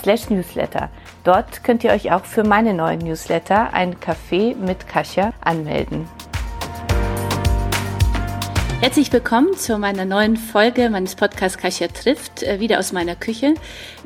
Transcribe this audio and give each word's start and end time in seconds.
slash 0.00 0.30
newsletter. 0.30 0.90
Dort 1.24 1.64
könnt 1.64 1.84
ihr 1.84 1.90
euch 1.90 2.12
auch 2.12 2.24
für 2.24 2.44
meine 2.44 2.74
neuen 2.74 3.00
Newsletter, 3.00 3.72
ein 3.72 3.96
Café 3.96 4.56
mit 4.56 4.88
Kasia, 4.88 5.32
anmelden. 5.40 6.08
Herzlich 8.82 9.12
willkommen 9.12 9.56
zu 9.56 9.78
meiner 9.78 10.04
neuen 10.04 10.36
Folge 10.36 10.90
meines 10.90 11.14
Podcasts 11.14 11.56
Kasia 11.56 11.86
trifft, 11.86 12.42
äh, 12.42 12.58
wieder 12.58 12.80
aus 12.80 12.90
meiner 12.90 13.14
Küche. 13.14 13.54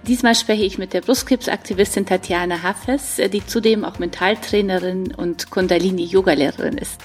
Diesmal 0.03 0.35
spreche 0.35 0.65
ich 0.65 0.77
mit 0.77 0.93
der 0.93 1.01
Brustkrebsaktivistin 1.01 2.05
Tatjana 2.05 2.63
Hafes, 2.63 3.19
äh, 3.19 3.31
die 3.31 3.45
zudem 3.47 3.87
auch 3.87 3.99
Mentaltrainerin 3.99 5.15
und 5.15 5.51
Kundalini-Yoga-Lehrerin 5.51 6.77
ist. 6.77 7.01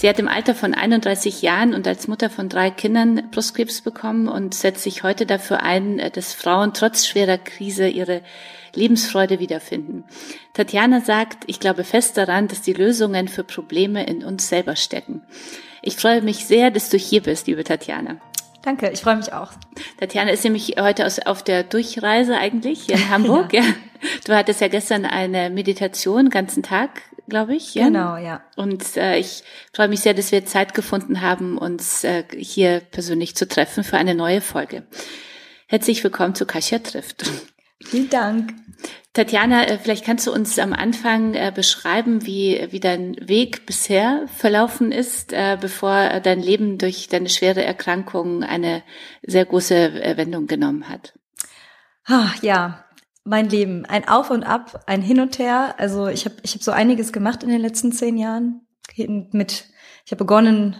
Sie 0.00 0.08
hat 0.08 0.18
im 0.18 0.28
Alter 0.28 0.54
von 0.54 0.72
31 0.72 1.42
Jahren 1.42 1.74
und 1.74 1.86
als 1.86 2.08
Mutter 2.08 2.30
von 2.30 2.48
drei 2.48 2.70
Kindern 2.70 3.28
Brustkrebs 3.30 3.82
bekommen 3.82 4.28
und 4.28 4.54
setzt 4.54 4.82
sich 4.82 5.02
heute 5.02 5.26
dafür 5.26 5.62
ein, 5.62 5.98
äh, 5.98 6.10
dass 6.10 6.32
Frauen 6.32 6.72
trotz 6.72 7.06
schwerer 7.06 7.36
Krise 7.36 7.86
ihre 7.86 8.22
Lebensfreude 8.74 9.40
wiederfinden. 9.40 10.04
Tatjana 10.54 11.02
sagt, 11.02 11.44
ich 11.48 11.60
glaube 11.60 11.84
fest 11.84 12.16
daran, 12.16 12.48
dass 12.48 12.62
die 12.62 12.72
Lösungen 12.72 13.28
für 13.28 13.44
Probleme 13.44 14.06
in 14.06 14.24
uns 14.24 14.48
selber 14.48 14.74
stecken. 14.74 15.20
Ich 15.82 15.96
freue 15.96 16.22
mich 16.22 16.46
sehr, 16.46 16.70
dass 16.70 16.88
du 16.88 16.96
hier 16.96 17.22
bist, 17.22 17.46
liebe 17.46 17.62
Tatjana. 17.62 18.16
Danke, 18.62 18.88
ich 18.90 19.00
freue 19.00 19.16
mich 19.16 19.34
auch. 19.34 19.52
Tatjana 19.98 20.30
ist 20.30 20.44
nämlich 20.44 20.76
heute 20.80 21.04
aus, 21.04 21.18
auf 21.18 21.42
der 21.42 21.62
Durchreise 21.62 22.38
eigentlich 22.38 22.84
hier 22.84 22.96
in 22.96 23.08
Hamburg. 23.10 23.52
ja. 23.52 23.64
Du 24.26 24.34
hattest 24.34 24.62
ja 24.62 24.68
gestern 24.68 25.04
eine 25.04 25.50
Meditation, 25.50 26.30
ganzen 26.30 26.62
Tag, 26.62 27.02
glaube 27.30 27.54
ich. 27.54 27.74
Ja? 27.74 27.84
Genau, 27.84 28.16
ja. 28.16 28.42
Und 28.56 28.96
äh, 28.96 29.16
ich 29.16 29.42
freue 29.72 29.88
mich 29.88 30.00
sehr, 30.00 30.12
dass 30.12 30.32
wir 30.32 30.44
Zeit 30.44 30.74
gefunden 30.74 31.22
haben, 31.22 31.56
uns 31.56 32.04
äh, 32.04 32.24
hier 32.36 32.80
persönlich 32.80 33.34
zu 33.34 33.48
treffen 33.48 33.84
für 33.84 33.96
eine 33.96 34.14
neue 34.14 34.42
Folge. 34.42 34.86
Herzlich 35.66 36.04
willkommen 36.04 36.34
zu 36.34 36.44
Kasia 36.44 36.80
trifft. 36.80 37.24
Vielen 37.82 38.10
Dank. 38.10 38.52
Tatjana, 39.12 39.64
äh, 39.64 39.78
vielleicht 39.78 40.04
kannst 40.04 40.26
du 40.26 40.32
uns 40.32 40.58
am 40.58 40.72
Anfang 40.72 41.34
äh, 41.34 41.52
beschreiben, 41.54 42.26
wie, 42.26 42.68
wie 42.70 42.80
dein 42.80 43.16
Weg 43.20 43.66
bisher 43.66 44.26
verlaufen 44.28 44.92
ist, 44.92 45.32
äh, 45.32 45.56
bevor 45.60 46.20
dein 46.20 46.40
Leben 46.40 46.78
durch 46.78 47.08
deine 47.08 47.28
schwere 47.28 47.64
Erkrankung 47.64 48.42
eine 48.42 48.82
sehr 49.22 49.44
große 49.44 50.16
Wendung 50.16 50.46
genommen 50.46 50.88
hat. 50.88 51.14
Ah, 52.06 52.30
ja, 52.42 52.84
mein 53.24 53.48
Leben, 53.48 53.84
ein 53.86 54.08
Auf 54.08 54.30
und 54.30 54.44
Ab, 54.44 54.82
ein 54.86 55.02
Hin 55.02 55.20
und 55.20 55.38
Her. 55.38 55.74
Also 55.78 56.08
ich 56.08 56.24
habe 56.24 56.36
ich 56.42 56.54
hab 56.54 56.62
so 56.62 56.72
einiges 56.72 57.12
gemacht 57.12 57.42
in 57.42 57.48
den 57.48 57.60
letzten 57.60 57.92
zehn 57.92 58.16
Jahren. 58.16 58.66
Mit, 58.96 59.66
ich 60.04 60.12
habe 60.12 60.24
begonnen 60.24 60.76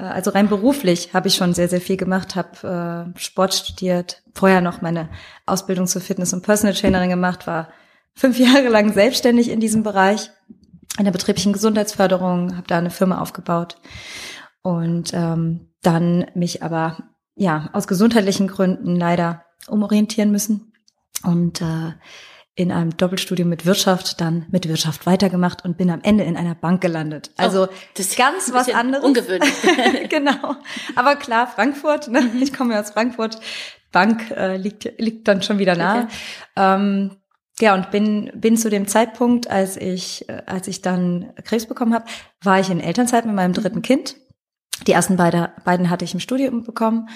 äh, 0.00 0.02
also 0.02 0.30
rein 0.30 0.48
beruflich 0.48 1.12
habe 1.14 1.28
ich 1.28 1.34
schon 1.34 1.54
sehr, 1.54 1.68
sehr 1.68 1.80
viel 1.80 1.96
gemacht, 1.96 2.36
habe 2.36 3.12
äh, 3.14 3.18
Sport 3.18 3.54
studiert, 3.54 4.22
vorher 4.34 4.60
noch 4.60 4.80
meine 4.80 5.10
Ausbildung 5.46 5.86
zur 5.86 6.00
Fitness- 6.00 6.32
und 6.32 6.42
Personal 6.42 6.74
Trainerin 6.74 7.10
gemacht, 7.10 7.46
war 7.46 7.68
fünf 8.14 8.38
Jahre 8.38 8.68
lang 8.68 8.92
selbstständig 8.92 9.50
in 9.50 9.60
diesem 9.60 9.82
Bereich, 9.82 10.30
in 10.98 11.04
der 11.04 11.12
betrieblichen 11.12 11.52
Gesundheitsförderung, 11.52 12.56
habe 12.56 12.66
da 12.66 12.78
eine 12.78 12.90
Firma 12.90 13.20
aufgebaut 13.20 13.76
und 14.62 15.12
ähm, 15.14 15.72
dann 15.82 16.26
mich 16.34 16.62
aber 16.62 16.98
ja 17.34 17.70
aus 17.72 17.86
gesundheitlichen 17.86 18.48
Gründen 18.48 18.96
leider 18.96 19.44
umorientieren 19.68 20.30
müssen 20.30 20.69
und 21.24 21.60
äh, 21.60 21.92
in 22.54 22.72
einem 22.72 22.96
Doppelstudium 22.96 23.48
mit 23.48 23.64
Wirtschaft, 23.64 24.20
dann 24.20 24.46
mit 24.50 24.68
Wirtschaft 24.68 25.06
weitergemacht 25.06 25.64
und 25.64 25.78
bin 25.78 25.90
am 25.90 26.00
Ende 26.02 26.24
in 26.24 26.36
einer 26.36 26.54
Bank 26.54 26.80
gelandet. 26.82 27.30
Also 27.36 27.64
oh, 27.64 27.68
das 27.94 28.08
ist 28.08 28.18
ganz 28.18 28.52
was 28.52 28.68
anderes. 28.68 29.04
Ungewöhnlich. 29.04 29.54
genau. 30.10 30.56
Aber 30.94 31.16
klar, 31.16 31.46
Frankfurt, 31.46 32.08
ne? 32.08 32.20
Mhm. 32.20 32.42
ich 32.42 32.52
komme 32.52 32.74
ja 32.74 32.80
aus 32.80 32.90
Frankfurt. 32.90 33.40
Bank 33.92 34.30
äh, 34.30 34.56
liegt, 34.56 35.00
liegt 35.00 35.26
dann 35.26 35.42
schon 35.42 35.58
wieder 35.58 35.74
nah. 35.74 36.02
Okay. 36.02 36.12
Ähm, 36.56 37.16
ja, 37.60 37.74
und 37.74 37.90
bin, 37.90 38.30
bin 38.34 38.56
zu 38.56 38.70
dem 38.70 38.86
Zeitpunkt, 38.86 39.50
als 39.50 39.76
ich, 39.76 40.28
äh, 40.28 40.42
als 40.46 40.68
ich 40.68 40.82
dann 40.82 41.32
Krebs 41.44 41.66
bekommen 41.66 41.94
habe, 41.94 42.04
war 42.42 42.60
ich 42.60 42.70
in 42.70 42.80
Elternzeit 42.80 43.26
mit 43.26 43.34
meinem 43.34 43.52
dritten 43.52 43.78
mhm. 43.78 43.82
Kind. 43.82 44.16
Die 44.86 44.92
ersten 44.92 45.16
beide, 45.16 45.52
beiden 45.64 45.90
hatte 45.90 46.04
ich 46.04 46.14
im 46.14 46.20
Studium 46.20 46.62
bekommen. 46.62 47.08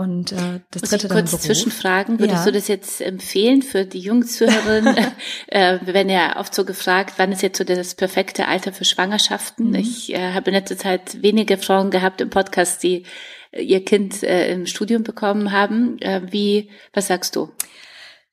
Und 0.00 0.32
äh, 0.32 0.60
das 0.70 0.80
Muss 0.80 0.90
dritte 0.92 1.08
ich 1.08 1.12
kurz 1.12 1.42
zwischenfragen, 1.42 2.20
würdest 2.20 2.38
ja. 2.38 2.44
du 2.46 2.52
das 2.52 2.68
jetzt 2.68 3.02
empfehlen 3.02 3.60
für 3.60 3.84
die 3.84 3.98
jungen 3.98 4.22
Zuhörerinnen? 4.22 4.96
äh, 5.48 5.78
wir 5.82 5.92
werden 5.92 6.08
ja 6.08 6.40
oft 6.40 6.54
so 6.54 6.64
gefragt, 6.64 7.16
wann 7.18 7.32
ist 7.32 7.42
jetzt 7.42 7.58
so 7.58 7.64
das 7.64 7.94
perfekte 7.94 8.48
Alter 8.48 8.72
für 8.72 8.86
Schwangerschaften? 8.86 9.68
Mhm. 9.68 9.74
Ich 9.74 10.14
äh, 10.14 10.32
habe 10.32 10.48
in 10.48 10.56
letzter 10.56 10.78
Zeit 10.78 11.22
wenige 11.22 11.58
Frauen 11.58 11.90
gehabt 11.90 12.22
im 12.22 12.30
Podcast, 12.30 12.82
die 12.82 13.04
äh, 13.50 13.62
ihr 13.62 13.84
Kind 13.84 14.22
äh, 14.22 14.50
im 14.50 14.64
Studium 14.64 15.02
bekommen 15.02 15.52
haben. 15.52 16.00
Äh, 16.00 16.22
wie, 16.30 16.70
was 16.94 17.08
sagst 17.08 17.36
du? 17.36 17.50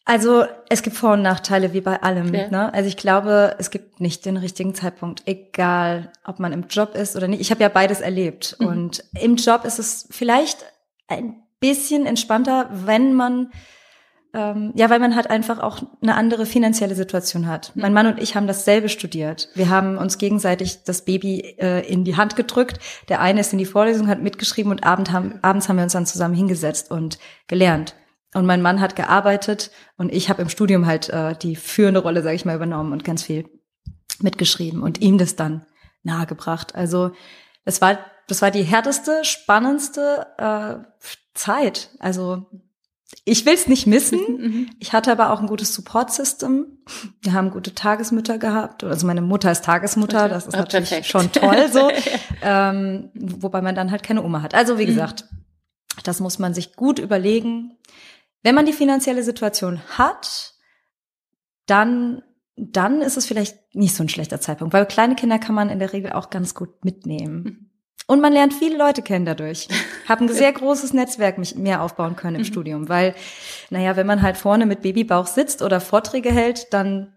Also 0.06 0.46
es 0.70 0.84
gibt 0.84 0.96
Vor- 0.96 1.16
und 1.16 1.22
Nachteile 1.22 1.74
wie 1.74 1.82
bei 1.82 2.02
allem. 2.02 2.34
Ja. 2.34 2.50
Ne? 2.50 2.74
Also 2.74 2.88
ich 2.88 2.96
glaube, 2.96 3.58
es 3.60 3.72
gibt 3.72 4.00
nicht 4.00 4.26
den 4.26 4.38
richtigen 4.38 4.74
Zeitpunkt, 4.74 5.24
egal 5.26 6.14
ob 6.24 6.40
man 6.40 6.54
im 6.54 6.68
Job 6.70 6.96
ist 6.96 7.18
oder 7.18 7.28
nicht. 7.28 7.42
Ich 7.42 7.52
habe 7.52 7.62
ja 7.62 7.68
beides 7.68 8.00
erlebt. 8.00 8.56
Mhm. 8.58 8.68
Und 8.68 9.04
im 9.20 9.36
Job 9.36 9.66
ist 9.66 9.80
es 9.80 10.08
vielleicht 10.10 10.64
ein 11.10 11.44
bisschen 11.60 12.06
entspannter, 12.06 12.70
wenn 12.72 13.14
man 13.14 13.50
ähm, 14.34 14.72
ja, 14.76 14.90
weil 14.90 15.00
man 15.00 15.16
halt 15.16 15.30
einfach 15.30 15.60
auch 15.60 15.82
eine 16.02 16.16
andere 16.16 16.46
finanzielle 16.46 16.96
Situation 16.96 17.48
hat. 17.48 17.72
Mein 17.76 17.94
Mann 17.94 18.08
und 18.08 18.22
ich 18.22 18.36
haben 18.36 18.46
dasselbe 18.46 18.90
studiert. 18.90 19.50
Wir 19.56 19.70
haben 19.70 19.98
uns 19.98 20.18
gegenseitig 20.18 20.84
das 20.84 21.06
Baby 21.06 21.56
äh, 21.58 21.88
in 21.92 22.04
die 22.04 22.18
Hand 22.18 22.36
gedrückt. 22.36 22.80
Der 23.10 23.22
eine 23.22 23.40
ist 23.40 23.54
in 23.54 23.58
die 23.58 23.66
Vorlesung, 23.66 24.08
hat 24.08 24.22
mitgeschrieben 24.22 24.72
und 24.72 24.84
abend 24.84 25.12
haben, 25.12 25.40
abends 25.42 25.70
haben 25.70 25.78
wir 25.78 25.84
uns 25.84 25.94
dann 25.94 26.06
zusammen 26.06 26.36
hingesetzt 26.36 26.92
und 26.92 27.18
gelernt. 27.48 27.96
Und 28.34 28.46
mein 28.46 28.62
Mann 28.62 28.82
hat 28.82 28.96
gearbeitet 28.96 29.72
und 29.98 30.14
ich 30.14 30.30
habe 30.30 30.42
im 30.42 30.50
Studium 30.50 30.86
halt 30.86 31.10
äh, 31.10 31.36
die 31.36 31.56
führende 31.56 32.02
Rolle, 32.02 32.22
sage 32.22 32.36
ich 32.36 32.46
mal, 32.46 32.56
übernommen 32.56 32.92
und 32.92 33.04
ganz 33.04 33.24
viel 33.24 33.50
mitgeschrieben 34.20 34.84
und 34.84 35.02
ihm 35.02 35.18
das 35.18 35.36
dann 35.36 35.66
nahegebracht. 36.04 36.76
Also 36.76 37.12
es 37.64 37.82
war 37.82 37.98
das 38.28 38.42
war 38.42 38.52
die 38.52 38.64
härteste, 38.64 39.24
spannendste 39.24 40.28
äh, 40.38 40.86
Zeit. 41.38 41.92
Also 42.00 42.46
ich 43.24 43.46
will 43.46 43.54
es 43.54 43.68
nicht 43.68 43.88
missen. 43.88 44.20
Mhm. 44.20 44.70
Ich 44.80 44.92
hatte 44.94 45.12
aber 45.12 45.32
auch 45.32 45.40
ein 45.40 45.48
gutes 45.48 45.74
Support-System. 45.74 46.66
Wir 47.22 47.34
haben 47.34 47.52
gute 47.52 47.74
Tagesmütter 47.74 48.38
gehabt. 48.38 48.84
Also 48.84 49.08
meine 49.08 49.22
Mutter 49.22 49.52
ist 49.52 49.64
Tagesmutter, 49.64 50.28
das 50.28 50.48
ist 50.48 50.56
oh, 50.56 50.60
natürlich 50.60 50.90
perfekt. 50.90 51.08
schon 51.08 51.32
toll 51.32 51.70
so. 51.72 51.90
ähm, 52.42 53.10
wobei 53.16 53.62
man 53.62 53.76
dann 53.76 53.92
halt 53.92 54.04
keine 54.04 54.24
Oma 54.24 54.42
hat. 54.42 54.56
Also 54.56 54.78
wie 54.78 54.84
mhm. 54.84 54.88
gesagt, 54.88 55.26
das 56.04 56.20
muss 56.20 56.40
man 56.40 56.54
sich 56.54 56.76
gut 56.76 57.00
überlegen. 57.00 57.78
Wenn 58.44 58.56
man 58.56 58.66
die 58.66 58.74
finanzielle 58.74 59.24
Situation 59.24 59.82
hat, 59.98 60.54
dann 61.66 62.22
dann 62.58 63.02
ist 63.02 63.18
es 63.18 63.28
vielleicht 63.28 63.76
nicht 63.76 63.96
so 63.96 64.04
ein 64.04 64.10
schlechter 64.10 64.42
Zeitpunkt, 64.42 64.74
weil 64.74 64.88
kleine 64.88 65.14
Kinder 65.14 65.38
kann 65.38 65.54
man 65.54 65.70
in 65.70 65.78
der 65.78 65.94
Regel 65.94 66.14
auch 66.14 66.32
ganz 66.32 66.56
gut 66.56 66.84
mitnehmen. 66.84 67.44
Mhm. 67.44 67.67
Und 68.06 68.22
man 68.22 68.32
lernt 68.32 68.54
viele 68.54 68.78
Leute 68.78 69.02
kennen 69.02 69.26
dadurch. 69.26 69.68
Hab 70.08 70.22
ein 70.22 70.30
sehr 70.30 70.54
großes 70.54 70.94
Netzwerk 70.94 71.38
mich 71.38 71.56
mehr 71.56 71.82
aufbauen 71.82 72.16
können 72.16 72.36
im 72.38 72.42
mhm. 72.44 72.46
Studium, 72.46 72.90
weil, 72.90 73.16
naja, 73.70 73.96
wenn 73.96 74.08
man 74.08 74.22
halt 74.22 74.38
vorne 74.38 74.66
mit 74.66 74.82
Babybauch 74.82 75.28
sitzt 75.28 75.62
oder 75.62 75.82
Vorträge 75.82 76.32
hält, 76.32 76.74
dann 76.74 77.14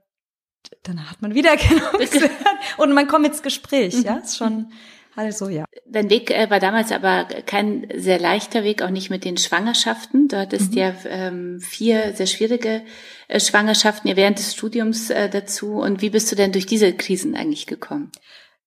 dann 0.82 1.10
hat 1.10 1.22
man 1.22 1.34
Wiedererkennungswert 1.34 2.30
und 2.76 2.92
man 2.92 3.08
kommt 3.08 3.26
ins 3.26 3.42
Gespräch, 3.42 3.94
ja, 4.02 4.16
mhm. 4.16 4.18
ist 4.18 4.36
schon 4.36 4.70
also 5.16 5.48
ja. 5.48 5.64
Dein 5.86 6.08
Weg 6.08 6.30
äh, 6.30 6.48
war 6.50 6.60
damals 6.60 6.92
aber 6.92 7.24
kein 7.44 7.88
sehr 7.94 8.18
leichter 8.18 8.62
Weg, 8.62 8.80
auch 8.80 8.90
nicht 8.90 9.10
mit 9.10 9.24
den 9.24 9.36
Schwangerschaften. 9.36 10.28
Du 10.28 10.38
hattest 10.38 10.72
mhm. 10.72 10.78
ja 10.78 10.94
ähm, 11.08 11.60
vier 11.60 12.14
sehr 12.14 12.26
schwierige 12.26 12.82
äh, 13.28 13.40
Schwangerschaften 13.40 14.08
ja 14.08 14.16
während 14.16 14.38
des 14.38 14.54
Studiums 14.54 15.10
äh, 15.10 15.28
dazu. 15.28 15.74
Und 15.74 16.00
wie 16.00 16.10
bist 16.10 16.30
du 16.30 16.36
denn 16.36 16.52
durch 16.52 16.66
diese 16.66 16.92
Krisen 16.92 17.34
eigentlich 17.34 17.66
gekommen? 17.66 18.12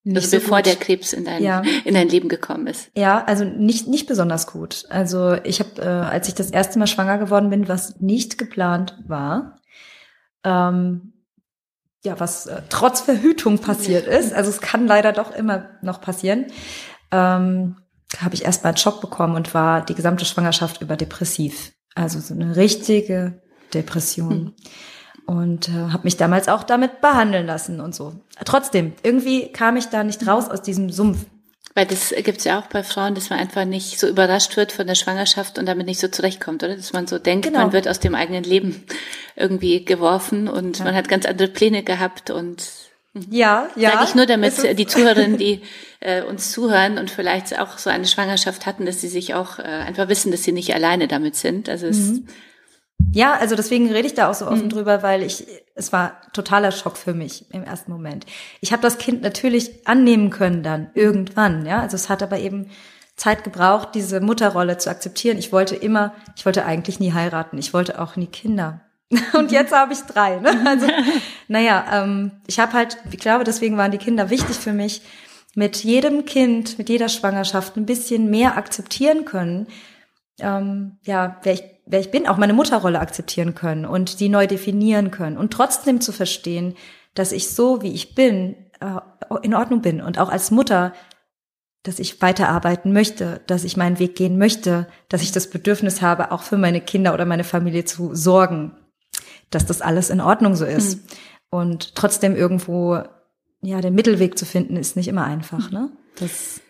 Nicht 0.05 0.17
also 0.17 0.37
bevor 0.37 0.57
gut. 0.57 0.65
der 0.65 0.75
Krebs 0.75 1.13
in 1.13 1.23
dein, 1.23 1.41
ja. 1.41 1.61
in 1.85 1.93
dein 1.93 2.09
Leben 2.09 2.27
gekommen 2.27 2.67
ist. 2.67 2.91
Ja, 2.95 3.23
also 3.23 3.45
nicht, 3.45 3.87
nicht 3.87 4.05
besonders 4.05 4.47
gut. 4.47 4.85
Also 4.89 5.37
ich 5.43 5.59
habe, 5.59 5.81
äh, 5.81 5.85
als 5.85 6.27
ich 6.27 6.33
das 6.33 6.51
erste 6.51 6.77
Mal 6.77 6.87
schwanger 6.87 7.17
geworden 7.17 7.49
bin, 7.49 7.67
was 7.69 7.99
nicht 8.01 8.37
geplant 8.37 8.97
war, 9.07 9.61
ähm, 10.43 11.13
ja, 12.03 12.19
was 12.19 12.47
äh, 12.47 12.61
trotz 12.69 12.99
Verhütung 12.99 13.59
passiert 13.59 14.05
ist, 14.07 14.33
also 14.33 14.49
es 14.49 14.59
kann 14.59 14.87
leider 14.87 15.13
doch 15.13 15.33
immer 15.33 15.69
noch 15.81 16.01
passieren, 16.01 16.47
ähm, 17.11 17.77
habe 18.19 18.35
ich 18.35 18.43
erstmal 18.43 18.71
einen 18.71 18.77
Schock 18.77 18.99
bekommen 18.99 19.35
und 19.35 19.53
war 19.53 19.85
die 19.85 19.95
gesamte 19.95 20.25
Schwangerschaft 20.25 20.81
über 20.81 20.97
depressiv. 20.97 21.71
Also 21.95 22.19
so 22.19 22.33
eine 22.33 22.55
richtige 22.55 23.41
Depression. 23.73 24.43
Mhm. 24.43 24.53
Und 25.25 25.69
äh, 25.69 25.91
habe 25.91 26.03
mich 26.03 26.17
damals 26.17 26.49
auch 26.49 26.63
damit 26.63 26.99
behandeln 26.99 27.45
lassen 27.45 27.79
und 27.79 27.95
so. 27.95 28.13
Trotzdem, 28.45 28.93
irgendwie 29.03 29.51
kam 29.51 29.77
ich 29.77 29.85
da 29.87 30.03
nicht 30.03 30.27
raus 30.27 30.49
aus 30.49 30.61
diesem 30.61 30.89
Sumpf. 30.89 31.25
Weil 31.75 31.87
das 31.87 32.13
gibt's 32.15 32.43
ja 32.43 32.59
auch 32.59 32.67
bei 32.67 32.83
Frauen, 32.83 33.15
dass 33.15 33.31
man 33.31 33.39
einfach 33.39 33.65
nicht 33.65 33.99
so 33.99 34.07
überrascht 34.07 34.57
wird 34.57 34.71
von 34.71 34.85
der 34.85 34.93
Schwangerschaft 34.93 35.57
und 35.57 35.65
damit 35.65 35.87
nicht 35.87 35.99
so 35.99 36.07
zurechtkommt, 36.07 36.63
oder? 36.63 36.75
Dass 36.75 36.93
man 36.93 37.07
so 37.07 37.17
denkt, 37.17 37.47
genau. 37.47 37.59
man 37.59 37.73
wird 37.73 37.87
aus 37.87 37.99
dem 37.99 38.13
eigenen 38.13 38.43
Leben 38.43 38.83
irgendwie 39.35 39.83
geworfen 39.83 40.47
und 40.47 40.79
ja. 40.79 40.85
man 40.85 40.93
hat 40.93 41.07
ganz 41.07 41.25
andere 41.25 41.47
Pläne 41.47 41.81
gehabt 41.81 42.29
und 42.29 42.63
mhm. 43.13 43.25
ja, 43.31 43.69
ja. 43.75 43.93
Sage 43.93 44.03
ich 44.05 44.15
nur, 44.15 44.25
damit 44.27 44.77
die 44.77 44.85
Zuhörerinnen, 44.85 45.37
die 45.37 45.61
äh, 45.99 46.21
uns 46.21 46.51
zuhören 46.51 46.99
und 46.99 47.09
vielleicht 47.09 47.59
auch 47.59 47.79
so 47.79 47.89
eine 47.89 48.05
Schwangerschaft 48.05 48.67
hatten, 48.67 48.85
dass 48.85 49.01
sie 49.01 49.07
sich 49.07 49.33
auch 49.33 49.57
äh, 49.57 49.63
einfach 49.63 50.09
wissen, 50.09 50.31
dass 50.31 50.43
sie 50.43 50.51
nicht 50.51 50.75
alleine 50.75 51.07
damit 51.07 51.35
sind. 51.35 51.69
Also 51.69 51.87
es 51.87 51.97
mhm. 51.97 52.27
Ja, 53.11 53.33
also 53.33 53.55
deswegen 53.55 53.91
rede 53.91 54.07
ich 54.07 54.13
da 54.13 54.29
auch 54.29 54.33
so 54.33 54.47
offen 54.47 54.65
mhm. 54.65 54.69
drüber, 54.69 55.03
weil 55.03 55.21
ich, 55.23 55.45
es 55.75 55.91
war 55.91 56.21
totaler 56.33 56.71
Schock 56.71 56.97
für 56.97 57.13
mich 57.13 57.45
im 57.51 57.63
ersten 57.63 57.91
Moment. 57.91 58.25
Ich 58.61 58.71
habe 58.71 58.81
das 58.81 58.97
Kind 58.97 59.21
natürlich 59.21 59.87
annehmen 59.87 60.29
können 60.29 60.63
dann 60.63 60.89
irgendwann, 60.93 61.65
ja. 61.65 61.81
Also 61.81 61.95
es 61.95 62.09
hat 62.09 62.23
aber 62.23 62.39
eben 62.39 62.69
Zeit 63.15 63.43
gebraucht, 63.43 63.89
diese 63.93 64.21
Mutterrolle 64.21 64.77
zu 64.77 64.89
akzeptieren. 64.89 65.37
Ich 65.37 65.51
wollte 65.51 65.75
immer, 65.75 66.13
ich 66.35 66.45
wollte 66.45 66.65
eigentlich 66.65 66.99
nie 66.99 67.13
heiraten, 67.13 67.57
ich 67.57 67.73
wollte 67.73 68.01
auch 68.01 68.15
nie 68.15 68.27
Kinder. 68.27 68.81
Und 69.33 69.49
mhm. 69.49 69.53
jetzt 69.53 69.73
habe 69.73 69.93
ich 69.93 69.99
drei. 70.01 70.39
Ne? 70.39 70.49
Also, 70.65 70.87
naja, 71.47 71.85
ähm, 71.93 72.31
ich 72.47 72.59
habe 72.59 72.73
halt, 72.73 72.97
ich 73.11 73.19
glaube, 73.19 73.43
deswegen 73.43 73.77
waren 73.77 73.91
die 73.91 73.97
Kinder 73.97 74.29
wichtig 74.29 74.57
für 74.57 74.73
mich, 74.73 75.01
mit 75.55 75.83
jedem 75.83 76.25
Kind, 76.25 76.79
mit 76.79 76.89
jeder 76.89 77.09
Schwangerschaft 77.09 77.77
ein 77.77 77.85
bisschen 77.85 78.29
mehr 78.31 78.57
akzeptieren 78.57 79.25
können, 79.25 79.67
ähm, 80.39 80.97
ja, 81.03 81.39
wer 81.43 81.53
ich 81.53 81.63
wer 81.85 81.99
ich 81.99 82.11
bin, 82.11 82.27
auch 82.27 82.37
meine 82.37 82.53
Mutterrolle 82.53 82.99
akzeptieren 82.99 83.55
können 83.55 83.85
und 83.85 84.19
die 84.19 84.29
neu 84.29 84.47
definieren 84.47 85.11
können 85.11 85.37
und 85.37 85.51
trotzdem 85.51 86.01
zu 86.01 86.11
verstehen, 86.11 86.75
dass 87.13 87.31
ich 87.31 87.49
so, 87.49 87.81
wie 87.81 87.91
ich 87.91 88.15
bin, 88.15 88.55
äh, 88.79 88.99
in 89.41 89.53
Ordnung 89.53 89.81
bin 89.81 90.01
und 90.01 90.17
auch 90.17 90.29
als 90.29 90.51
Mutter, 90.51 90.93
dass 91.83 91.99
ich 91.99 92.21
weiterarbeiten 92.21 92.93
möchte, 92.93 93.41
dass 93.47 93.65
ich 93.65 93.75
meinen 93.75 93.99
Weg 93.99 94.15
gehen 94.15 94.37
möchte, 94.37 94.87
dass 95.09 95.21
ich 95.21 95.33
das 95.33 95.49
Bedürfnis 95.49 96.01
habe, 96.01 96.31
auch 96.31 96.41
für 96.41 96.57
meine 96.57 96.79
Kinder 96.79 97.13
oder 97.13 97.25
meine 97.25 97.43
Familie 97.43 97.83
zu 97.83 98.15
sorgen, 98.15 98.71
dass 99.49 99.65
das 99.65 99.81
alles 99.81 100.09
in 100.09 100.21
Ordnung 100.21 100.55
so 100.55 100.65
ist. 100.65 100.95
Mhm. 100.95 101.01
Und 101.49 101.95
trotzdem 101.95 102.35
irgendwo, 102.35 103.03
ja, 103.61 103.81
den 103.81 103.93
Mittelweg 103.93 104.37
zu 104.37 104.45
finden, 104.45 104.77
ist 104.77 104.95
nicht 104.95 105.09
immer 105.09 105.25
einfach, 105.25 105.69
ne? 105.71 105.91
Das 106.19 106.61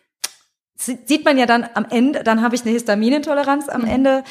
sieht 0.76 1.26
man 1.26 1.38
ja 1.38 1.46
dann 1.46 1.68
am 1.74 1.86
Ende, 1.90 2.24
dann 2.24 2.42
habe 2.42 2.56
ich 2.56 2.64
eine 2.64 2.72
Histaminintoleranz 2.72 3.70
am 3.70 3.82
mhm. 3.82 3.88
Ende 3.88 4.24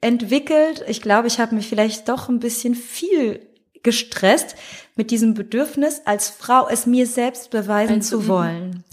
entwickelt. 0.00 0.84
Ich 0.86 1.02
glaube, 1.02 1.26
ich 1.28 1.40
habe 1.40 1.54
mich 1.54 1.68
vielleicht 1.68 2.08
doch 2.08 2.28
ein 2.28 2.40
bisschen 2.40 2.74
viel 2.74 3.40
gestresst 3.82 4.56
mit 4.96 5.10
diesem 5.10 5.34
Bedürfnis, 5.34 6.02
als 6.04 6.28
Frau 6.28 6.68
es 6.68 6.86
mir 6.86 7.06
selbst 7.06 7.50
beweisen 7.50 8.02
zu 8.02 8.20
mhm. 8.20 8.28
wollen. 8.28 8.84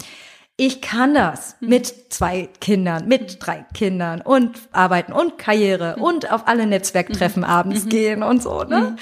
Ich 0.56 0.82
kann 0.82 1.16
das 1.16 1.56
mhm. 1.60 1.70
mit 1.70 2.14
zwei 2.14 2.48
Kindern, 2.62 3.08
mit 3.08 3.38
drei 3.40 3.66
Kindern 3.74 4.22
und 4.22 4.60
arbeiten 4.72 5.12
und 5.12 5.38
Karriere 5.38 5.96
und 5.96 6.32
auf 6.32 6.48
alle 6.48 6.68
Netzwerktreffen 6.68 7.44
abends 7.44 7.88
gehen 7.90 8.22
und 8.22 8.44
so. 8.44 8.64
Ne? 8.64 8.96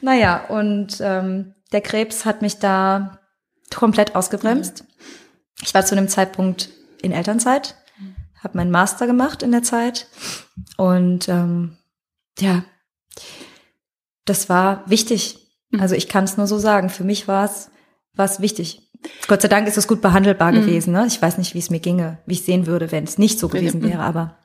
Naja, 0.00 0.44
und 0.48 0.98
ähm, 1.00 1.54
der 1.72 1.80
Krebs 1.80 2.24
hat 2.24 2.40
mich 2.40 2.58
da 2.58 3.18
komplett 3.74 4.14
ausgebremst. 4.14 4.84
Ich 5.62 5.74
war 5.74 5.84
zu 5.84 5.96
einem 5.96 6.08
Zeitpunkt 6.08 6.70
in 7.02 7.12
Elternzeit 7.12 7.76
habe 8.42 8.56
meinen 8.56 8.70
Master 8.70 9.06
gemacht 9.06 9.42
in 9.42 9.52
der 9.52 9.62
Zeit 9.62 10.08
und 10.76 11.28
ähm, 11.28 11.76
ja, 12.38 12.64
das 14.24 14.48
war 14.48 14.88
wichtig. 14.88 15.38
Mhm. 15.70 15.80
Also 15.80 15.94
ich 15.94 16.08
kann 16.08 16.24
es 16.24 16.36
nur 16.36 16.46
so 16.46 16.58
sagen. 16.58 16.90
Für 16.90 17.04
mich 17.04 17.28
war 17.28 17.44
es 17.44 17.70
was 18.14 18.40
wichtig. 18.40 18.90
Gott 19.26 19.42
sei 19.42 19.48
Dank 19.48 19.66
ist 19.66 19.78
es 19.78 19.88
gut 19.88 20.00
behandelbar 20.00 20.52
mhm. 20.52 20.60
gewesen. 20.60 20.92
Ne? 20.92 21.06
Ich 21.06 21.20
weiß 21.20 21.38
nicht, 21.38 21.54
wie 21.54 21.58
es 21.58 21.70
mir 21.70 21.80
ginge, 21.80 22.18
wie 22.26 22.34
ich 22.34 22.44
sehen 22.44 22.66
würde, 22.66 22.92
wenn 22.92 23.04
es 23.04 23.18
nicht 23.18 23.38
so 23.38 23.48
gewesen 23.48 23.80
mhm. 23.80 23.90
wäre, 23.90 24.02
aber 24.02 24.38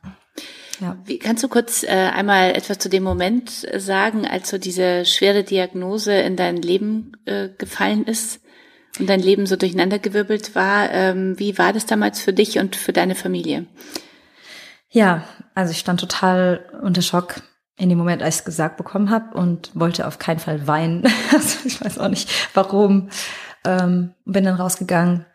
ja. 0.80 0.96
Wie, 1.06 1.18
kannst 1.18 1.44
du 1.44 1.48
kurz 1.48 1.82
äh, 1.82 1.88
einmal 1.88 2.52
etwas 2.52 2.78
zu 2.78 2.88
dem 2.88 3.02
Moment 3.02 3.68
äh, 3.72 3.80
sagen, 3.80 4.28
als 4.28 4.50
so 4.50 4.60
diese 4.60 5.06
schwere 5.06 5.44
Diagnose 5.44 6.14
in 6.14 6.36
dein 6.36 6.58
Leben 6.58 7.14
äh, 7.26 7.50
gefallen 7.50 8.06
ist? 8.06 8.42
Und 9.00 9.08
dein 9.08 9.20
Leben 9.20 9.46
so 9.46 9.56
durcheinandergewirbelt 9.56 10.56
war. 10.56 10.92
Ähm, 10.92 11.38
wie 11.40 11.58
war 11.58 11.74
das 11.74 11.86
damals 11.86 12.22
für 12.22 12.34
dich 12.34 12.60
und 12.60 12.76
für 12.76 12.94
deine 12.94 13.16
Familie? 13.16 13.66
Ja, 14.90 15.24
also 15.54 15.72
ich 15.72 15.80
stand 15.80 16.00
total 16.00 16.66
unter 16.82 17.02
Schock 17.02 17.42
in 17.78 17.90
dem 17.90 17.98
Moment, 17.98 18.24
als 18.24 18.36
ich 18.36 18.40
es 18.40 18.46
gesagt 18.46 18.78
bekommen 18.78 19.10
habe 19.12 19.38
und 19.38 19.72
wollte 19.74 20.08
auf 20.08 20.20
keinen 20.20 20.40
Fall 20.40 20.68
weinen. 20.68 21.04
Also 21.34 21.60
ich 21.66 21.80
weiß 21.84 22.00
auch 22.00 22.10
nicht, 22.10 22.30
warum. 22.54 23.10
Ähm, 23.66 24.14
bin 24.26 24.46
dann 24.46 24.56
rausgegangen 24.56 25.26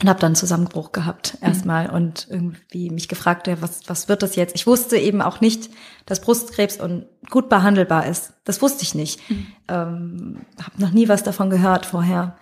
und 0.00 0.08
habe 0.08 0.20
dann 0.20 0.28
einen 0.28 0.36
Zusammenbruch 0.36 0.92
gehabt 0.92 1.36
mhm. 1.40 1.48
erstmal 1.48 1.88
mhm. 1.88 1.94
und 1.94 2.26
irgendwie 2.30 2.90
mich 2.90 3.08
gefragt, 3.08 3.46
ja, 3.46 3.60
was, 3.60 3.82
was 3.88 4.08
wird 4.08 4.22
das 4.22 4.36
jetzt? 4.36 4.54
Ich 4.54 4.66
wusste 4.66 4.96
eben 4.96 5.22
auch 5.22 5.40
nicht, 5.40 5.70
dass 6.06 6.20
Brustkrebs 6.20 6.80
und 6.80 7.06
gut 7.30 7.48
behandelbar 7.48 8.06
ist. 8.06 8.32
Das 8.44 8.60
wusste 8.62 8.82
ich 8.82 8.94
nicht. 8.94 9.18
Mhm. 9.30 9.46
Ähm, 9.68 10.36
habe 10.62 10.80
noch 10.80 10.90
nie 10.90 11.08
was 11.08 11.22
davon 11.22 11.50
gehört 11.50 11.86
vorher. 11.86 12.36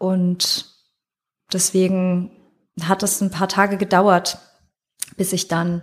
Und 0.00 0.64
deswegen 1.52 2.30
hat 2.82 3.02
es 3.02 3.20
ein 3.20 3.30
paar 3.30 3.48
Tage 3.48 3.76
gedauert, 3.76 4.38
bis 5.18 5.34
ich 5.34 5.46
dann 5.46 5.82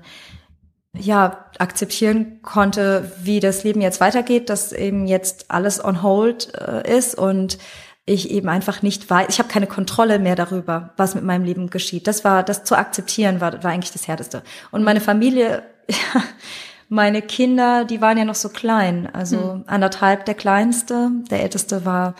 ja 0.98 1.46
akzeptieren 1.60 2.42
konnte, 2.42 3.12
wie 3.22 3.40
das 3.40 3.64
Leben 3.64 3.80
jetzt 3.80 4.02
weitergeht, 4.02 4.50
dass 4.50 4.74
eben 4.74 5.06
jetzt 5.06 5.52
alles 5.52 5.84
on 5.84 6.02
hold 6.02 6.52
äh, 6.56 6.98
ist 6.98 7.14
und 7.14 7.60
ich 8.08 8.31
eben 8.31 8.50
einfach 8.50 8.81
nicht 8.81 9.08
weiß, 9.08 9.28
ich 9.30 9.38
habe 9.38 9.50
keine 9.50 9.68
Kontrolle 9.68 10.18
mehr 10.18 10.36
darüber, 10.36 10.94
was 10.98 11.14
mit 11.14 11.24
meinem 11.24 11.44
Leben 11.44 11.69
geschieht. 11.69 12.08
Das 12.08 12.24
war, 12.24 12.42
das 12.42 12.64
zu 12.64 12.75
akzeptieren 12.75 13.40
war, 13.40 13.64
war 13.64 13.69
eigentlich 13.69 13.94
das 13.94 14.08
Härteste. 14.08 14.42
Und 14.72 14.84
meine 14.84 15.02
Familie, 15.02 15.62
ja, 15.88 16.24
meine 16.90 17.22
Kinder, 17.22 17.86
die 17.86 18.02
waren 18.02 18.18
ja 18.18 18.25
noch 18.25 18.34
so 18.34 18.50
klein, 18.50 19.07
also 19.14 19.54
hm. 19.54 19.64
anderthalb 19.68 20.26
der 20.26 20.33
kleinste, 20.33 21.12
der 21.30 21.44
älteste 21.44 21.86
war 21.86 22.16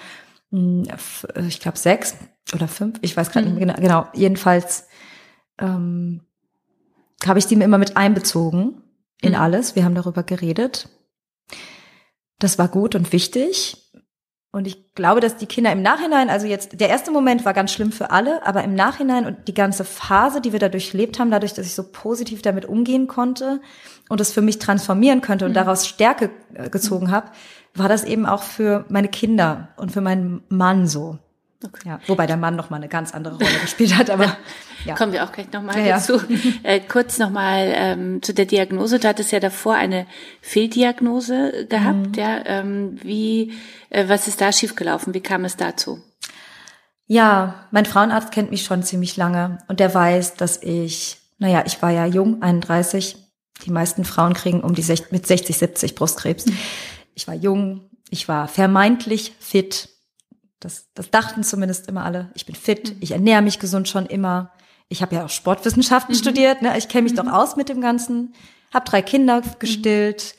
ich 0.52 1.60
glaube 1.60 1.78
sechs 1.78 2.16
oder 2.54 2.68
fünf, 2.68 3.00
ich 3.02 3.16
weiß 3.18 3.32
gerade 3.32 3.48
mhm. 3.48 3.56
nicht 3.56 3.66
mehr 3.66 3.76
genau, 3.76 4.04
genau. 4.04 4.08
Jedenfalls 4.14 4.88
ähm, 5.60 6.22
habe 7.26 7.40
ich 7.40 7.48
die 7.48 7.56
immer 7.56 7.78
mit 7.78 7.98
einbezogen 7.98 8.82
in 9.22 9.34
mhm. 9.34 9.40
alles. 9.40 9.76
Wir 9.76 9.84
haben 9.84 9.96
darüber 9.96 10.24
geredet. 10.24 10.90
Das 12.40 12.60
war 12.60 12.68
gut 12.68 12.96
und 12.96 13.12
wichtig. 13.12 13.84
Und 14.52 14.66
ich 14.66 14.94
glaube, 14.96 15.20
dass 15.20 15.38
die 15.38 15.46
Kinder 15.46 15.72
im 15.72 15.82
Nachhinein, 15.82 16.30
also 16.30 16.48
jetzt, 16.48 16.80
der 16.80 16.90
erste 16.90 17.12
Moment 17.12 17.44
war 17.46 17.54
ganz 17.54 17.72
schlimm 17.72 17.92
für 17.92 18.12
alle, 18.12 18.46
aber 18.46 18.64
im 18.64 18.76
Nachhinein 18.76 19.26
und 19.26 19.48
die 19.48 19.54
ganze 19.54 19.84
Phase, 19.84 20.40
die 20.42 20.54
wir 20.54 20.60
da 20.60 20.70
durchlebt 20.70 21.20
haben, 21.20 21.30
dadurch, 21.30 21.54
dass 21.54 21.68
ich 21.68 21.76
so 21.76 21.84
positiv 21.92 22.42
damit 22.42 22.66
umgehen 22.66 23.08
konnte 23.08 23.62
und 24.10 24.22
es 24.22 24.32
für 24.32 24.42
mich 24.42 24.58
transformieren 24.58 25.22
könnte 25.22 25.46
und 25.46 25.52
mhm. 25.52 25.56
daraus 25.56 25.86
Stärke 25.86 26.32
äh, 26.54 26.70
gezogen 26.70 27.12
habe, 27.12 27.30
war 27.78 27.90
das 27.90 28.04
eben 28.04 28.26
auch 28.26 28.44
für 28.44 28.86
meine 28.90 29.08
Kinder 29.08 29.70
und 29.78 29.92
für 29.92 30.02
meinen 30.02 30.44
Mann 30.50 30.88
so. 30.88 31.20
Okay. 31.66 31.90
Ja, 31.90 32.00
wobei 32.06 32.28
der 32.28 32.38
Mann 32.38 32.56
noch 32.56 32.70
mal 32.70 32.78
eine 32.78 32.88
ganz 32.88 33.16
andere 33.16 33.36
Rolle 33.36 33.60
gespielt 33.62 33.98
hat, 33.98 34.12
aber 34.12 34.38
ja. 34.86 34.94
Kommen 34.94 35.12
wir 35.12 35.24
auch 35.24 35.32
gleich 35.32 35.52
nochmal 35.52 35.80
ja, 35.80 35.96
dazu. 35.96 36.18
Ja. 36.18 36.38
Äh, 36.64 36.80
kurz 36.82 37.18
nochmal 37.18 37.74
ähm, 37.76 38.22
zu 38.22 38.34
der 38.34 38.46
Diagnose. 38.46 39.00
Du 39.00 39.08
hattest 39.08 39.32
ja 39.32 39.40
davor 39.40 39.74
eine 39.74 40.06
Fehldiagnose 40.42 41.66
gehabt. 41.68 42.10
Mhm. 42.10 42.14
Ja, 42.14 42.46
ähm, 42.46 43.00
wie, 43.02 43.54
äh, 43.90 44.08
was 44.08 44.28
ist 44.28 44.40
da 44.40 44.52
schiefgelaufen? 44.52 45.14
Wie 45.14 45.22
kam 45.22 45.46
es 45.46 45.58
dazu? 45.58 46.00
Ja, 47.08 47.68
mein 47.72 47.86
Frauenarzt 47.86 48.32
kennt 48.32 48.52
mich 48.52 48.64
schon 48.64 48.84
ziemlich 48.84 49.18
lange 49.18 49.60
und 49.68 49.80
der 49.80 49.94
weiß, 49.94 50.36
dass 50.36 50.62
ich, 50.62 51.18
naja, 51.40 51.64
ich 51.66 51.82
war 51.82 51.90
ja 51.90 52.06
jung, 52.06 52.42
31. 52.42 53.16
Die 53.66 53.72
meisten 53.72 54.06
Frauen 54.06 54.34
kriegen 54.34 54.62
um 54.62 54.76
die 54.76 54.84
60, 54.84 55.12
mit 55.12 55.26
60, 55.26 55.58
70 55.58 55.96
Brustkrebs. 55.96 56.46
Mhm. 56.46 56.58
Ich 57.18 57.28
war 57.28 57.34
jung, 57.34 57.90
ich 58.12 58.28
war 58.28 58.48
vermeintlich 58.48 59.34
fit. 59.40 59.90
Das, 60.60 60.88
das 60.94 61.10
dachten 61.10 61.44
zumindest 61.44 61.88
immer 61.90 62.06
alle. 62.06 62.30
Ich 62.36 62.46
bin 62.46 62.54
fit, 62.54 62.92
mhm. 62.92 62.98
ich 63.00 63.12
ernähre 63.12 63.42
mich 63.42 63.58
gesund 63.58 63.90
schon 63.90 64.06
immer. 64.06 64.52
Ich 64.88 65.02
habe 65.02 65.16
ja 65.16 65.26
auch 65.26 65.30
Sportwissenschaften 65.30 66.14
mhm. 66.14 66.20
studiert, 66.20 66.62
ne? 66.62 66.78
ich 66.78 66.88
kenne 66.88 67.04
mich 67.04 67.14
mhm. 67.14 67.18
doch 67.18 67.34
aus 67.34 67.56
mit 67.56 67.70
dem 67.70 67.82
Ganzen. 67.82 68.34
Hab 68.72 68.86
drei 68.86 69.02
Kinder 69.02 69.42
gestillt. 69.58 70.36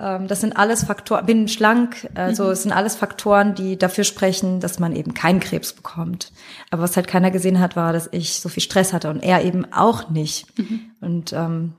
Mhm. 0.00 0.26
Das 0.26 0.40
sind 0.40 0.56
alles 0.56 0.84
Faktoren, 0.84 1.26
bin 1.26 1.48
schlank, 1.48 2.08
also 2.14 2.44
mhm. 2.44 2.50
es 2.50 2.62
sind 2.62 2.72
alles 2.72 2.96
Faktoren, 2.96 3.54
die 3.54 3.76
dafür 3.76 4.04
sprechen, 4.04 4.60
dass 4.60 4.78
man 4.78 4.96
eben 4.96 5.12
keinen 5.12 5.40
Krebs 5.40 5.74
bekommt. 5.74 6.32
Aber 6.70 6.82
was 6.82 6.96
halt 6.96 7.08
keiner 7.08 7.30
gesehen 7.30 7.60
hat, 7.60 7.76
war, 7.76 7.92
dass 7.92 8.08
ich 8.10 8.40
so 8.40 8.48
viel 8.48 8.62
Stress 8.62 8.94
hatte 8.94 9.10
und 9.10 9.22
er 9.22 9.44
eben 9.44 9.70
auch 9.70 10.08
nicht. 10.08 10.58
Mhm. 10.58 10.80
Und 11.02 11.32
ähm, 11.34 11.74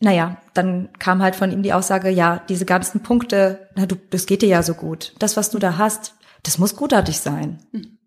naja, 0.00 0.38
dann 0.54 0.88
kam 0.98 1.22
halt 1.22 1.36
von 1.36 1.52
ihm 1.52 1.62
die 1.62 1.74
Aussage, 1.74 2.08
ja, 2.08 2.42
diese 2.48 2.64
ganzen 2.64 3.02
Punkte, 3.02 3.68
na 3.76 3.86
du, 3.86 3.96
das 4.10 4.26
geht 4.26 4.42
dir 4.42 4.48
ja 4.48 4.62
so 4.62 4.74
gut. 4.74 5.12
Das, 5.18 5.36
was 5.36 5.50
du 5.50 5.58
da 5.58 5.76
hast, 5.76 6.14
das 6.42 6.58
muss 6.58 6.74
gutartig 6.74 7.20
sein. 7.20 7.58
Hm. 7.72 7.98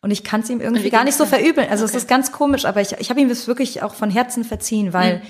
Und 0.00 0.10
ich 0.10 0.22
kann 0.22 0.42
es 0.42 0.50
ihm 0.50 0.60
irgendwie 0.60 0.90
gar 0.90 1.04
nicht 1.04 1.16
so 1.16 1.24
verübeln. 1.24 1.68
Also 1.70 1.84
okay. 1.84 1.96
es 1.96 2.02
ist 2.02 2.08
ganz 2.08 2.30
komisch, 2.30 2.66
aber 2.66 2.82
ich, 2.82 2.92
ich 2.98 3.08
habe 3.08 3.20
ihm 3.20 3.28
das 3.28 3.46
wirklich 3.46 3.82
auch 3.82 3.94
von 3.94 4.10
Herzen 4.10 4.44
verziehen, 4.44 4.92
weil 4.92 5.22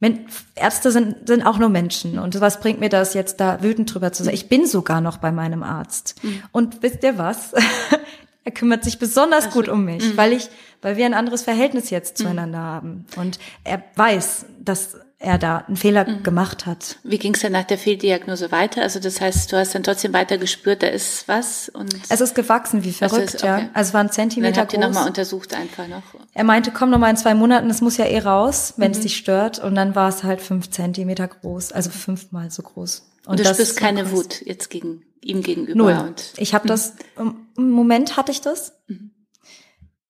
hm. 0.00 0.26
Ärzte 0.54 0.92
sind, 0.92 1.26
sind 1.26 1.42
auch 1.42 1.58
nur 1.58 1.68
Menschen. 1.68 2.18
Und 2.20 2.40
was 2.40 2.60
bringt 2.60 2.78
mir 2.78 2.88
das 2.88 3.14
jetzt 3.14 3.40
da 3.40 3.62
wütend 3.62 3.92
drüber 3.92 4.12
zu 4.12 4.22
sein? 4.22 4.32
Ich 4.32 4.48
bin 4.48 4.64
sogar 4.64 5.00
noch 5.00 5.18
bei 5.18 5.32
meinem 5.32 5.64
Arzt. 5.64 6.22
Mhm. 6.22 6.42
Und 6.52 6.82
wisst 6.82 7.02
ihr 7.02 7.18
was? 7.18 7.52
er 8.44 8.52
kümmert 8.52 8.84
sich 8.84 8.98
besonders 9.00 9.46
also, 9.46 9.58
gut 9.58 9.68
um 9.68 9.84
mich, 9.84 10.12
mhm. 10.12 10.16
weil 10.16 10.32
ich, 10.32 10.48
weil 10.82 10.96
wir 10.96 11.06
ein 11.06 11.14
anderes 11.14 11.42
Verhältnis 11.42 11.90
jetzt 11.90 12.18
mhm. 12.18 12.24
zueinander 12.24 12.58
haben. 12.58 13.06
Und 13.16 13.38
er 13.64 13.82
weiß, 13.96 14.46
dass 14.60 14.96
er 15.20 15.36
da 15.36 15.58
einen 15.58 15.76
Fehler 15.76 16.08
mhm. 16.08 16.22
gemacht 16.22 16.64
hat. 16.66 16.98
Wie 17.02 17.18
ging 17.18 17.34
es 17.34 17.40
denn 17.40 17.52
nach 17.52 17.64
der 17.64 17.78
Fehldiagnose 17.78 18.52
weiter? 18.52 18.82
Also 18.82 19.00
das 19.00 19.20
heißt, 19.20 19.50
du 19.50 19.56
hast 19.56 19.74
dann 19.74 19.82
trotzdem 19.82 20.12
weiter 20.12 20.38
gespürt, 20.38 20.82
da 20.82 20.86
ist 20.86 21.26
was 21.26 21.68
und 21.68 21.92
es 22.08 22.20
ist 22.20 22.36
gewachsen 22.36 22.84
wie 22.84 22.92
verrückt, 22.92 23.34
ist, 23.34 23.42
okay. 23.42 23.46
ja. 23.46 23.70
Also 23.74 23.88
es 23.88 23.94
war 23.94 24.00
ein 24.02 24.12
Zentimeter 24.12 24.52
dann 24.52 24.60
habt 24.62 24.72
groß. 24.72 24.80
Ihr 24.80 24.86
nochmal 24.86 25.08
untersucht 25.08 25.54
einfach 25.54 25.88
noch. 25.88 26.02
Er 26.34 26.44
meinte, 26.44 26.70
komm 26.70 26.90
noch 26.90 26.98
mal 26.98 27.10
in 27.10 27.16
zwei 27.16 27.34
Monaten, 27.34 27.68
es 27.68 27.80
muss 27.80 27.96
ja 27.96 28.04
eh 28.04 28.20
raus, 28.20 28.74
wenn 28.76 28.92
mhm. 28.92 28.96
es 28.96 29.00
dich 29.00 29.16
stört. 29.16 29.58
Und 29.58 29.74
dann 29.74 29.96
war 29.96 30.08
es 30.08 30.22
halt 30.22 30.40
fünf 30.40 30.70
Zentimeter 30.70 31.26
groß, 31.26 31.72
also 31.72 31.90
fünfmal 31.90 32.52
so 32.52 32.62
groß. 32.62 33.10
Und, 33.26 33.32
und 33.32 33.40
du 33.40 33.44
spürst 33.44 33.76
keine 33.76 34.02
krass. 34.02 34.12
Wut 34.12 34.42
jetzt 34.46 34.70
gegen 34.70 35.02
ihm 35.20 35.42
gegenüber. 35.42 35.76
Null. 35.76 35.98
Und, 35.98 36.32
ich 36.36 36.54
habe 36.54 36.64
mhm. 36.64 36.68
das 36.68 36.94
im 37.16 37.70
Moment 37.70 38.16
hatte 38.16 38.30
ich 38.30 38.40
das, 38.40 38.74
mhm. 38.86 39.10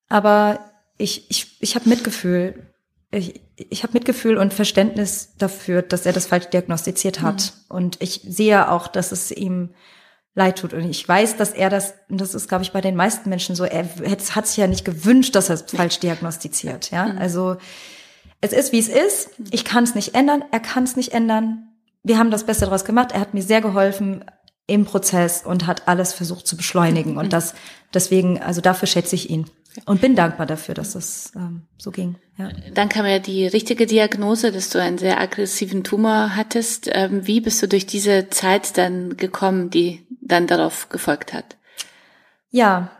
Aber 0.08 0.60
ich 0.96 1.30
ich 1.30 1.56
ich 1.60 1.74
habe 1.74 1.88
Mitgefühl 1.88 2.68
ich, 3.10 3.40
ich 3.56 3.82
habe 3.82 3.94
Mitgefühl 3.94 4.36
und 4.36 4.52
Verständnis 4.52 5.34
dafür, 5.38 5.82
dass 5.82 6.06
er 6.06 6.12
das 6.12 6.26
falsch 6.26 6.46
diagnostiziert 6.46 7.20
hat. 7.22 7.54
Mhm. 7.68 7.76
Und 7.76 8.02
ich 8.02 8.20
sehe 8.26 8.70
auch, 8.70 8.86
dass 8.86 9.12
es 9.12 9.30
ihm 9.30 9.70
leid 10.34 10.58
tut. 10.58 10.74
Und 10.74 10.88
ich 10.88 11.08
weiß, 11.08 11.36
dass 11.36 11.50
er 11.52 11.70
das, 11.70 11.94
und 12.08 12.20
das 12.20 12.34
ist, 12.34 12.48
glaube 12.48 12.64
ich, 12.64 12.72
bei 12.72 12.80
den 12.80 12.96
meisten 12.96 13.28
Menschen 13.30 13.56
so, 13.56 13.64
er 13.64 13.88
hat 14.34 14.46
sich 14.46 14.56
ja 14.56 14.66
nicht 14.66 14.84
gewünscht, 14.84 15.34
dass 15.34 15.48
er 15.48 15.54
es 15.54 15.62
falsch 15.62 15.98
diagnostiziert. 16.00 16.90
Ja, 16.90 17.06
mhm. 17.06 17.18
also 17.18 17.56
es 18.40 18.52
ist, 18.52 18.72
wie 18.72 18.78
es 18.78 18.88
ist. 18.88 19.30
Ich 19.50 19.64
kann 19.64 19.84
es 19.84 19.94
nicht 19.94 20.14
ändern. 20.14 20.44
Er 20.52 20.60
kann 20.60 20.84
es 20.84 20.94
nicht 20.94 21.12
ändern. 21.12 21.68
Wir 22.02 22.18
haben 22.18 22.30
das 22.30 22.44
Beste 22.44 22.66
daraus 22.66 22.84
gemacht. 22.84 23.12
Er 23.12 23.20
hat 23.20 23.34
mir 23.34 23.42
sehr 23.42 23.60
geholfen 23.60 24.24
im 24.66 24.84
Prozess 24.84 25.44
und 25.44 25.66
hat 25.66 25.88
alles 25.88 26.12
versucht 26.12 26.46
zu 26.46 26.56
beschleunigen. 26.56 27.16
Und 27.16 27.26
mhm. 27.26 27.30
das, 27.30 27.54
deswegen, 27.94 28.40
also 28.40 28.60
dafür 28.60 28.86
schätze 28.86 29.16
ich 29.16 29.30
ihn. 29.30 29.46
Und 29.86 30.00
bin 30.00 30.14
dankbar 30.16 30.46
dafür, 30.46 30.74
dass 30.74 30.92
das 30.92 31.32
ähm, 31.36 31.62
so 31.76 31.90
ging. 31.90 32.16
Ja. 32.36 32.50
Dann 32.74 32.88
kam 32.88 33.06
ja 33.06 33.18
die 33.18 33.46
richtige 33.46 33.86
Diagnose, 33.86 34.52
dass 34.52 34.70
du 34.70 34.80
einen 34.80 34.98
sehr 34.98 35.20
aggressiven 35.20 35.84
Tumor 35.84 36.36
hattest. 36.36 36.88
Ähm, 36.92 37.26
wie 37.26 37.40
bist 37.40 37.62
du 37.62 37.68
durch 37.68 37.86
diese 37.86 38.28
Zeit 38.30 38.78
dann 38.78 39.16
gekommen, 39.16 39.70
die 39.70 40.06
dann 40.20 40.46
darauf 40.46 40.88
gefolgt 40.88 41.32
hat? 41.32 41.56
Ja, 42.50 42.90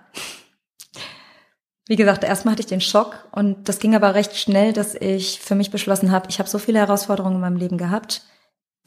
wie 1.87 1.97
gesagt, 1.97 2.23
erstmal 2.23 2.53
hatte 2.53 2.61
ich 2.61 2.67
den 2.67 2.83
Schock 2.83 3.29
und 3.33 3.67
das 3.69 3.79
ging 3.79 3.95
aber 3.95 4.15
recht 4.15 4.37
schnell, 4.37 4.75
dass 4.75 4.95
ich 4.95 5.41
für 5.41 5.55
mich 5.55 5.71
beschlossen 5.71 6.13
habe, 6.13 6.29
ich 6.29 6.39
habe 6.39 6.49
so 6.49 6.59
viele 6.59 6.81
Herausforderungen 6.81 7.37
in 7.37 7.41
meinem 7.41 7.57
Leben 7.57 7.79
gehabt. 7.79 8.23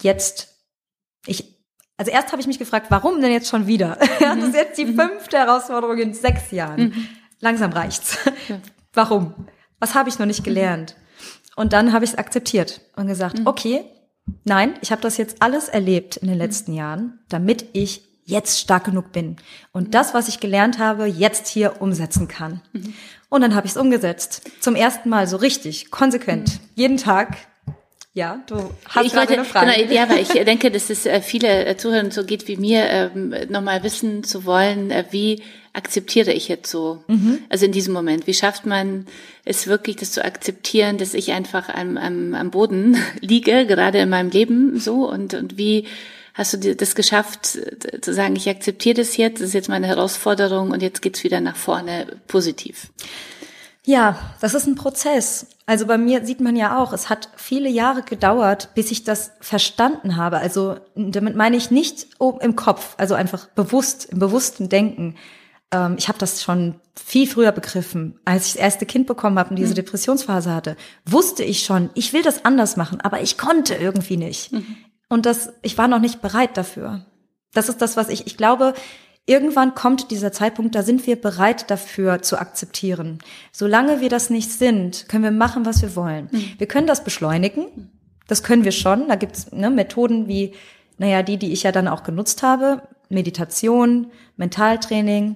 Jetzt, 0.04 0.50
ich, 1.26 1.58
also 1.98 2.12
erst 2.12 2.32
habe 2.32 2.42
ich 2.42 2.48
mich 2.48 2.60
gefragt, 2.60 2.88
warum 2.90 3.20
denn 3.20 3.32
jetzt 3.32 3.50
schon 3.50 3.66
wieder? 3.66 3.98
Das 4.20 4.38
ist 4.38 4.56
jetzt 4.56 4.78
die 4.78 4.86
mhm. 4.86 5.00
fünfte 5.00 5.40
Herausforderung 5.40 5.98
in 5.98 6.14
sechs 6.14 6.52
Jahren. 6.52 6.90
Mhm 6.90 7.08
langsam 7.42 7.72
reicht's. 7.72 8.18
Warum? 8.94 9.34
Was 9.80 9.96
habe 9.96 10.10
ich 10.10 10.20
noch 10.20 10.26
nicht 10.26 10.44
gelernt? 10.44 10.96
Und 11.56 11.74
dann 11.74 11.94
habe 11.94 12.06
ich 12.06 12.12
es 12.12 12.18
akzeptiert 12.18 12.82
und 12.96 13.08
gesagt, 13.08 13.40
mhm. 13.40 13.48
okay, 13.48 13.84
nein, 14.44 14.74
ich 14.82 14.92
habe 14.92 15.02
das 15.02 15.18
jetzt 15.18 15.42
alles 15.42 15.68
erlebt 15.68 16.18
in 16.18 16.28
den 16.28 16.38
mhm. 16.38 16.42
letzten 16.42 16.74
Jahren, 16.74 17.20
damit 17.30 17.66
ich 17.74 18.08
jetzt 18.24 18.60
stark 18.60 18.86
genug 18.86 19.12
bin 19.12 19.36
und 19.72 19.88
mhm. 19.88 19.92
das, 19.92 20.14
was 20.14 20.28
ich 20.28 20.40
gelernt 20.40 20.80
habe, 20.80 21.06
jetzt 21.06 21.48
hier 21.48 21.82
umsetzen 21.82 22.28
kann. 22.28 22.62
Mhm. 22.72 22.94
Und 23.30 23.42
dann 23.42 23.56
habe 23.56 23.66
ich 23.66 23.74
es 23.74 23.78
umgesetzt. 23.78 24.50
Zum 24.60 24.76
ersten 24.76 25.10
Mal 25.10 25.28
so 25.28 25.38
richtig, 25.38 25.92
konsequent, 25.92 26.54
mhm. 26.54 26.66
jeden 26.76 26.98
Tag. 26.98 27.38
Ja, 28.14 28.44
du 28.46 28.70
hast 28.90 29.06
ich 29.06 29.16
wollte, 29.16 29.34
eine 29.34 29.46
Frage. 29.46 29.72
Genau, 29.72 29.94
ja, 29.94 30.10
weil 30.10 30.22
ich 30.22 30.30
denke, 30.30 30.70
dass 30.70 30.90
es 30.90 31.06
äh, 31.06 31.22
viele 31.22 31.78
Zuhörer 31.78 32.12
so 32.12 32.26
geht 32.26 32.50
wie 32.50 32.58
mir, 32.58 32.84
ähm, 32.90 33.34
nochmal 33.48 33.84
wissen 33.84 34.26
zu 34.26 34.44
wollen, 34.44 34.92
äh, 34.92 35.06
wie 35.12 35.42
akzeptiere 35.72 36.34
ich 36.34 36.50
jetzt 36.50 36.70
so? 36.70 37.06
Mhm. 37.08 37.40
Also 37.48 37.66
in 37.66 37.72
diesem 37.72 37.94
Moment, 37.94 38.28
wie 38.28 38.34
schafft 38.34 38.66
man 38.66 39.06
es 39.46 39.68
wirklich, 39.68 39.96
das 39.96 40.12
zu 40.12 40.26
akzeptieren, 40.26 40.98
dass 40.98 41.14
ich 41.14 41.32
einfach 41.32 41.70
am, 41.70 41.98
am, 41.98 42.34
am 42.34 42.52
Boden 42.52 42.98
liege, 43.22 43.66
gerade 43.66 44.00
in 44.00 44.10
meinem 44.10 44.30
Leben 44.30 44.78
so 44.78 45.10
und, 45.10 45.34
und 45.34 45.58
wie 45.58 45.88
hast 46.34 46.54
du 46.54 46.76
das 46.76 46.96
geschafft, 46.96 47.46
zu 47.46 48.14
sagen, 48.14 48.36
ich 48.36 48.50
akzeptiere 48.50 48.96
das 48.96 49.16
jetzt, 49.16 49.40
das 49.42 49.50
ist 49.50 49.54
jetzt 49.54 49.70
meine 49.70 49.88
Herausforderung 49.88 50.72
und 50.72 50.82
jetzt 50.82 51.02
geht's 51.02 51.24
wieder 51.24 51.40
nach 51.40 51.56
vorne 51.56 52.08
positiv? 52.28 52.90
Ja, 53.86 54.20
das 54.40 54.54
ist 54.54 54.68
ein 54.68 54.76
Prozess. 54.76 55.48
Also 55.66 55.88
bei 55.88 55.98
mir 55.98 56.24
sieht 56.26 56.40
man 56.40 56.56
ja 56.56 56.78
auch, 56.78 56.94
es 56.94 57.10
hat 57.10 57.30
viele 57.36 57.70
Jahre 57.70 58.04
gedauert, 58.04 58.70
bis 58.76 58.92
ich 58.92 59.04
das 59.04 59.32
verstanden 59.42 60.18
habe. 60.18 60.38
Also 60.38 60.78
damit 60.96 61.36
meine 61.36 61.58
ich 61.58 61.72
nicht 61.72 62.08
im 62.40 62.56
Kopf, 62.56 62.96
also 62.98 63.16
einfach 63.16 63.48
bewusst, 63.48 64.06
im 64.06 64.20
bewussten 64.20 64.70
Denken, 64.70 65.16
ähm, 65.72 65.96
ich 65.98 66.08
habe 66.10 66.20
das 66.20 66.44
schon 66.44 66.76
viel 66.96 67.28
früher 67.28 67.52
begriffen, 67.52 68.20
als 68.24 68.48
ich 68.48 68.54
das 68.54 68.62
erste 68.62 68.86
Kind 68.86 69.08
bekommen 69.08 69.40
habe 69.40 69.50
und 69.50 69.56
diese 69.56 69.72
mhm. 69.72 69.76
Depressionsphase 69.76 70.54
hatte, 70.54 70.76
wusste 71.06 71.44
ich 71.44 71.64
schon, 71.64 71.90
ich 71.96 72.14
will 72.14 72.22
das 72.22 72.46
anders 72.46 72.78
machen, 72.78 73.02
aber 73.02 73.22
ich 73.22 73.38
konnte 73.38 73.76
irgendwie 73.76 74.18
nicht. 74.18 74.52
Mhm. 74.52 74.78
Und 75.10 75.26
das, 75.26 75.54
ich 75.62 75.78
war 75.78 75.88
noch 75.88 76.00
nicht 76.00 76.22
bereit 76.22 76.56
dafür. 76.56 77.06
Das 77.54 77.68
ist 77.68 77.82
das, 77.82 77.98
was 77.98 78.10
ich, 78.10 78.28
ich 78.28 78.38
glaube, 78.38 78.74
irgendwann 79.26 79.76
kommt 79.76 80.12
dieser 80.12 80.32
Zeitpunkt, 80.32 80.76
da 80.76 80.84
sind 80.84 81.06
wir 81.08 81.20
bereit 81.20 81.70
dafür 81.70 82.22
zu 82.22 82.40
akzeptieren. 82.40 83.20
Solange 83.52 84.02
wir 84.02 84.10
das 84.10 84.30
nicht 84.30 84.52
sind, 84.52 85.08
können 85.08 85.24
wir 85.24 85.32
machen, 85.32 85.66
was 85.66 85.82
wir 85.82 85.96
wollen. 85.96 86.30
Mhm. 86.32 86.54
Wir 86.58 86.68
können 86.68 86.88
das 86.88 87.04
beschleunigen. 87.04 87.90
Das 88.28 88.44
können 88.44 88.64
wir 88.64 88.72
schon. 88.72 89.08
Da 89.10 89.16
gibt's 89.16 89.52
ne, 89.52 89.70
Methoden 89.70 90.28
wie, 90.28 90.54
naja, 90.98 91.24
die, 91.24 91.38
die 91.38 91.52
ich 91.52 91.64
ja 91.64 91.72
dann 91.72 91.88
auch 91.88 92.04
genutzt 92.04 92.44
habe. 92.44 92.82
Meditation, 93.10 94.08
Mentaltraining, 94.38 95.36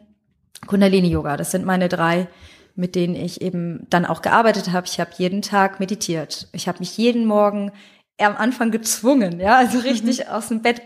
Kundalini 0.65 1.10
Yoga. 1.10 1.38
Das 1.38 1.51
sind 1.51 1.65
meine 1.65 1.89
drei, 1.89 2.27
mit 2.75 2.96
denen 2.96 3.15
ich 3.15 3.42
eben 3.42 3.86
dann 3.89 4.06
auch 4.06 4.22
gearbeitet 4.22 4.72
habe. 4.72 4.88
Ich 4.88 5.00
habe 5.00 5.12
jeden 5.18 5.42
Tag 5.42 5.80
meditiert. 5.80 6.48
Ich 6.54 6.68
habe 6.68 6.80
mich 6.80 6.98
jeden 6.98 7.25
Morgen 7.25 7.72
am 8.18 8.36
Anfang 8.38 8.72
gezwungen, 8.72 9.39
ja, 9.39 9.58
also 9.58 9.80
richtig 9.80 10.25
mhm. 10.25 10.32
aus 10.32 10.48
dem 10.48 10.62
Bett 10.62 10.82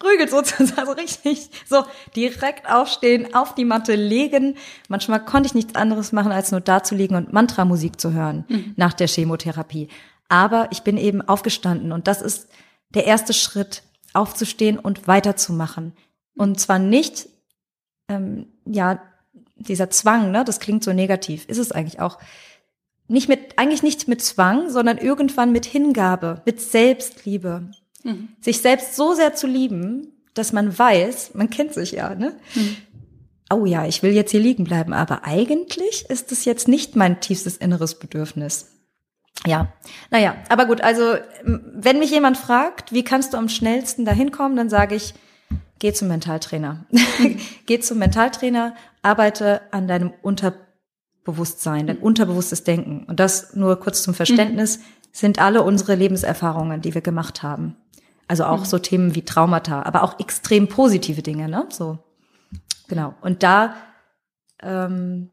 geprügelt 0.00 0.30
sozusagen, 0.30 0.78
also 0.78 0.92
richtig 0.92 1.50
so 1.68 1.84
direkt 2.16 2.68
aufstehen, 2.68 3.34
auf 3.34 3.54
die 3.54 3.64
Matte 3.64 3.94
legen. 3.94 4.56
Manchmal 4.88 5.24
konnte 5.24 5.46
ich 5.46 5.54
nichts 5.54 5.74
anderes 5.76 6.12
machen, 6.12 6.32
als 6.32 6.50
nur 6.50 6.60
da 6.60 6.82
zu 6.82 6.94
liegen 6.94 7.14
und 7.14 7.32
Mantramusik 7.32 8.00
zu 8.00 8.12
hören 8.12 8.44
mhm. 8.48 8.74
nach 8.76 8.94
der 8.94 9.06
Chemotherapie. 9.06 9.88
Aber 10.28 10.68
ich 10.70 10.82
bin 10.82 10.96
eben 10.96 11.22
aufgestanden 11.22 11.92
und 11.92 12.06
das 12.08 12.22
ist 12.22 12.48
der 12.90 13.04
erste 13.04 13.32
Schritt, 13.32 13.82
aufzustehen 14.12 14.78
und 14.78 15.06
weiterzumachen. 15.06 15.92
Und 16.36 16.58
zwar 16.58 16.80
nicht 16.80 17.28
ähm, 18.08 18.46
ja, 18.64 19.00
dieser 19.56 19.90
Zwang, 19.90 20.32
ne, 20.32 20.44
das 20.44 20.58
klingt 20.58 20.82
so 20.82 20.92
negativ, 20.92 21.44
ist 21.46 21.58
es 21.58 21.70
eigentlich 21.70 22.00
auch. 22.00 22.18
Nicht 23.06 23.28
mit, 23.28 23.58
eigentlich 23.58 23.82
nicht 23.82 24.08
mit 24.08 24.22
Zwang, 24.22 24.70
sondern 24.70 24.98
irgendwann 24.98 25.52
mit 25.52 25.66
Hingabe, 25.66 26.42
mit 26.44 26.60
Selbstliebe. 26.60 27.70
Mhm. 28.04 28.28
Sich 28.40 28.60
selbst 28.60 28.96
so 28.96 29.14
sehr 29.14 29.34
zu 29.34 29.46
lieben, 29.46 30.12
dass 30.34 30.52
man 30.52 30.76
weiß, 30.76 31.34
man 31.34 31.50
kennt 31.50 31.74
sich 31.74 31.92
ja, 31.92 32.14
ne? 32.14 32.36
Mhm. 32.54 32.76
Oh 33.52 33.64
ja, 33.64 33.84
ich 33.84 34.02
will 34.02 34.12
jetzt 34.12 34.30
hier 34.30 34.40
liegen 34.40 34.62
bleiben, 34.62 34.92
aber 34.92 35.24
eigentlich 35.24 36.06
ist 36.08 36.30
es 36.30 36.44
jetzt 36.44 36.68
nicht 36.68 36.94
mein 36.94 37.20
tiefstes 37.20 37.56
inneres 37.56 37.98
Bedürfnis. 37.98 38.68
Ja, 39.46 39.72
naja, 40.10 40.36
aber 40.48 40.66
gut, 40.66 40.82
also 40.82 41.14
wenn 41.42 41.98
mich 41.98 42.10
jemand 42.10 42.36
fragt, 42.36 42.92
wie 42.92 43.02
kannst 43.02 43.32
du 43.32 43.38
am 43.38 43.48
schnellsten 43.48 44.04
dahin 44.04 44.30
kommen, 44.30 44.54
dann 44.54 44.68
sage 44.68 44.94
ich, 44.94 45.14
geh 45.78 45.92
zum 45.92 46.08
Mentaltrainer. 46.08 46.84
geh 47.66 47.80
zum 47.80 47.98
Mentaltrainer, 47.98 48.74
arbeite 49.02 49.62
an 49.72 49.88
deinem 49.88 50.12
Unterbewusstsein, 50.22 51.86
dein 51.86 51.98
unterbewusstes 51.98 52.64
Denken. 52.64 53.04
Und 53.08 53.18
das 53.18 53.56
nur 53.56 53.80
kurz 53.80 54.02
zum 54.02 54.14
Verständnis, 54.14 54.78
mhm. 54.78 54.82
sind 55.12 55.38
alle 55.40 55.62
unsere 55.62 55.94
Lebenserfahrungen, 55.94 56.82
die 56.82 56.94
wir 56.94 57.00
gemacht 57.02 57.42
haben. 57.42 57.76
Also 58.30 58.44
auch 58.44 58.60
mhm. 58.60 58.64
so 58.64 58.78
Themen 58.78 59.16
wie 59.16 59.24
Traumata, 59.24 59.82
aber 59.82 60.04
auch 60.04 60.20
extrem 60.20 60.68
positive 60.68 61.20
Dinge, 61.20 61.48
ne? 61.48 61.66
So. 61.70 61.98
Genau. 62.86 63.12
Und 63.22 63.42
da, 63.42 63.74
ähm, 64.62 65.32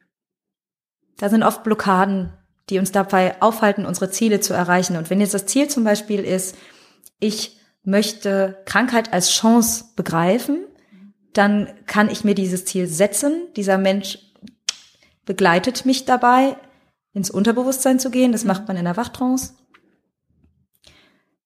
da 1.20 1.30
sind 1.30 1.44
oft 1.44 1.64
Blockaden, 1.64 2.34
die 2.72 2.80
uns 2.80 2.92
dabei 2.92 3.40
aufhalten, 3.40 3.86
unsere 3.86 4.10
Ziele 4.10 4.40
zu 4.40 4.56
erreichen. 4.56 4.98
Und 4.98 5.12
wenn 5.12 5.22
jetzt 5.22 5.36
das 5.36 5.46
Ziel 5.46 5.68
zum 5.68 5.84
Beispiel 5.84 6.22
ist, 6.22 6.58
ich 7.20 7.60
möchte 7.84 8.64
Krankheit 8.66 9.14
als 9.14 9.30
Chance 9.30 9.86
begreifen, 9.96 10.66
dann 11.34 11.70
kann 11.86 12.10
ich 12.10 12.24
mir 12.24 12.34
dieses 12.34 12.66
Ziel 12.66 12.88
setzen. 12.88 13.46
Dieser 13.56 13.78
Mensch 13.78 14.18
begleitet 15.24 15.86
mich 15.86 16.06
dabei, 16.06 16.58
ins 17.14 17.30
Unterbewusstsein 17.30 18.00
zu 18.00 18.10
gehen. 18.10 18.32
Das 18.32 18.44
macht 18.44 18.68
man 18.68 18.76
in 18.76 18.86
der 18.86 18.98
Wachtrance. 18.98 19.54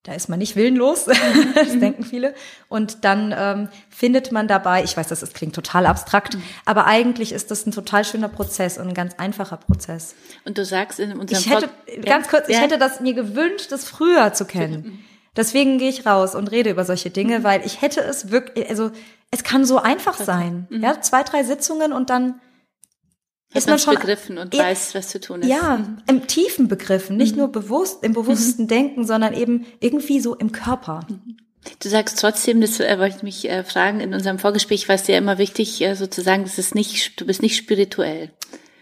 Da 0.03 0.13
ist 0.13 0.29
man 0.29 0.39
nicht 0.39 0.55
willenlos, 0.55 1.05
das 1.55 1.79
denken 1.79 2.03
viele. 2.03 2.33
Und 2.69 3.03
dann 3.03 3.33
ähm, 3.37 3.69
findet 3.89 4.31
man 4.31 4.47
dabei, 4.47 4.83
ich 4.83 4.97
weiß, 4.97 5.07
das 5.07 5.21
ist, 5.21 5.35
klingt 5.35 5.53
total 5.53 5.85
abstrakt, 5.85 6.35
mhm. 6.35 6.43
aber 6.65 6.87
eigentlich 6.87 7.31
ist 7.31 7.51
das 7.51 7.65
ein 7.67 7.71
total 7.71 8.03
schöner 8.03 8.29
Prozess 8.29 8.77
und 8.79 8.87
ein 8.87 8.93
ganz 8.93 9.13
einfacher 9.17 9.57
Prozess. 9.57 10.15
Und 10.43 10.57
du 10.57 10.65
sagst 10.65 10.99
in 10.99 11.17
unserem 11.17 11.39
Ich 11.39 11.49
hätte, 11.49 11.67
Pod 11.67 12.05
ganz 12.05 12.27
kurz, 12.27 12.47
ja. 12.47 12.55
ich 12.55 12.61
hätte 12.61 12.79
das 12.79 12.99
mir 12.99 13.13
gewünscht, 13.13 13.71
das 13.71 13.85
früher 13.85 14.33
zu 14.33 14.45
kennen. 14.45 14.83
Mhm. 14.83 14.99
Deswegen 15.35 15.77
gehe 15.77 15.89
ich 15.89 16.05
raus 16.05 16.35
und 16.35 16.51
rede 16.51 16.71
über 16.71 16.83
solche 16.83 17.09
Dinge, 17.09 17.39
mhm. 17.39 17.43
weil 17.43 17.65
ich 17.65 17.81
hätte 17.81 18.01
es 18.01 18.31
wirklich, 18.31 18.69
also 18.69 18.91
es 19.29 19.43
kann 19.43 19.65
so 19.65 19.77
einfach 19.77 20.17
sein. 20.17 20.67
Mhm. 20.69 20.83
Ja, 20.83 20.99
zwei, 20.99 21.23
drei 21.23 21.43
Sitzungen 21.43 21.93
und 21.93 22.09
dann 22.09 22.41
ist 23.53 23.67
man 23.67 23.79
schon 23.79 23.95
begriffen 23.95 24.37
und 24.37 24.53
ja, 24.53 24.63
weiß, 24.63 24.95
was 24.95 25.09
zu 25.09 25.19
tun 25.19 25.41
ist. 25.41 25.49
Ja, 25.49 25.85
im 26.07 26.27
tiefen 26.27 26.67
Begriffen, 26.67 27.17
nicht 27.17 27.33
mhm. 27.33 27.39
nur 27.39 27.47
bewusst, 27.49 28.03
im 28.03 28.13
bewussten 28.13 28.63
mhm. 28.63 28.67
Denken, 28.67 29.05
sondern 29.05 29.33
eben 29.33 29.65
irgendwie 29.79 30.19
so 30.19 30.35
im 30.35 30.51
Körper. 30.51 31.01
Mhm. 31.09 31.37
Du 31.79 31.89
sagst 31.89 32.19
trotzdem, 32.19 32.59
das 32.61 32.79
äh, 32.79 32.97
wollte 32.97 33.17
ich 33.17 33.23
mich 33.23 33.49
äh, 33.49 33.63
fragen, 33.63 33.99
in 33.99 34.13
unserem 34.13 34.39
Vorgespräch 34.39 34.87
war 34.87 34.95
es 34.95 35.03
dir 35.03 35.17
immer 35.17 35.37
wichtig, 35.37 35.81
äh, 35.81 35.95
sozusagen, 35.95 36.43
das 36.43 36.57
ist 36.57 36.75
nicht, 36.75 37.19
du 37.19 37.25
bist 37.25 37.41
nicht 37.41 37.55
spirituell. 37.55 38.31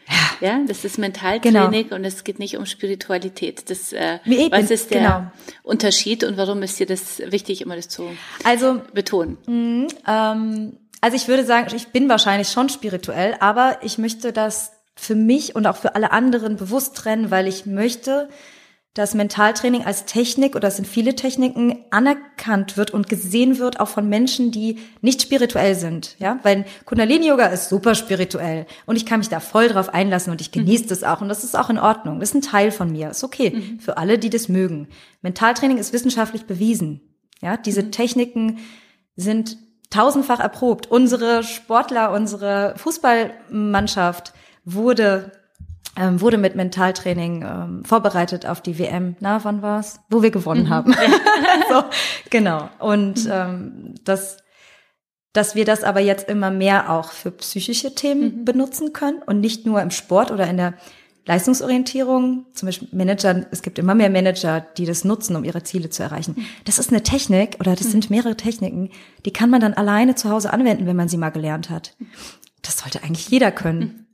Ja, 0.07 0.47
ja 0.47 0.59
das 0.65 0.85
ist 0.85 0.97
Mentaltraining 0.97 1.83
genau. 1.83 1.95
und 1.95 2.05
es 2.05 2.23
geht 2.23 2.39
nicht 2.39 2.57
um 2.57 2.65
Spiritualität. 2.65 3.69
Das, 3.69 3.91
äh, 3.91 4.19
was 4.51 4.71
ist 4.71 4.91
der 4.91 5.01
genau. 5.01 5.31
Unterschied 5.63 6.23
und 6.23 6.38
warum 6.38 6.63
ist 6.63 6.79
dir 6.79 6.85
das 6.85 7.19
wichtig, 7.25 7.61
immer 7.61 7.75
das 7.75 7.89
zu 7.89 8.09
also, 8.43 8.81
betonen? 8.93 9.38
Mh, 9.45 9.88
ähm, 10.07 10.77
also 11.01 11.15
ich 11.15 11.27
würde 11.27 11.46
sagen, 11.46 11.74
ich 11.75 11.89
bin 11.89 12.10
wahrscheinlich 12.10 12.50
schon 12.50 12.70
spirituell, 12.70 13.36
aber 13.39 13.77
ich 13.82 13.98
möchte 13.98 14.34
das 14.34 14.72
für 14.96 15.15
mich 15.15 15.56
und 15.56 15.65
auch 15.65 15.77
für 15.77 15.96
alle 15.96 16.12
anderen 16.12 16.58
bewusst 16.58 16.96
trennen, 16.98 17.32
weil 17.32 17.48
ich 17.48 17.65
möchte, 17.65 18.29
dass 18.94 19.13
Mentaltraining 19.13 19.86
als 19.86 20.06
Technik 20.06 20.56
oder 20.56 20.68
es 20.68 20.75
sind 20.75 20.88
viele 20.88 21.15
Techniken 21.15 21.86
anerkannt 21.89 22.75
wird 22.75 22.91
und 22.91 23.08
gesehen 23.08 23.60
wird 23.60 23.79
auch 23.79 23.88
von 23.88 24.10
Menschen, 24.10 24.51
die 24.51 24.79
nicht 25.01 25.22
spirituell 25.22 25.75
sind, 25.75 26.18
ja, 26.20 26.39
weil 26.44 26.65
Kundalini 26.86 27.27
Yoga 27.27 27.46
ist 27.46 27.70
super 27.70 27.96
spirituell 27.96 28.65
und 28.86 28.98
ich 28.98 29.06
kann 29.06 29.20
mich 29.20 29.29
da 29.29 29.39
voll 29.39 29.70
drauf 29.70 29.94
einlassen 29.94 30.32
und 30.32 30.41
ich 30.41 30.51
genieße 30.51 30.86
mhm. 30.86 30.89
das 30.89 31.03
auch 31.03 31.22
und 31.22 31.29
das 31.29 31.46
ist 31.46 31.58
auch 31.58 31.70
in 31.70 31.77
Ordnung. 31.77 32.20
Das 32.20 32.29
ist 32.29 32.36
ein 32.36 32.41
Teil 32.41 32.72
von 32.72 32.91
mir, 32.91 33.12
ist 33.12 33.24
okay 33.24 33.51
mhm. 33.51 33.79
für 33.79 33.98
alle, 33.98 34.18
die 34.18 34.29
das 34.29 34.50
mögen. 34.50 34.89
Mentaltraining 35.22 35.77
ist 35.77 35.94
wissenschaftlich 35.94 36.46
bewiesen, 36.46 37.00
ja, 37.41 37.56
diese 37.56 37.84
mhm. 37.84 37.91
Techniken 37.91 38.58
sind 39.15 39.58
tausendfach 39.89 40.39
erprobt. 40.39 40.88
Unsere 40.88 41.43
Sportler, 41.43 42.12
unsere 42.12 42.74
Fußballmannschaft 42.77 44.34
wurde 44.65 45.31
ähm, 45.98 46.22
wurde 46.22 46.38
mit 46.38 46.55
Mentaltraining 46.55 47.43
ähm, 47.43 47.84
vorbereitet 47.84 48.46
auf 48.46 48.62
die 48.62 48.79
WM. 48.79 49.15
Na, 49.19 49.43
wann 49.43 49.62
war's? 49.62 50.00
Wo 50.10 50.22
wir 50.22 50.31
gewonnen 50.31 50.65
mhm. 50.65 50.69
haben. 50.69 50.96
so, 51.69 51.84
genau. 52.29 52.69
Und 52.79 53.25
mhm. 53.25 53.31
ähm, 53.31 53.96
das, 54.05 54.38
dass 55.34 55.55
wir 55.55 55.65
das 55.65 55.84
aber 55.84 56.00
jetzt 56.00 56.29
immer 56.29 56.51
mehr 56.51 56.91
auch 56.91 57.12
für 57.12 57.31
psychische 57.31 57.96
Themen 57.96 58.39
mhm. 58.39 58.46
benutzen 58.46 58.93
können 58.93 59.22
und 59.25 59.41
nicht 59.41 59.65
nur 59.65 59.81
im 59.81 59.91
Sport 59.91 60.31
oder 60.31 60.48
in 60.48 60.58
der 60.58 60.75
Leistungsorientierung, 61.29 62.48
zum 62.53 62.65
Beispiel 62.65 62.88
Manager, 62.91 63.45
es 63.51 63.62
gibt 63.62 63.77
immer 63.77 63.93
mehr 63.93 64.09
Manager, 64.09 64.65
die 64.77 64.88
das 64.88 65.05
nutzen, 65.05 65.36
um 65.36 65.43
ihre 65.43 65.62
Ziele 65.62 65.91
zu 65.91 66.01
erreichen. 66.01 66.48
Das 66.65 66.79
ist 66.79 66.89
eine 66.89 67.03
Technik 67.03 67.57
oder 67.59 67.75
das 67.75 67.83
hm. 67.83 67.91
sind 67.91 68.09
mehrere 68.09 68.36
Techniken, 68.36 68.89
die 69.27 69.31
kann 69.31 69.51
man 69.51 69.62
dann 69.62 69.75
alleine 69.75 70.15
zu 70.15 70.31
Hause 70.31 70.51
anwenden, 70.51 70.88
wenn 70.88 70.95
man 70.95 71.07
sie 71.07 71.17
mal 71.17 71.29
gelernt 71.29 71.69
hat. 71.69 71.95
Das 72.63 72.79
sollte 72.79 73.03
eigentlich 73.03 73.29
jeder 73.29 73.51
können. 73.51 73.81
Hm 73.81 74.05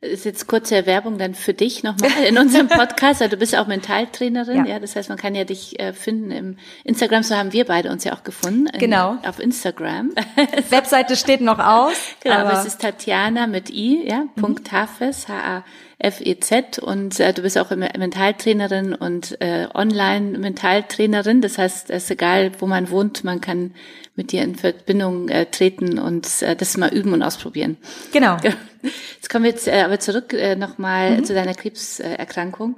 ist 0.00 0.24
jetzt 0.24 0.46
kurze 0.46 0.86
Werbung 0.86 1.18
dann 1.18 1.34
für 1.34 1.54
dich 1.54 1.82
nochmal 1.82 2.10
in 2.28 2.38
unserem 2.38 2.68
Podcast. 2.68 3.22
Also 3.22 3.30
du 3.30 3.36
bist 3.38 3.56
auch 3.56 3.66
Mentaltrainerin, 3.66 4.66
ja. 4.66 4.74
ja. 4.74 4.78
Das 4.78 4.96
heißt, 4.96 5.08
man 5.08 5.18
kann 5.18 5.34
ja 5.34 5.44
dich 5.44 5.78
äh, 5.80 5.92
finden 5.92 6.30
im 6.30 6.58
Instagram. 6.84 7.22
So 7.22 7.34
haben 7.34 7.52
wir 7.52 7.64
beide 7.64 7.90
uns 7.90 8.04
ja 8.04 8.14
auch 8.14 8.22
gefunden. 8.22 8.66
In, 8.66 8.78
genau. 8.78 9.18
Auf 9.26 9.38
Instagram. 9.40 10.12
Webseite 10.70 11.16
steht 11.16 11.40
noch 11.40 11.58
aus. 11.58 11.94
Genau, 12.20 12.36
aber, 12.36 12.52
es 12.52 12.66
ist 12.66 12.80
Tatjana 12.80 13.46
mit 13.46 13.70
I, 13.70 14.06
ja, 14.06 14.20
mhm. 14.20 14.40
Punkt 14.40 14.72
Hafes, 14.72 15.28
H-A. 15.28 15.64
FEZ 15.98 16.78
und 16.78 17.18
äh, 17.20 17.32
du 17.32 17.42
bist 17.42 17.56
auch 17.56 17.70
Mentaltrainerin 17.70 18.94
und 18.94 19.40
äh, 19.40 19.66
Online-Mentaltrainerin. 19.72 21.40
Das 21.40 21.56
heißt, 21.56 21.90
es 21.90 22.04
ist 22.04 22.10
egal, 22.10 22.52
wo 22.58 22.66
man 22.66 22.90
wohnt, 22.90 23.24
man 23.24 23.40
kann 23.40 23.74
mit 24.14 24.32
dir 24.32 24.42
in 24.42 24.56
Verbindung 24.56 25.28
äh, 25.28 25.46
treten 25.46 25.98
und 25.98 26.42
äh, 26.42 26.54
das 26.54 26.76
mal 26.76 26.92
üben 26.92 27.14
und 27.14 27.22
ausprobieren. 27.22 27.78
Genau. 28.12 28.36
Jetzt 29.14 29.30
kommen 29.30 29.44
wir 29.44 29.50
jetzt 29.50 29.66
äh, 29.66 29.82
aber 29.82 29.98
zurück 29.98 30.32
äh, 30.32 30.54
nochmal 30.54 31.18
mhm. 31.18 31.24
zu 31.24 31.34
deiner 31.34 31.54
Krebserkrankung. 31.54 32.76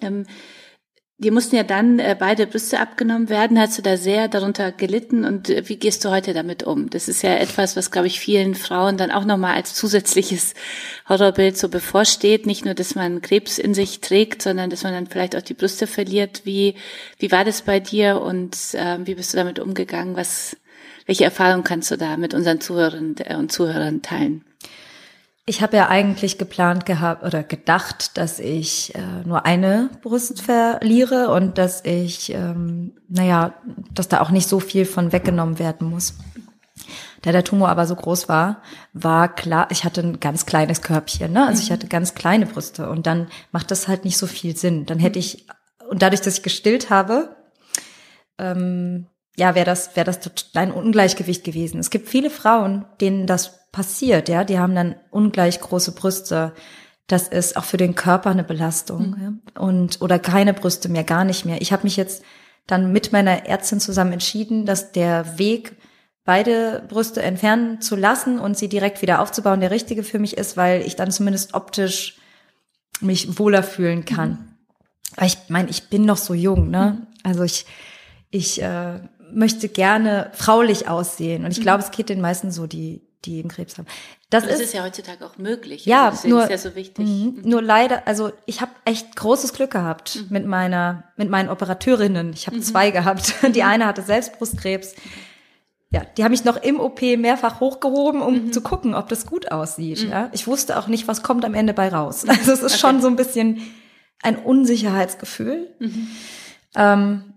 Ähm, 0.00 0.26
Dir 1.22 1.32
mussten 1.32 1.54
ja 1.54 1.64
dann 1.64 1.98
äh, 1.98 2.16
beide 2.18 2.46
Brüste 2.46 2.80
abgenommen 2.80 3.28
werden. 3.28 3.60
Hast 3.60 3.76
du 3.76 3.82
da 3.82 3.98
sehr 3.98 4.26
darunter 4.26 4.72
gelitten 4.72 5.26
und 5.26 5.50
äh, 5.50 5.68
wie 5.68 5.76
gehst 5.76 6.02
du 6.02 6.10
heute 6.10 6.32
damit 6.32 6.62
um? 6.62 6.88
Das 6.88 7.08
ist 7.08 7.20
ja 7.20 7.34
etwas, 7.34 7.76
was, 7.76 7.90
glaube 7.90 8.06
ich, 8.06 8.18
vielen 8.18 8.54
Frauen 8.54 8.96
dann 8.96 9.10
auch 9.10 9.26
nochmal 9.26 9.54
als 9.54 9.74
zusätzliches 9.74 10.54
Horrorbild 11.10 11.58
so 11.58 11.68
bevorsteht. 11.68 12.46
Nicht 12.46 12.64
nur, 12.64 12.72
dass 12.72 12.94
man 12.94 13.20
Krebs 13.20 13.58
in 13.58 13.74
sich 13.74 14.00
trägt, 14.00 14.40
sondern 14.40 14.70
dass 14.70 14.82
man 14.82 14.94
dann 14.94 15.08
vielleicht 15.08 15.36
auch 15.36 15.42
die 15.42 15.52
Brüste 15.52 15.86
verliert. 15.86 16.40
Wie, 16.44 16.74
wie 17.18 17.30
war 17.30 17.44
das 17.44 17.60
bei 17.60 17.80
dir 17.80 18.22
und 18.22 18.56
äh, 18.72 18.96
wie 19.04 19.14
bist 19.14 19.34
du 19.34 19.36
damit 19.36 19.58
umgegangen? 19.58 20.16
Was, 20.16 20.56
welche 21.04 21.24
Erfahrung 21.24 21.64
kannst 21.64 21.90
du 21.90 21.98
da 21.98 22.16
mit 22.16 22.32
unseren 22.32 22.62
Zuhörern 22.62 23.16
äh, 23.18 23.36
und 23.36 23.52
Zuhörern 23.52 24.00
teilen? 24.00 24.42
Ich 25.50 25.62
habe 25.62 25.76
ja 25.76 25.88
eigentlich 25.88 26.38
geplant 26.38 26.86
gehabt 26.86 27.24
oder 27.24 27.42
gedacht, 27.42 28.16
dass 28.16 28.38
ich 28.38 28.94
äh, 28.94 29.00
nur 29.26 29.46
eine 29.46 29.90
Brust 30.00 30.42
verliere 30.42 31.30
und 31.30 31.58
dass 31.58 31.84
ich, 31.84 32.32
ähm, 32.32 32.92
naja, 33.08 33.54
dass 33.92 34.06
da 34.06 34.20
auch 34.20 34.30
nicht 34.30 34.48
so 34.48 34.60
viel 34.60 34.84
von 34.84 35.10
weggenommen 35.10 35.58
werden 35.58 35.90
muss. 35.90 36.14
Da 37.22 37.32
der 37.32 37.42
Tumor 37.42 37.68
aber 37.68 37.88
so 37.88 37.96
groß 37.96 38.28
war, 38.28 38.62
war 38.92 39.34
klar, 39.34 39.66
ich 39.72 39.82
hatte 39.82 40.02
ein 40.02 40.20
ganz 40.20 40.46
kleines 40.46 40.82
Körbchen, 40.82 41.32
ne? 41.32 41.48
Also 41.48 41.64
ich 41.64 41.70
mhm. 41.70 41.74
hatte 41.74 41.88
ganz 41.88 42.14
kleine 42.14 42.46
Brüste 42.46 42.88
und 42.88 43.08
dann 43.08 43.26
macht 43.50 43.72
das 43.72 43.88
halt 43.88 44.04
nicht 44.04 44.18
so 44.18 44.28
viel 44.28 44.56
Sinn. 44.56 44.86
Dann 44.86 45.00
hätte 45.00 45.18
ich, 45.18 45.48
und 45.88 46.00
dadurch, 46.00 46.20
dass 46.20 46.34
ich 46.34 46.44
gestillt 46.44 46.90
habe, 46.90 47.34
ähm, 48.38 49.06
ja, 49.36 49.56
wäre 49.56 49.66
das, 49.66 49.96
wäre 49.96 50.06
das 50.06 50.20
ein 50.54 50.70
Ungleichgewicht 50.70 51.42
gewesen. 51.42 51.80
Es 51.80 51.90
gibt 51.90 52.08
viele 52.08 52.30
Frauen, 52.30 52.84
denen 53.00 53.26
das 53.26 53.59
passiert, 53.72 54.28
ja, 54.28 54.44
die 54.44 54.58
haben 54.58 54.74
dann 54.74 54.96
ungleich 55.10 55.60
große 55.60 55.92
Brüste. 55.92 56.52
Das 57.06 57.28
ist 57.28 57.56
auch 57.56 57.64
für 57.64 57.76
den 57.76 57.94
Körper 57.94 58.30
eine 58.30 58.44
Belastung. 58.44 59.10
Mhm. 59.10 59.40
Ja? 59.54 59.62
Und 59.62 60.00
oder 60.00 60.18
keine 60.18 60.54
Brüste 60.54 60.88
mehr, 60.88 61.04
gar 61.04 61.24
nicht 61.24 61.44
mehr. 61.44 61.60
Ich 61.60 61.72
habe 61.72 61.84
mich 61.84 61.96
jetzt 61.96 62.22
dann 62.66 62.92
mit 62.92 63.12
meiner 63.12 63.46
Ärztin 63.46 63.80
zusammen 63.80 64.12
entschieden, 64.12 64.66
dass 64.66 64.92
der 64.92 65.38
Weg, 65.38 65.76
beide 66.24 66.84
Brüste 66.88 67.22
entfernen 67.22 67.80
zu 67.80 67.96
lassen 67.96 68.38
und 68.38 68.56
sie 68.56 68.68
direkt 68.68 69.02
wieder 69.02 69.20
aufzubauen, 69.20 69.60
der 69.60 69.70
richtige 69.70 70.04
für 70.04 70.18
mich 70.18 70.36
ist, 70.36 70.56
weil 70.56 70.82
ich 70.82 70.94
dann 70.94 71.10
zumindest 71.10 71.54
optisch 71.54 72.18
mich 73.00 73.38
wohler 73.38 73.62
fühlen 73.62 74.04
kann. 74.04 74.30
Mhm. 74.30 74.54
Aber 75.16 75.26
ich 75.26 75.38
meine, 75.48 75.70
ich 75.70 75.88
bin 75.88 76.04
noch 76.04 76.18
so 76.18 76.34
jung, 76.34 76.70
ne? 76.70 76.98
Mhm. 77.00 77.06
Also 77.24 77.42
ich, 77.42 77.66
ich 78.30 78.62
äh, 78.62 79.00
möchte 79.32 79.68
gerne 79.68 80.30
fraulich 80.34 80.88
aussehen. 80.88 81.44
Und 81.44 81.50
ich 81.50 81.60
glaube, 81.60 81.78
mhm. 81.78 81.84
es 81.84 81.90
geht 81.90 82.08
den 82.08 82.20
meisten 82.20 82.50
so, 82.50 82.66
die, 82.66 83.02
die 83.24 83.36
eben 83.36 83.48
Krebs 83.48 83.76
haben. 83.76 83.86
Das, 84.30 84.44
das 84.44 84.54
ist, 84.54 84.60
ist, 84.60 84.74
ja 84.74 84.82
heutzutage 84.82 85.24
auch 85.26 85.36
möglich. 85.36 85.84
Ja, 85.84 86.08
also 86.08 86.28
nur, 86.28 86.44
ist 86.44 86.50
ja 86.50 86.58
so 86.58 86.74
wichtig. 86.74 87.06
Mh, 87.06 87.42
nur 87.44 87.62
leider, 87.62 88.06
also 88.06 88.32
ich 88.46 88.60
habe 88.60 88.72
echt 88.84 89.14
großes 89.16 89.52
Glück 89.52 89.70
gehabt 89.70 90.16
mhm. 90.16 90.26
mit 90.30 90.46
meiner, 90.46 91.04
mit 91.16 91.28
meinen 91.28 91.48
Operateurinnen. 91.48 92.32
Ich 92.32 92.46
habe 92.46 92.56
mhm. 92.56 92.62
zwei 92.62 92.90
gehabt. 92.90 93.34
Die 93.54 93.62
eine 93.62 93.86
hatte 93.86 94.02
selbst 94.02 94.38
Brustkrebs. 94.38 94.94
Ja, 95.92 96.04
die 96.16 96.22
haben 96.22 96.30
mich 96.30 96.44
noch 96.44 96.56
im 96.56 96.78
OP 96.78 97.02
mehrfach 97.02 97.58
hochgehoben, 97.58 98.22
um 98.22 98.44
mhm. 98.44 98.52
zu 98.52 98.60
gucken, 98.60 98.94
ob 98.94 99.08
das 99.08 99.26
gut 99.26 99.50
aussieht. 99.50 100.04
Mhm. 100.04 100.10
Ja, 100.10 100.30
ich 100.32 100.46
wusste 100.46 100.78
auch 100.78 100.86
nicht, 100.86 101.08
was 101.08 101.24
kommt 101.24 101.44
am 101.44 101.54
Ende 101.54 101.74
bei 101.74 101.88
raus. 101.88 102.22
Mhm. 102.22 102.30
Also 102.30 102.52
es 102.52 102.62
ist 102.62 102.74
okay. 102.74 102.80
schon 102.80 103.02
so 103.02 103.08
ein 103.08 103.16
bisschen 103.16 103.60
ein 104.22 104.36
Unsicherheitsgefühl. 104.36 105.74
Mhm. 105.80 106.08
Ähm, 106.76 107.34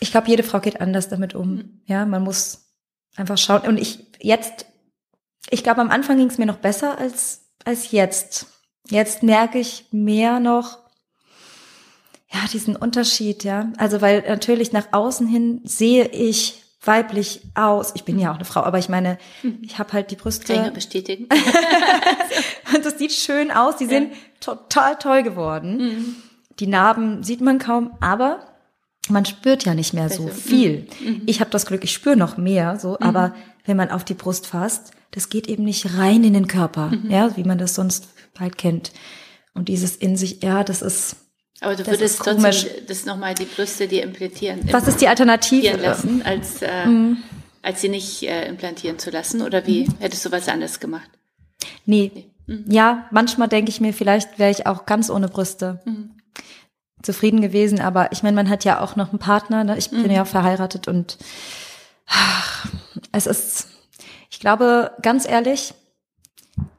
ich 0.00 0.10
glaube, 0.10 0.28
jede 0.28 0.42
Frau 0.42 0.58
geht 0.58 0.80
anders 0.80 1.08
damit 1.08 1.36
um. 1.36 1.80
Ja, 1.86 2.06
man 2.06 2.24
muss 2.24 2.72
einfach 3.16 3.38
schauen. 3.38 3.62
Und 3.62 3.78
ich 3.78 4.07
jetzt, 4.20 4.66
ich 5.50 5.62
glaube, 5.62 5.80
am 5.80 5.90
Anfang 5.90 6.16
ging 6.16 6.28
es 6.28 6.38
mir 6.38 6.46
noch 6.46 6.58
besser 6.58 6.98
als, 6.98 7.46
als 7.64 7.90
jetzt. 7.90 8.46
Jetzt 8.88 9.22
merke 9.22 9.58
ich 9.58 9.86
mehr 9.92 10.40
noch, 10.40 10.78
ja, 12.30 12.40
diesen 12.52 12.76
Unterschied, 12.76 13.44
ja. 13.44 13.72
Also, 13.78 14.00
weil 14.00 14.22
natürlich 14.28 14.72
nach 14.72 14.88
außen 14.92 15.26
hin 15.26 15.60
sehe 15.64 16.06
ich 16.08 16.62
weiblich 16.82 17.40
aus. 17.54 17.92
Ich 17.94 18.04
bin 18.04 18.18
ja 18.18 18.30
auch 18.30 18.36
eine 18.36 18.44
Frau, 18.44 18.62
aber 18.62 18.78
ich 18.78 18.88
meine, 18.88 19.18
mhm. 19.42 19.58
ich 19.62 19.78
habe 19.78 19.92
halt 19.92 20.10
die 20.10 20.16
Brüste. 20.16 20.54
Kann 20.54 20.72
bestätigen. 20.72 21.28
und 22.74 22.84
das 22.84 22.98
sieht 22.98 23.12
schön 23.12 23.50
aus. 23.50 23.76
Die 23.76 23.84
ja. 23.84 23.90
sind 23.90 24.12
total 24.40 24.96
toll 24.96 25.22
geworden. 25.22 25.78
Mhm. 25.78 26.16
Die 26.60 26.66
Narben 26.66 27.22
sieht 27.22 27.40
man 27.40 27.58
kaum, 27.58 27.92
aber 28.00 28.40
man 29.08 29.24
spürt 29.24 29.64
ja 29.64 29.74
nicht 29.74 29.94
mehr 29.94 30.10
so 30.10 30.28
viel. 30.28 30.86
Mhm. 31.00 31.08
mhm. 31.08 31.22
Ich 31.26 31.40
habe 31.40 31.50
das 31.50 31.66
Glück, 31.66 31.84
ich 31.84 31.92
spüre 31.92 32.16
noch 32.16 32.36
mehr, 32.36 32.78
so, 32.78 32.90
mhm. 32.90 33.06
aber 33.06 33.34
wenn 33.68 33.76
man 33.76 33.90
auf 33.90 34.04
die 34.04 34.14
Brust 34.14 34.46
fasst, 34.46 34.90
das 35.12 35.28
geht 35.28 35.46
eben 35.46 35.64
nicht 35.64 35.96
rein 35.96 36.24
in 36.24 36.32
den 36.32 36.48
Körper, 36.48 36.88
mhm. 36.88 37.10
ja, 37.10 37.36
wie 37.36 37.44
man 37.44 37.58
das 37.58 37.74
sonst 37.74 38.08
halt 38.38 38.58
kennt. 38.58 38.92
Und 39.54 39.68
dieses 39.68 39.96
in 39.96 40.16
sich, 40.16 40.42
ja, 40.42 40.64
das 40.64 40.82
ist, 40.82 41.16
Aber 41.60 41.76
du 41.76 41.86
würdest 41.86 42.18
trotzdem 42.18 42.86
das 42.86 43.04
nochmal 43.04 43.34
die 43.34 43.44
Brüste 43.44 43.88
dir 43.88 44.02
implantieren. 44.02 44.60
Was 44.70 44.88
ist 44.88 45.00
die 45.00 45.08
Alternative? 45.08 45.76
Lassen, 45.76 46.22
als, 46.22 46.62
äh, 46.62 46.86
mhm. 46.86 47.18
als 47.62 47.80
sie 47.80 47.88
nicht 47.88 48.22
äh, 48.22 48.48
implantieren 48.48 48.98
zu 48.98 49.10
lassen? 49.10 49.42
Oder 49.42 49.66
wie 49.66 49.86
mhm. 49.86 49.94
hättest 49.98 50.24
du 50.24 50.32
was 50.32 50.48
anderes 50.48 50.80
gemacht? 50.80 51.10
Nee. 51.84 52.12
nee. 52.14 52.30
Mhm. 52.46 52.64
Ja, 52.70 53.08
manchmal 53.10 53.48
denke 53.48 53.70
ich 53.70 53.80
mir, 53.80 53.92
vielleicht 53.92 54.38
wäre 54.38 54.50
ich 54.50 54.66
auch 54.66 54.86
ganz 54.86 55.10
ohne 55.10 55.28
Brüste 55.28 55.80
mhm. 55.84 56.10
zufrieden 57.02 57.40
gewesen. 57.40 57.80
Aber 57.80 58.12
ich 58.12 58.22
meine, 58.22 58.36
man 58.36 58.48
hat 58.48 58.64
ja 58.64 58.80
auch 58.80 58.96
noch 58.96 59.10
einen 59.10 59.18
Partner. 59.18 59.64
Ne? 59.64 59.76
Ich 59.76 59.90
bin 59.90 60.02
mhm. 60.02 60.10
ja 60.10 60.22
auch 60.22 60.28
verheiratet 60.28 60.86
und 60.86 61.18
es 63.12 63.26
ist, 63.26 63.68
ich 64.30 64.40
glaube, 64.40 64.92
ganz 65.02 65.28
ehrlich, 65.28 65.74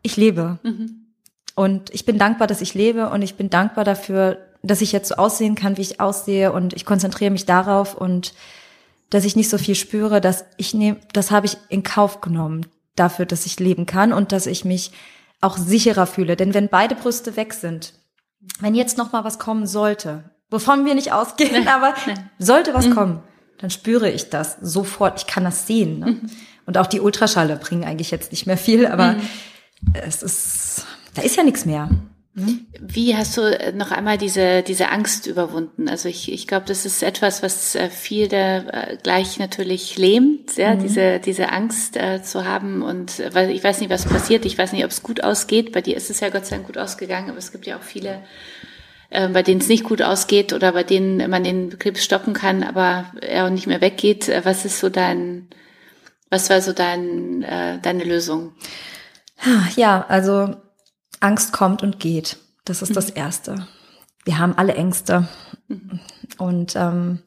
ich 0.02 0.18
lebe. 0.18 0.60
Mhm. 0.64 1.08
Und 1.56 1.94
ich 1.94 2.06
bin 2.06 2.18
dankbar, 2.18 2.48
dass 2.48 2.62
ich 2.62 2.74
lebe 2.74 3.10
und 3.10 3.22
ich 3.22 3.36
bin 3.36 3.50
dankbar 3.50 3.84
dafür, 3.84 4.38
dass 4.62 4.82
ich 4.82 4.92
jetzt 4.92 5.10
so 5.10 5.16
aussehen 5.16 5.56
kann, 5.56 5.78
wie 5.78 5.82
ich 5.82 6.00
aussehe 6.00 6.52
und 6.52 6.74
ich 6.74 6.86
konzentriere 6.86 7.32
mich 7.32 7.46
darauf 7.46 7.96
und 7.96 8.34
dass 9.10 9.26
ich 9.26 9.36
nicht 9.36 9.50
so 9.50 9.58
viel 9.58 9.76
spüre, 9.76 10.22
dass 10.22 10.46
ich 10.58 10.74
nehme, 10.74 11.00
das 11.14 11.32
habe 11.32 11.48
ich 11.48 11.58
in 11.70 11.84
Kauf 11.84 12.22
genommen 12.22 12.66
dafür, 12.96 13.26
dass 13.26 13.46
ich 13.46 13.60
leben 13.60 13.86
kann 13.86 14.14
und 14.14 14.32
dass 14.32 14.46
ich 14.46 14.66
mich 14.66 14.92
auch 15.42 15.58
sicherer 15.58 16.06
fühle. 16.06 16.36
Denn 16.36 16.54
wenn 16.54 16.70
beide 16.70 16.96
Brüste 16.96 17.36
weg 17.36 17.54
sind, 17.54 17.94
wenn 18.60 18.76
jetzt 18.76 18.98
noch 18.98 19.12
mal 19.12 19.24
was 19.24 19.40
kommen 19.40 19.68
sollte, 19.68 20.24
wovon 20.50 20.86
wir 20.86 20.96
nicht 20.96 21.12
ausgehen, 21.12 21.68
aber 21.68 21.94
sollte 22.38 22.74
was 22.74 22.88
mhm. 22.88 22.96
kommen, 22.96 23.24
dann 23.60 23.70
spüre 23.70 24.10
ich 24.10 24.30
das 24.30 24.58
sofort. 24.62 25.20
Ich 25.20 25.28
kann 25.28 25.44
das 25.44 25.68
sehen. 25.68 26.00
Ne? 26.00 26.06
Mhm. 26.08 26.30
Und 26.66 26.78
auch 26.78 26.88
die 26.88 27.00
Ultraschalle 27.00 27.56
bringen 27.56 27.84
eigentlich 27.84 28.12
jetzt 28.12 28.32
nicht 28.32 28.46
mehr 28.46 28.58
viel, 28.58 28.86
aber 28.86 29.14
mhm. 29.14 29.22
es 29.94 30.24
ist, 30.24 30.86
da 31.16 31.22
ist 31.22 31.36
ja 31.36 31.44
nichts 31.44 31.66
mehr. 31.66 31.90
Mhm. 32.36 32.68
Wie 32.80 33.16
hast 33.16 33.38
du 33.38 33.42
äh, 33.42 33.72
noch 33.72 33.92
einmal 33.92 34.18
diese, 34.18 34.62
diese 34.62 34.90
Angst 34.90 35.26
überwunden? 35.26 35.90
Also 35.90 36.08
ich, 36.10 36.32
ich 36.32 36.48
glaube, 36.48 36.66
das 36.68 36.86
ist 36.86 37.02
etwas, 37.02 37.42
was 37.42 37.76
äh, 37.76 37.90
viele 37.90 38.72
äh, 38.72 38.98
gleich 39.02 39.40
natürlich 39.40 39.98
lähmt, 39.98 40.56
ja, 40.58 40.76
mhm. 40.76 40.80
diese, 40.80 41.20
diese 41.20 41.52
Angst 41.52 41.98
äh, 41.98 42.22
zu 42.22 42.46
haben. 42.46 42.82
Und 42.82 43.22
weil 43.34 43.50
ich 43.50 43.64
weiß 43.64 43.82
nicht, 43.82 43.90
was 43.90 44.06
passiert, 44.06 44.46
ich 44.46 44.58
weiß 44.58 44.72
nicht, 44.74 44.86
ob 44.86 44.92
es 44.92 45.04
gut 45.04 45.24
ausgeht. 45.24 45.72
Bei 45.72 45.82
dir 45.82 45.98
ist 45.98 46.10
es 46.10 46.20
ja 46.20 46.30
Gott 46.30 46.46
sei 46.46 46.58
Dank 46.58 46.68
gut 46.68 46.78
ausgegangen, 46.78 47.30
aber 47.30 47.40
es 47.40 47.52
gibt 47.52 47.66
ja 47.66 47.78
auch 47.78 47.84
viele, 47.84 48.22
äh, 49.10 49.28
bei 49.30 49.44
denen 49.44 49.62
es 49.62 49.68
nicht 49.68 49.84
gut 49.84 50.02
ausgeht 50.02 50.54
oder 50.54 50.72
bei 50.72 50.84
denen 50.84 51.30
man 51.30 51.44
den 51.44 51.78
Krebs 51.80 52.04
stoppen 52.04 52.34
kann, 52.34 52.64
aber 52.64 53.06
er 53.22 53.46
auch 53.46 53.50
nicht 53.50 53.68
mehr 53.68 53.82
weggeht. 53.82 54.32
Was 54.44 54.66
ist 54.66 54.80
so 54.80 54.90
dein, 54.90 55.50
was 56.30 56.50
war 56.50 56.62
so 56.62 56.74
dein, 56.74 57.44
äh, 57.44 57.80
deine 57.80 58.04
Lösung? 58.04 58.54
Ja, 59.76 60.06
also 60.08 60.56
Angst 61.20 61.54
kommt 61.54 61.84
und 61.84 62.00
geht. 62.00 62.38
Das 62.66 62.82
ist 62.82 62.90
mhm. 62.90 62.96
das 62.96 63.10
Erste. 63.10 63.68
Wir 64.26 64.38
haben 64.38 64.58
alle 64.58 64.76
Ängste. 64.76 65.28
Mhm. 65.68 66.00
Und 66.38 66.76
ähm, 66.76 67.20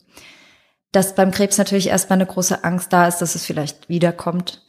dass 0.92 1.14
beim 1.14 1.31
Krebs 1.31 1.59
natürlich 1.59 1.88
erstmal 1.88 2.18
eine 2.18 2.27
große 2.27 2.64
Angst 2.64 2.92
da 2.92 3.09
ist, 3.09 3.18
dass 3.18 3.35
es 3.35 3.45
vielleicht 3.45 3.88
wiederkommt. 3.88 4.62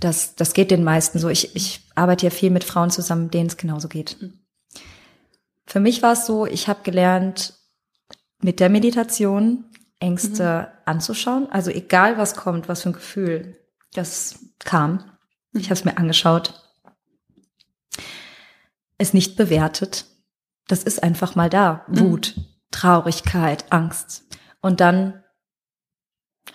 Das, 0.00 0.34
das 0.34 0.52
geht 0.54 0.70
den 0.70 0.84
meisten 0.84 1.18
so. 1.18 1.28
Ich, 1.28 1.54
ich 1.54 1.86
arbeite 1.94 2.26
ja 2.26 2.30
viel 2.30 2.50
mit 2.50 2.64
Frauen 2.64 2.90
zusammen, 2.90 3.30
denen 3.30 3.48
es 3.48 3.56
genauso 3.56 3.88
geht. 3.88 4.16
Mhm. 4.20 4.40
Für 5.66 5.80
mich 5.80 6.02
war 6.02 6.12
es 6.12 6.26
so, 6.26 6.46
ich 6.46 6.68
habe 6.68 6.82
gelernt, 6.82 7.54
mit 8.40 8.60
der 8.60 8.68
Meditation 8.68 9.64
Ängste 9.98 10.68
mhm. 10.68 10.82
anzuschauen. 10.84 11.48
Also 11.50 11.70
egal 11.70 12.18
was 12.18 12.34
kommt, 12.34 12.68
was 12.68 12.82
für 12.82 12.90
ein 12.90 12.94
Gefühl 12.94 13.56
das 13.92 14.38
kam. 14.58 15.10
Ich 15.52 15.64
habe 15.66 15.74
es 15.74 15.84
mir 15.84 15.96
angeschaut 15.96 16.66
es 18.98 19.14
nicht 19.14 19.36
bewertet. 19.36 20.06
Das 20.68 20.82
ist 20.82 21.02
einfach 21.02 21.34
mal 21.34 21.50
da. 21.50 21.84
Mhm. 21.88 22.00
Wut, 22.00 22.34
Traurigkeit, 22.70 23.64
Angst. 23.70 24.24
Und 24.60 24.80
dann 24.80 25.22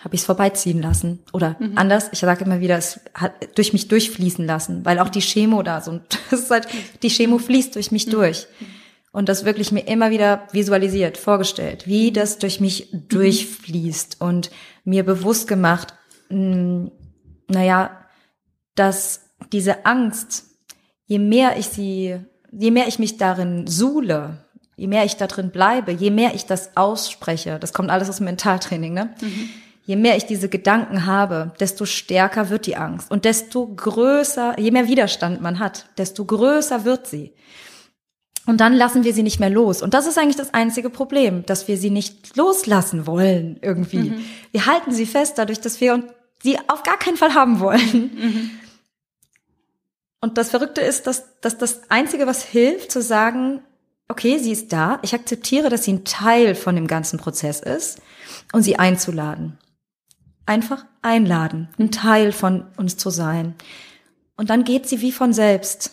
habe 0.00 0.14
ich 0.14 0.22
es 0.22 0.26
vorbeiziehen 0.26 0.82
lassen. 0.82 1.20
Oder 1.32 1.56
mhm. 1.58 1.78
anders, 1.78 2.08
ich 2.12 2.18
sage 2.18 2.44
immer 2.44 2.60
wieder, 2.60 2.76
es 2.76 3.00
hat 3.14 3.56
durch 3.56 3.72
mich 3.72 3.88
durchfließen 3.88 4.44
lassen, 4.44 4.84
weil 4.84 4.98
auch 4.98 5.08
die 5.08 5.20
Chemo 5.20 5.62
da 5.62 5.80
so, 5.80 6.00
das 6.30 6.40
ist 6.40 6.50
halt, 6.50 6.68
die 7.02 7.08
Chemo 7.08 7.38
fließt 7.38 7.76
durch 7.76 7.92
mich 7.92 8.06
mhm. 8.06 8.12
durch. 8.12 8.46
Und 9.12 9.28
das 9.28 9.44
wirklich 9.44 9.72
mir 9.72 9.86
immer 9.86 10.10
wieder 10.10 10.48
visualisiert, 10.52 11.18
vorgestellt, 11.18 11.86
wie 11.86 12.12
das 12.12 12.38
durch 12.38 12.60
mich 12.60 12.92
mhm. 12.92 13.08
durchfließt 13.08 14.20
und 14.20 14.50
mir 14.84 15.04
bewusst 15.04 15.46
gemacht, 15.46 15.94
mh, 16.30 16.36
hm, 16.38 16.90
naja, 17.48 17.90
dass 18.74 19.28
diese 19.52 19.84
Angst, 19.84 20.44
je 21.06 21.18
mehr 21.18 21.58
ich 21.58 21.66
sie 21.66 22.18
je 22.52 22.70
mehr 22.70 22.86
ich 22.86 22.98
mich 22.98 23.16
darin 23.16 23.66
suhle, 23.66 24.44
je 24.76 24.86
mehr 24.86 25.04
ich 25.04 25.16
da 25.16 25.26
drin 25.26 25.50
bleibe, 25.50 25.90
je 25.90 26.10
mehr 26.10 26.34
ich 26.34 26.46
das 26.46 26.76
ausspreche, 26.76 27.58
das 27.58 27.72
kommt 27.72 27.90
alles 27.90 28.08
aus 28.08 28.18
dem 28.18 28.26
Mentaltraining, 28.26 28.92
ne? 28.92 29.14
Mhm. 29.20 29.48
Je 29.84 29.96
mehr 29.96 30.16
ich 30.16 30.26
diese 30.26 30.48
Gedanken 30.48 31.06
habe, 31.06 31.52
desto 31.58 31.86
stärker 31.86 32.50
wird 32.50 32.66
die 32.66 32.76
Angst 32.76 33.10
und 33.10 33.24
desto 33.24 33.66
größer, 33.66 34.60
je 34.60 34.70
mehr 34.70 34.86
Widerstand 34.86 35.40
man 35.40 35.58
hat, 35.58 35.86
desto 35.98 36.24
größer 36.24 36.84
wird 36.84 37.08
sie. 37.08 37.32
Und 38.46 38.60
dann 38.60 38.74
lassen 38.74 39.04
wir 39.04 39.14
sie 39.14 39.22
nicht 39.22 39.38
mehr 39.38 39.50
los. 39.50 39.82
Und 39.82 39.94
das 39.94 40.06
ist 40.06 40.18
eigentlich 40.18 40.36
das 40.36 40.52
einzige 40.52 40.90
Problem, 40.90 41.46
dass 41.46 41.68
wir 41.68 41.76
sie 41.76 41.90
nicht 41.90 42.36
loslassen 42.36 43.06
wollen 43.06 43.58
irgendwie. 43.62 44.10
Mhm. 44.10 44.24
Wir 44.50 44.66
halten 44.66 44.92
sie 44.92 45.06
fest, 45.06 45.38
dadurch, 45.38 45.60
dass 45.60 45.80
wir 45.80 46.02
sie 46.42 46.58
auf 46.68 46.82
gar 46.82 46.98
keinen 46.98 47.16
Fall 47.16 47.34
haben 47.34 47.60
wollen. 47.60 48.10
Mhm. 48.14 48.50
Und 50.20 50.38
das 50.38 50.50
Verrückte 50.50 50.80
ist, 50.80 51.06
dass, 51.06 51.40
dass 51.40 51.58
das 51.58 51.90
Einzige, 51.90 52.26
was 52.26 52.44
hilft, 52.44 52.90
zu 52.90 53.02
sagen, 53.02 53.60
okay, 54.08 54.38
sie 54.38 54.52
ist 54.52 54.72
da, 54.72 54.98
ich 55.02 55.14
akzeptiere, 55.14 55.68
dass 55.68 55.84
sie 55.84 55.94
ein 55.94 56.04
Teil 56.04 56.54
von 56.54 56.74
dem 56.74 56.86
ganzen 56.86 57.18
Prozess 57.18 57.60
ist 57.60 58.00
und 58.52 58.62
sie 58.62 58.78
einzuladen. 58.78 59.58
Einfach 60.46 60.84
einladen, 61.00 61.68
ein 61.78 61.90
Teil 61.90 62.32
von 62.32 62.66
uns 62.76 62.96
zu 62.96 63.10
sein. 63.10 63.54
Und 64.36 64.50
dann 64.50 64.64
geht 64.64 64.88
sie 64.88 65.00
wie 65.00 65.12
von 65.12 65.32
selbst. 65.32 65.92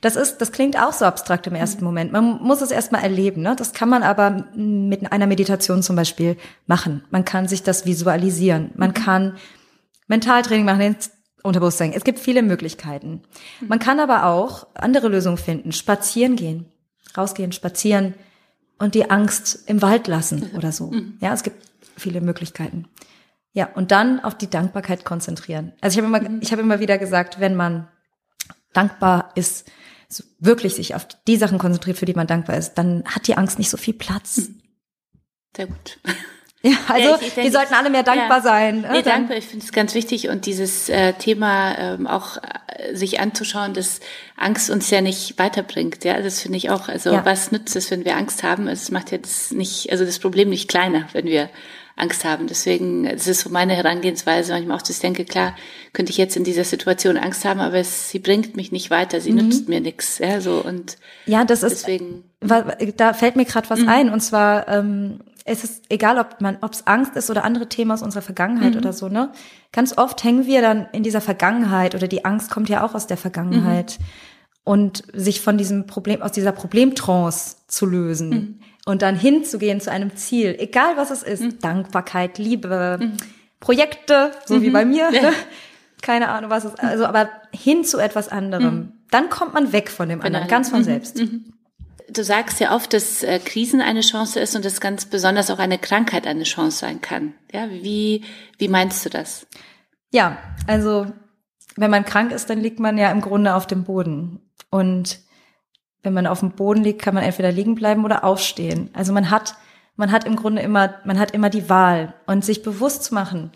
Das 0.00 0.16
ist, 0.16 0.38
das 0.38 0.52
klingt 0.52 0.78
auch 0.78 0.92
so 0.92 1.04
abstrakt 1.04 1.46
im 1.46 1.54
ersten 1.54 1.84
Moment. 1.84 2.12
Man 2.12 2.42
muss 2.42 2.60
es 2.60 2.70
erstmal 2.70 3.02
erleben. 3.02 3.42
Ne? 3.42 3.54
Das 3.56 3.72
kann 3.72 3.88
man 3.88 4.02
aber 4.02 4.46
mit 4.54 5.12
einer 5.12 5.26
Meditation 5.26 5.82
zum 5.82 5.96
Beispiel 5.96 6.36
machen. 6.66 7.04
Man 7.10 7.24
kann 7.24 7.48
sich 7.48 7.62
das 7.62 7.86
visualisieren. 7.86 8.70
Man 8.76 8.94
kann 8.94 9.36
Mentaltraining 10.06 10.64
machen, 10.64 10.96
Unterbewusstsein. 11.42 11.92
Es 11.92 12.04
gibt 12.04 12.18
viele 12.18 12.42
Möglichkeiten. 12.42 13.22
Man 13.60 13.78
kann 13.78 14.00
aber 14.00 14.26
auch 14.26 14.66
andere 14.74 15.08
Lösungen 15.08 15.38
finden. 15.38 15.72
Spazieren 15.72 16.36
gehen. 16.36 16.66
Rausgehen, 17.16 17.52
spazieren 17.52 18.14
und 18.78 18.94
die 18.94 19.10
Angst 19.10 19.64
im 19.66 19.82
Wald 19.82 20.06
lassen 20.06 20.50
oder 20.56 20.72
so. 20.72 20.90
Mhm. 20.90 21.18
Ja, 21.20 21.32
es 21.32 21.42
gibt 21.42 21.64
viele 21.96 22.20
Möglichkeiten. 22.20 22.86
Ja, 23.52 23.68
und 23.74 23.90
dann 23.90 24.20
auf 24.20 24.36
die 24.36 24.50
Dankbarkeit 24.50 25.04
konzentrieren. 25.04 25.72
Also 25.80 25.98
ich 25.98 26.04
habe 26.04 26.16
immer, 26.16 26.28
mhm. 26.28 26.38
ich 26.42 26.52
habe 26.52 26.62
immer 26.62 26.80
wieder 26.80 26.98
gesagt, 26.98 27.40
wenn 27.40 27.56
man 27.56 27.88
dankbar 28.72 29.32
ist, 29.34 29.70
wirklich 30.38 30.74
sich 30.74 30.94
auf 30.94 31.06
die 31.26 31.36
Sachen 31.36 31.58
konzentriert, 31.58 31.98
für 31.98 32.06
die 32.06 32.14
man 32.14 32.26
dankbar 32.26 32.56
ist, 32.56 32.74
dann 32.74 33.04
hat 33.04 33.26
die 33.26 33.36
Angst 33.36 33.58
nicht 33.58 33.70
so 33.70 33.76
viel 33.76 33.94
Platz. 33.94 34.38
Mhm. 34.38 34.60
Sehr 35.56 35.66
gut. 35.66 35.98
Ja, 36.60 36.72
also 36.88 37.10
ja, 37.10 37.18
ich, 37.20 37.28
ich 37.28 37.36
wir 37.36 37.52
sollten 37.52 37.74
alle 37.74 37.88
mehr 37.88 38.02
dankbar 38.02 38.38
ja. 38.38 38.42
sein. 38.42 38.84
Nee, 38.90 39.02
dankbar, 39.02 39.36
ich 39.36 39.44
finde 39.44 39.64
es 39.64 39.70
ganz 39.70 39.94
wichtig 39.94 40.28
und 40.28 40.44
dieses 40.44 40.88
äh, 40.88 41.12
Thema 41.12 41.78
ähm, 41.78 42.08
auch 42.08 42.36
äh, 42.36 42.96
sich 42.96 43.20
anzuschauen, 43.20 43.74
dass 43.74 44.00
Angst 44.36 44.68
uns 44.68 44.90
ja 44.90 45.00
nicht 45.00 45.38
weiterbringt. 45.38 46.02
Ja, 46.02 46.20
das 46.20 46.40
finde 46.42 46.58
ich 46.58 46.70
auch. 46.70 46.88
Also 46.88 47.12
ja. 47.12 47.24
was 47.24 47.52
nützt 47.52 47.76
es, 47.76 47.92
wenn 47.92 48.04
wir 48.04 48.16
Angst 48.16 48.42
haben? 48.42 48.66
Es 48.66 48.90
macht 48.90 49.12
ja 49.12 49.18
das 49.18 49.52
nicht, 49.52 49.92
also 49.92 50.04
das 50.04 50.18
Problem 50.18 50.48
nicht 50.48 50.68
kleiner, 50.68 51.06
wenn 51.12 51.26
wir 51.26 51.48
Angst 51.98 52.24
haben. 52.24 52.46
Deswegen, 52.46 53.04
das 53.04 53.26
ist 53.26 53.40
so 53.40 53.50
meine 53.50 53.74
Herangehensweise, 53.74 54.52
manchmal 54.52 54.76
auch, 54.76 54.82
dass 54.82 54.90
ich 54.90 55.00
denke, 55.00 55.24
klar, 55.24 55.54
könnte 55.92 56.10
ich 56.10 56.18
jetzt 56.18 56.36
in 56.36 56.44
dieser 56.44 56.64
Situation 56.64 57.16
Angst 57.16 57.44
haben, 57.44 57.60
aber 57.60 57.76
es, 57.76 58.10
sie 58.10 58.18
bringt 58.18 58.56
mich 58.56 58.72
nicht 58.72 58.90
weiter, 58.90 59.20
sie 59.20 59.32
mhm. 59.32 59.38
nützt 59.38 59.68
mir 59.68 59.80
nichts. 59.80 60.18
Ja, 60.18 60.40
so 60.40 60.62
und 60.64 60.96
ja, 61.26 61.44
das 61.44 61.62
ist 61.62 61.82
deswegen. 61.82 62.24
Da 62.40 63.14
fällt 63.14 63.36
mir 63.36 63.44
gerade 63.44 63.68
was 63.70 63.80
mhm. 63.80 63.88
ein 63.88 64.10
und 64.10 64.20
zwar 64.20 64.68
ähm, 64.68 65.20
es 65.48 65.64
ist 65.64 65.84
egal, 65.88 66.18
ob 66.18 66.40
man, 66.40 66.58
ob 66.60 66.72
es 66.72 66.86
Angst 66.86 67.16
ist 67.16 67.30
oder 67.30 67.42
andere 67.42 67.68
Themen 67.68 67.90
aus 67.90 68.02
unserer 68.02 68.22
Vergangenheit 68.22 68.72
mhm. 68.72 68.80
oder 68.80 68.92
so, 68.92 69.08
ne? 69.08 69.32
Ganz 69.72 69.96
oft 69.96 70.22
hängen 70.22 70.46
wir 70.46 70.60
dann 70.60 70.86
in 70.92 71.02
dieser 71.02 71.20
Vergangenheit 71.20 71.94
oder 71.94 72.06
die 72.06 72.24
Angst 72.24 72.50
kommt 72.50 72.68
ja 72.68 72.84
auch 72.84 72.94
aus 72.94 73.06
der 73.06 73.16
Vergangenheit. 73.16 73.98
Mhm. 73.98 74.04
Und 74.64 75.02
sich 75.14 75.40
von 75.40 75.56
diesem 75.56 75.86
Problem, 75.86 76.20
aus 76.20 76.32
dieser 76.32 76.52
Problemtrance 76.52 77.56
zu 77.68 77.86
lösen 77.86 78.28
mhm. 78.28 78.60
Und 78.88 79.02
dann 79.02 79.16
hinzugehen 79.16 79.82
zu 79.82 79.90
einem 79.90 80.16
Ziel, 80.16 80.56
egal 80.58 80.96
was 80.96 81.10
es 81.10 81.22
ist, 81.22 81.42
mhm. 81.42 81.58
Dankbarkeit, 81.58 82.38
Liebe, 82.38 82.96
mhm. 82.98 83.18
Projekte, 83.60 84.32
so 84.46 84.62
wie 84.62 84.70
mhm. 84.70 84.72
bei 84.72 84.86
mir, 84.86 85.10
ne? 85.10 85.34
keine 86.00 86.28
Ahnung 86.30 86.48
was 86.48 86.64
es, 86.64 86.74
also 86.76 87.04
aber 87.04 87.28
hin 87.52 87.84
zu 87.84 87.98
etwas 87.98 88.30
anderem. 88.30 88.94
Dann 89.10 89.28
kommt 89.28 89.52
man 89.52 89.72
weg 89.74 89.90
von 89.90 90.08
dem 90.08 90.22
anderen, 90.22 90.48
ganz 90.48 90.70
von 90.70 90.84
selbst. 90.84 91.20
Du 92.08 92.24
sagst 92.24 92.60
ja 92.60 92.74
oft, 92.74 92.94
dass 92.94 93.22
äh, 93.22 93.38
Krisen 93.38 93.82
eine 93.82 94.00
Chance 94.00 94.40
ist 94.40 94.56
und 94.56 94.64
dass 94.64 94.80
ganz 94.80 95.04
besonders 95.04 95.50
auch 95.50 95.58
eine 95.58 95.76
Krankheit 95.76 96.26
eine 96.26 96.44
Chance 96.44 96.78
sein 96.78 97.02
kann. 97.02 97.34
Ja, 97.52 97.68
wie, 97.68 98.24
wie 98.56 98.68
meinst 98.68 99.04
du 99.04 99.10
das? 99.10 99.46
Ja, 100.12 100.38
also 100.66 101.08
wenn 101.76 101.90
man 101.90 102.06
krank 102.06 102.32
ist, 102.32 102.48
dann 102.48 102.60
liegt 102.60 102.80
man 102.80 102.96
ja 102.96 103.10
im 103.10 103.20
Grunde 103.20 103.54
auf 103.54 103.66
dem 103.66 103.84
Boden. 103.84 104.40
Und 104.70 105.18
wenn 106.02 106.14
man 106.14 106.26
auf 106.26 106.40
dem 106.40 106.52
Boden 106.52 106.82
liegt, 106.82 107.02
kann 107.02 107.14
man 107.14 107.24
entweder 107.24 107.52
liegen 107.52 107.74
bleiben 107.74 108.04
oder 108.04 108.24
aufstehen. 108.24 108.90
Also 108.92 109.12
man 109.12 109.30
hat, 109.30 109.56
man 109.96 110.12
hat 110.12 110.24
im 110.24 110.36
Grunde 110.36 110.62
immer, 110.62 110.94
man 111.04 111.18
hat 111.18 111.32
immer 111.32 111.50
die 111.50 111.68
Wahl 111.68 112.14
und 112.26 112.44
sich 112.44 112.62
bewusst 112.62 113.04
zu 113.04 113.14
machen, 113.14 113.52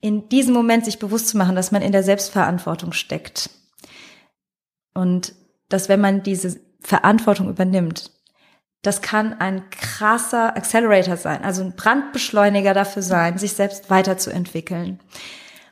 in 0.00 0.28
diesem 0.28 0.54
Moment 0.54 0.84
sich 0.84 0.98
bewusst 0.98 1.28
zu 1.28 1.38
machen, 1.38 1.56
dass 1.56 1.72
man 1.72 1.82
in 1.82 1.92
der 1.92 2.02
Selbstverantwortung 2.02 2.92
steckt. 2.92 3.50
Und 4.94 5.34
dass 5.68 5.88
wenn 5.88 6.00
man 6.00 6.22
diese 6.22 6.60
Verantwortung 6.80 7.48
übernimmt, 7.48 8.12
das 8.82 9.02
kann 9.02 9.40
ein 9.40 9.68
krasser 9.70 10.56
Accelerator 10.56 11.16
sein, 11.16 11.42
also 11.42 11.62
ein 11.62 11.74
Brandbeschleuniger 11.74 12.72
dafür 12.72 13.02
sein, 13.02 13.36
sich 13.36 13.54
selbst 13.54 13.90
weiterzuentwickeln. 13.90 15.00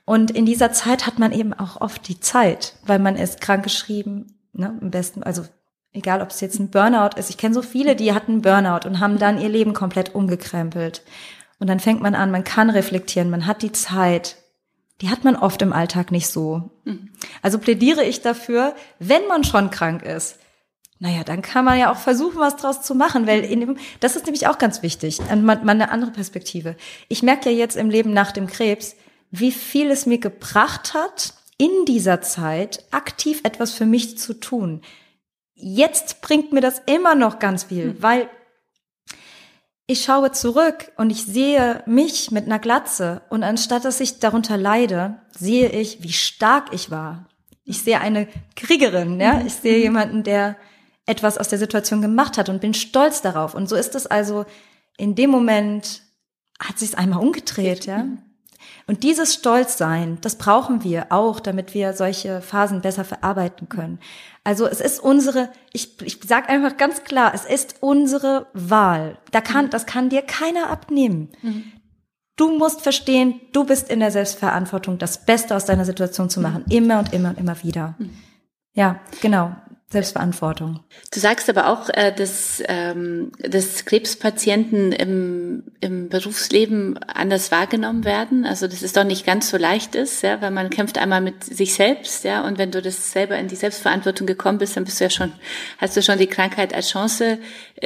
Und 0.04 0.30
in 0.32 0.46
dieser 0.46 0.72
Zeit 0.72 1.06
hat 1.06 1.18
man 1.18 1.32
eben 1.32 1.54
auch 1.54 1.80
oft 1.80 2.08
die 2.08 2.18
Zeit, 2.20 2.76
weil 2.84 2.98
man 2.98 3.16
ist 3.16 3.40
krankgeschrieben, 3.40 4.38
ne, 4.52 4.76
am 4.80 4.90
besten, 4.90 5.22
also 5.22 5.44
egal 5.94 6.20
ob 6.20 6.30
es 6.30 6.40
jetzt 6.40 6.58
ein 6.58 6.70
Burnout 6.70 7.16
ist. 7.16 7.30
Ich 7.30 7.38
kenne 7.38 7.54
so 7.54 7.62
viele, 7.62 7.96
die 7.96 8.12
hatten 8.12 8.42
Burnout 8.42 8.86
und 8.86 9.00
haben 9.00 9.18
dann 9.18 9.40
ihr 9.40 9.48
Leben 9.48 9.72
komplett 9.72 10.14
umgekrempelt. 10.14 11.02
Und 11.58 11.68
dann 11.68 11.80
fängt 11.80 12.02
man 12.02 12.14
an, 12.14 12.30
man 12.30 12.44
kann 12.44 12.68
reflektieren, 12.68 13.30
man 13.30 13.46
hat 13.46 13.62
die 13.62 13.72
Zeit. 13.72 14.36
Die 15.00 15.08
hat 15.08 15.24
man 15.24 15.36
oft 15.36 15.62
im 15.62 15.72
Alltag 15.72 16.10
nicht 16.12 16.28
so. 16.28 16.70
Mhm. 16.84 17.10
Also 17.40 17.58
plädiere 17.58 18.04
ich 18.04 18.20
dafür, 18.20 18.74
wenn 18.98 19.26
man 19.28 19.44
schon 19.44 19.70
krank 19.70 20.02
ist, 20.02 20.38
naja, 21.00 21.24
dann 21.24 21.42
kann 21.42 21.64
man 21.64 21.78
ja 21.78 21.92
auch 21.92 21.98
versuchen, 21.98 22.38
was 22.38 22.56
draus 22.56 22.82
zu 22.82 22.94
machen, 22.94 23.26
weil 23.26 23.44
in 23.44 23.60
dem, 23.60 23.78
das 24.00 24.16
ist 24.16 24.26
nämlich 24.26 24.46
auch 24.46 24.58
ganz 24.58 24.82
wichtig, 24.82 25.18
mal, 25.20 25.62
mal 25.62 25.70
eine 25.70 25.90
andere 25.90 26.12
Perspektive. 26.12 26.76
Ich 27.08 27.22
merke 27.22 27.50
ja 27.50 27.56
jetzt 27.56 27.76
im 27.76 27.90
Leben 27.90 28.12
nach 28.12 28.32
dem 28.32 28.46
Krebs, 28.46 28.96
wie 29.30 29.52
viel 29.52 29.90
es 29.90 30.06
mir 30.06 30.18
gebracht 30.18 30.94
hat, 30.94 31.34
in 31.58 31.84
dieser 31.86 32.20
Zeit 32.20 32.84
aktiv 32.90 33.40
etwas 33.44 33.74
für 33.74 33.86
mich 33.86 34.18
zu 34.18 34.34
tun. 34.34 34.82
Jetzt 35.66 36.20
bringt 36.20 36.52
mir 36.52 36.60
das 36.60 36.82
immer 36.84 37.14
noch 37.14 37.38
ganz 37.38 37.64
viel, 37.64 37.86
mhm. 37.86 38.02
weil 38.02 38.28
ich 39.86 40.04
schaue 40.04 40.30
zurück 40.30 40.92
und 40.96 41.08
ich 41.08 41.24
sehe 41.24 41.82
mich 41.86 42.30
mit 42.30 42.44
einer 42.44 42.58
Glatze 42.58 43.22
und 43.30 43.42
anstatt 43.42 43.86
dass 43.86 44.00
ich 44.00 44.18
darunter 44.18 44.58
leide, 44.58 45.18
sehe 45.30 45.70
ich, 45.70 46.02
wie 46.02 46.12
stark 46.12 46.72
ich 46.72 46.90
war. 46.90 47.28
Ich 47.64 47.82
sehe 47.82 47.98
eine 48.00 48.28
Kriegerin, 48.56 49.18
ja, 49.20 49.38
hm. 49.38 49.46
ich 49.46 49.54
sehe 49.54 49.78
jemanden, 49.78 50.22
der 50.22 50.56
etwas 51.06 51.38
aus 51.38 51.48
der 51.48 51.58
Situation 51.58 52.02
gemacht 52.02 52.36
hat 52.36 52.50
und 52.50 52.60
bin 52.60 52.74
stolz 52.74 53.22
darauf. 53.22 53.54
Und 53.54 53.68
so 53.68 53.76
ist 53.76 53.94
es 53.94 54.06
also 54.06 54.44
in 54.98 55.14
dem 55.14 55.30
Moment 55.30 56.02
hat 56.60 56.78
sich 56.78 56.96
einmal 56.98 57.20
umgedreht, 57.20 57.86
ja. 57.86 58.06
Und 58.86 59.02
dieses 59.02 59.32
Stolzsein, 59.32 60.18
das 60.20 60.36
brauchen 60.36 60.84
wir 60.84 61.06
auch, 61.10 61.40
damit 61.40 61.72
wir 61.72 61.94
solche 61.94 62.42
Phasen 62.42 62.82
besser 62.82 63.04
verarbeiten 63.04 63.68
können. 63.68 63.98
Also 64.44 64.66
es 64.66 64.80
ist 64.80 65.00
unsere, 65.00 65.48
ich, 65.72 66.00
ich 66.02 66.20
sage 66.26 66.50
einfach 66.50 66.76
ganz 66.76 67.02
klar, 67.02 67.32
es 67.34 67.46
ist 67.46 67.76
unsere 67.80 68.46
Wahl. 68.52 69.16
Da 69.30 69.40
kann, 69.40 69.70
das 69.70 69.86
kann 69.86 70.10
dir 70.10 70.20
keiner 70.20 70.68
abnehmen. 70.68 71.30
Mhm. 71.40 71.64
Du 72.36 72.58
musst 72.58 72.82
verstehen, 72.82 73.40
du 73.52 73.64
bist 73.64 73.88
in 73.88 74.00
der 74.00 74.10
Selbstverantwortung, 74.10 74.98
das 74.98 75.24
Beste 75.24 75.56
aus 75.56 75.64
deiner 75.64 75.84
Situation 75.84 76.28
zu 76.28 76.40
machen. 76.40 76.64
Immer 76.68 76.98
und 76.98 77.12
immer 77.12 77.30
und 77.30 77.38
immer 77.38 77.62
wieder. 77.62 77.94
Ja, 78.74 79.00
genau. 79.22 79.54
Selbstverantwortung. 79.90 80.80
Du 81.12 81.20
sagst 81.20 81.48
aber 81.48 81.68
auch, 81.68 81.88
äh, 81.88 82.12
dass, 82.12 82.60
ähm, 82.66 83.30
dass 83.38 83.84
Krebspatienten 83.84 84.90
im, 84.90 85.62
im 85.80 86.08
Berufsleben 86.08 86.98
anders 86.98 87.52
wahrgenommen 87.52 88.04
werden. 88.04 88.44
Also 88.44 88.66
dass 88.66 88.82
es 88.82 88.92
doch 88.92 89.04
nicht 89.04 89.24
ganz 89.24 89.50
so 89.50 89.56
leicht 89.56 89.94
ist, 89.94 90.22
ja, 90.22 90.40
weil 90.40 90.50
man 90.50 90.70
kämpft 90.70 90.98
einmal 90.98 91.20
mit 91.20 91.44
sich 91.44 91.74
selbst, 91.74 92.24
ja, 92.24 92.44
und 92.44 92.58
wenn 92.58 92.72
du 92.72 92.82
das 92.82 93.12
selber 93.12 93.38
in 93.38 93.46
die 93.46 93.56
Selbstverantwortung 93.56 94.26
gekommen 94.26 94.58
bist, 94.58 94.76
dann 94.76 94.84
bist 94.84 94.98
du 94.98 95.04
ja 95.04 95.10
schon, 95.10 95.32
hast 95.78 95.96
du 95.96 96.02
schon 96.02 96.18
die 96.18 96.26
Krankheit 96.26 96.74
als 96.74 96.88
Chance 96.90 97.38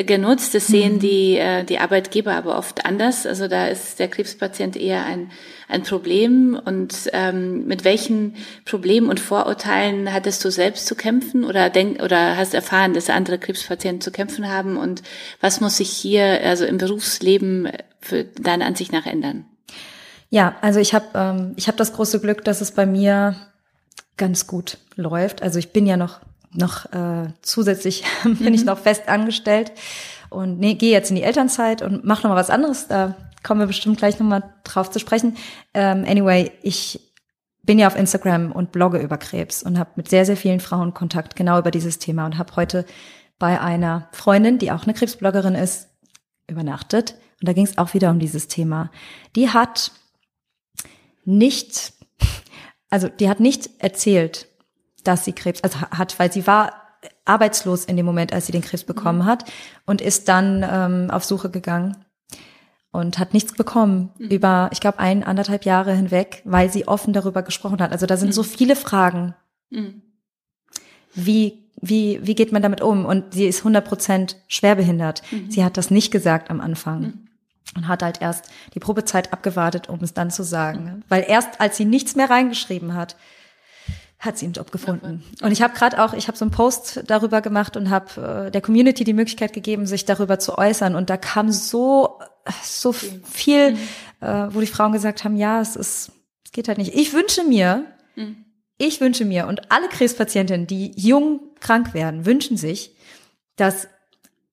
genutzt. 0.05 0.55
Das 0.55 0.67
sehen 0.67 0.95
mhm. 0.95 0.99
die, 1.01 1.39
äh, 1.39 1.65
die 1.65 1.79
Arbeitgeber 1.79 2.35
aber 2.35 2.57
oft 2.59 2.85
anders. 2.85 3.27
Also 3.27 3.49
da 3.49 3.67
ist 3.67 3.99
der 3.99 4.09
Krebspatient 4.09 4.77
eher 4.77 5.05
ein 5.05 5.31
ein 5.69 5.83
Problem 5.83 6.59
und 6.65 7.11
ähm, 7.13 7.67
mit 7.67 7.85
welchen 7.85 8.35
Problemen 8.65 9.11
und 9.11 9.21
Vorurteilen 9.21 10.13
hattest 10.13 10.45
du 10.45 10.51
selbst 10.51 10.87
zu 10.87 10.95
kämpfen 10.95 11.45
oder 11.45 11.69
denk 11.69 12.03
oder 12.03 12.37
hast 12.37 12.55
erfahren, 12.55 12.95
dass 12.95 13.11
andere 13.11 13.39
Krebspatienten 13.39 14.01
zu 14.01 14.11
kämpfen 14.11 14.49
haben 14.49 14.79
und 14.79 15.03
was 15.41 15.61
muss 15.61 15.77
sich 15.77 15.91
hier 15.91 16.41
also 16.43 16.65
im 16.65 16.79
Berufsleben 16.79 17.71
für 18.01 18.25
deine 18.25 18.65
Ansicht 18.65 18.93
nach 18.93 19.05
ändern? 19.05 19.45
Ja, 20.31 20.57
also 20.63 20.81
ich 20.81 20.95
habe 20.95 21.07
ähm, 21.15 21.53
ich 21.57 21.69
habe 21.69 21.77
das 21.77 21.93
große 21.93 22.21
Glück, 22.21 22.45
dass 22.45 22.63
es 22.63 22.73
bei 22.73 22.87
mir 22.87 23.37
ganz 24.17 24.47
gut 24.47 24.79
läuft. 24.97 25.43
Also 25.43 25.59
ich 25.59 25.73
bin 25.73 25.87
ja 25.87 25.97
noch 25.97 26.21
noch 26.53 26.93
äh, 26.93 27.33
zusätzlich 27.43 28.05
bin 28.25 28.37
mhm. 28.39 28.55
ich 28.55 28.65
noch 28.65 28.79
fest 28.79 29.09
angestellt 29.09 29.73
und 30.31 30.59
nee, 30.59 30.75
gehe 30.75 30.93
jetzt 30.93 31.11
in 31.11 31.17
die 31.17 31.23
Elternzeit 31.23 31.83
und 31.83 32.05
mache 32.05 32.23
noch 32.23 32.31
mal 32.31 32.41
was 32.41 32.51
anderes. 32.51 32.89
Da 32.89 33.15
kommen 33.43 33.61
wir 33.61 33.67
bestimmt 33.67 33.99
gleich 33.99 34.19
nochmal 34.19 34.55
drauf 34.65 34.91
zu 34.91 34.99
sprechen. 34.99 35.37
Ähm, 35.75 36.05
anyway, 36.07 36.51
ich 36.63 37.01
bin 37.63 37.79
ja 37.79 37.87
auf 37.87 37.97
Instagram 37.97 38.53
und 38.53 38.73
blogge 38.73 38.99
über 38.99 39.19
Krebs 39.19 39.63
und 39.63 39.79
habe 39.79 39.91
mit 39.97 40.09
sehr, 40.09 40.25
sehr 40.25 40.37
vielen 40.37 40.61
Frauen 40.61 40.95
Kontakt 40.95 41.37
genau 41.37 41.59
über 41.59 41.71
dieses 41.71 41.99
Thema 41.99 42.27
und 42.27 42.39
habe 42.39 42.57
heute 42.57 42.87
bei 43.39 43.61
einer 43.61 44.09
Freundin, 44.13 44.59
die 44.59 44.73
auch 44.73 44.85
eine 44.85 44.95
Krebsbloggerin 44.95 45.55
ist, 45.55 45.89
übernachtet. 46.49 47.13
Und 47.41 47.49
da 47.49 47.53
ging 47.53 47.65
es 47.65 47.79
auch 47.79 47.95
wieder 47.95 48.11
um 48.11 48.19
dieses 48.19 48.49
Thema. 48.49 48.91
Die 49.37 49.51
hat 49.51 49.93
nicht, 51.25 51.93
also 52.91 53.09
die 53.09 53.29
hat 53.29 53.39
nicht 53.39 53.71
erzählt, 53.79 54.48
dass 55.09 55.25
sie 55.25 55.33
Krebs 55.33 55.63
also 55.63 55.81
hat, 55.81 56.19
weil 56.19 56.31
sie 56.31 56.47
war 56.47 56.73
arbeitslos 57.25 57.85
in 57.85 57.97
dem 57.97 58.07
Moment, 58.07 58.33
als 58.33 58.47
sie 58.47 58.53
den 58.53 58.63
Krebs 58.63 58.85
bekommen 58.85 59.25
hat 59.25 59.45
und 59.87 60.01
ist 60.01 60.29
dann 60.29 60.65
ähm, 60.69 61.11
auf 61.11 61.25
Suche 61.25 61.51
gegangen 61.51 61.97
und 62.91 63.19
hat 63.19 63.33
nichts 63.35 63.55
bekommen 63.55 64.11
mhm. 64.19 64.29
über, 64.29 64.69
ich 64.73 64.81
glaube, 64.81 64.99
ein, 64.99 65.25
anderthalb 65.25 65.65
Jahre 65.65 65.95
hinweg, 65.95 66.43
weil 66.45 66.71
sie 66.71 66.87
offen 66.87 67.13
darüber 67.13 67.43
gesprochen 67.43 67.81
hat. 67.81 67.93
Also 67.93 68.07
da 68.07 68.17
sind 68.17 68.29
mhm. 68.29 68.33
so 68.33 68.43
viele 68.43 68.77
Fragen. 68.77 69.35
Mhm. 69.71 70.03
Wie, 71.15 71.71
wie, 71.81 72.21
wie 72.23 72.35
geht 72.35 72.53
man 72.53 72.63
damit 72.63 72.81
um? 72.81 73.07
Und 73.07 73.33
sie 73.33 73.47
ist 73.47 73.61
100 73.61 73.87
Prozent 73.87 74.37
schwerbehindert. 74.49 75.23
Mhm. 75.31 75.51
Sie 75.51 75.65
hat 75.65 75.77
das 75.77 75.91
nicht 75.91 76.11
gesagt 76.11 76.51
am 76.51 76.61
Anfang. 76.61 77.01
Mhm. 77.01 77.29
Und 77.77 77.89
hat 77.89 78.03
halt 78.03 78.21
erst 78.23 78.51
die 78.75 78.81
Probezeit 78.81 79.33
abgewartet, 79.33 79.89
um 79.89 80.01
es 80.03 80.15
dann 80.15 80.31
zu 80.31 80.43
sagen. 80.43 80.85
Mhm. 80.85 81.03
Weil 81.09 81.25
erst 81.29 81.61
als 81.61 81.77
sie 81.77 81.85
nichts 81.85 82.17
mehr 82.17 82.31
reingeschrieben 82.31 82.95
hat, 82.95 83.17
hat 84.19 84.37
sie 84.37 84.47
einen 84.47 84.55
Job 84.55 84.73
gefunden. 84.73 85.23
Und 85.43 85.53
ich 85.53 85.63
habe 85.63 85.75
gerade 85.75 86.03
auch, 86.03 86.13
ich 86.13 86.27
habe 86.27 86.37
so 86.37 86.45
einen 86.45 86.51
Post 86.51 87.05
darüber 87.07 87.41
gemacht 87.41 87.77
und 87.77 87.89
habe 87.89 88.47
äh, 88.49 88.51
der 88.51 88.61
Community 88.61 89.05
die 89.05 89.13
Möglichkeit 89.13 89.53
gegeben, 89.53 89.87
sich 89.87 90.05
darüber 90.05 90.41
zu 90.41 90.59
äußern. 90.59 90.97
Und 90.97 91.09
da 91.09 91.17
kam 91.17 91.53
so 91.53 92.19
so 92.63 92.93
viel, 92.93 93.73
mhm. 93.73 93.79
äh, 94.21 94.55
wo 94.55 94.61
die 94.61 94.67
Frauen 94.67 94.93
gesagt 94.93 95.25
haben, 95.25 95.37
ja, 95.37 95.61
es 95.61 95.77
ist, 95.77 96.13
es 96.45 96.53
geht 96.53 96.69
halt 96.69 96.79
nicht. 96.79 96.95
Ich 96.95 97.13
wünsche 97.13 97.45
mir, 97.45 97.85
mhm. 98.17 98.45
ich 98.79 99.01
wünsche 99.01 99.25
mir 99.25 99.47
und 99.47 99.71
alle 99.71 99.89
Krebspatientinnen, 99.89 100.67
die 100.67 100.93
jung 100.97 101.41
krank 101.61 101.95
werden, 101.95 102.27
wünschen 102.27 102.57
sich, 102.57 102.97
dass 103.57 103.89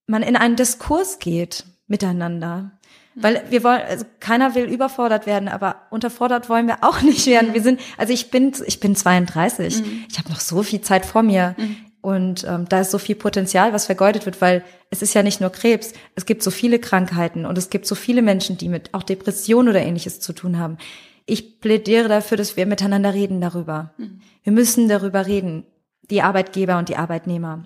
man 0.07 0.23
in 0.23 0.35
einen 0.35 0.55
Diskurs 0.55 1.19
geht 1.19 1.65
miteinander. 1.87 2.71
Mhm. 3.15 3.23
Weil 3.23 3.43
wir 3.49 3.63
wollen, 3.63 3.81
also 3.81 4.05
keiner 4.19 4.55
will 4.55 4.65
überfordert 4.65 5.25
werden, 5.25 5.47
aber 5.47 5.77
unterfordert 5.89 6.49
wollen 6.49 6.67
wir 6.67 6.77
auch 6.81 7.01
nicht 7.01 7.25
werden. 7.25 7.53
Wir 7.53 7.61
sind, 7.61 7.79
also 7.97 8.13
ich 8.13 8.31
bin, 8.31 8.53
ich 8.65 8.79
bin 8.79 8.95
32. 8.95 9.81
Mhm. 9.81 10.05
Ich 10.09 10.17
habe 10.17 10.29
noch 10.29 10.39
so 10.39 10.63
viel 10.63 10.81
Zeit 10.81 11.05
vor 11.05 11.23
mir. 11.23 11.55
Mhm. 11.57 11.77
Und 12.01 12.45
ähm, 12.47 12.69
da 12.69 12.81
ist 12.81 12.91
so 12.91 12.99
viel 12.99 13.15
Potenzial, 13.15 13.73
was 13.73 13.87
vergeudet 13.87 14.27
wird, 14.27 14.39
weil 14.39 14.63
es 14.91 15.01
ist 15.01 15.15
ja 15.15 15.23
nicht 15.23 15.41
nur 15.41 15.49
Krebs, 15.49 15.93
es 16.13 16.27
gibt 16.27 16.43
so 16.43 16.51
viele 16.51 16.77
Krankheiten 16.77 17.47
und 17.47 17.57
es 17.57 17.71
gibt 17.71 17.87
so 17.87 17.95
viele 17.95 18.21
Menschen, 18.21 18.57
die 18.57 18.69
mit 18.69 18.93
auch 18.93 19.01
Depression 19.01 19.67
oder 19.67 19.81
ähnliches 19.81 20.19
zu 20.19 20.31
tun 20.31 20.59
haben. 20.59 20.77
Ich 21.25 21.59
plädiere 21.59 22.07
dafür, 22.07 22.37
dass 22.37 22.57
wir 22.57 22.67
miteinander 22.67 23.15
reden 23.15 23.41
darüber. 23.41 23.95
Mhm. 23.97 24.21
Wir 24.43 24.53
müssen 24.53 24.87
darüber 24.87 25.25
reden, 25.25 25.65
die 26.11 26.21
Arbeitgeber 26.21 26.77
und 26.77 26.89
die 26.89 26.97
Arbeitnehmer. 26.97 27.63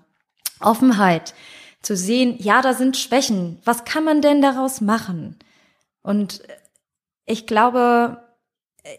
Offenheit, 0.61 1.33
zu 1.81 1.95
sehen, 1.95 2.35
ja, 2.39 2.61
da 2.61 2.73
sind 2.73 2.97
Schwächen. 2.97 3.59
Was 3.63 3.85
kann 3.85 4.03
man 4.03 4.21
denn 4.21 4.41
daraus 4.41 4.81
machen? 4.81 5.37
Und 6.01 6.41
ich 7.25 7.47
glaube, 7.47 8.23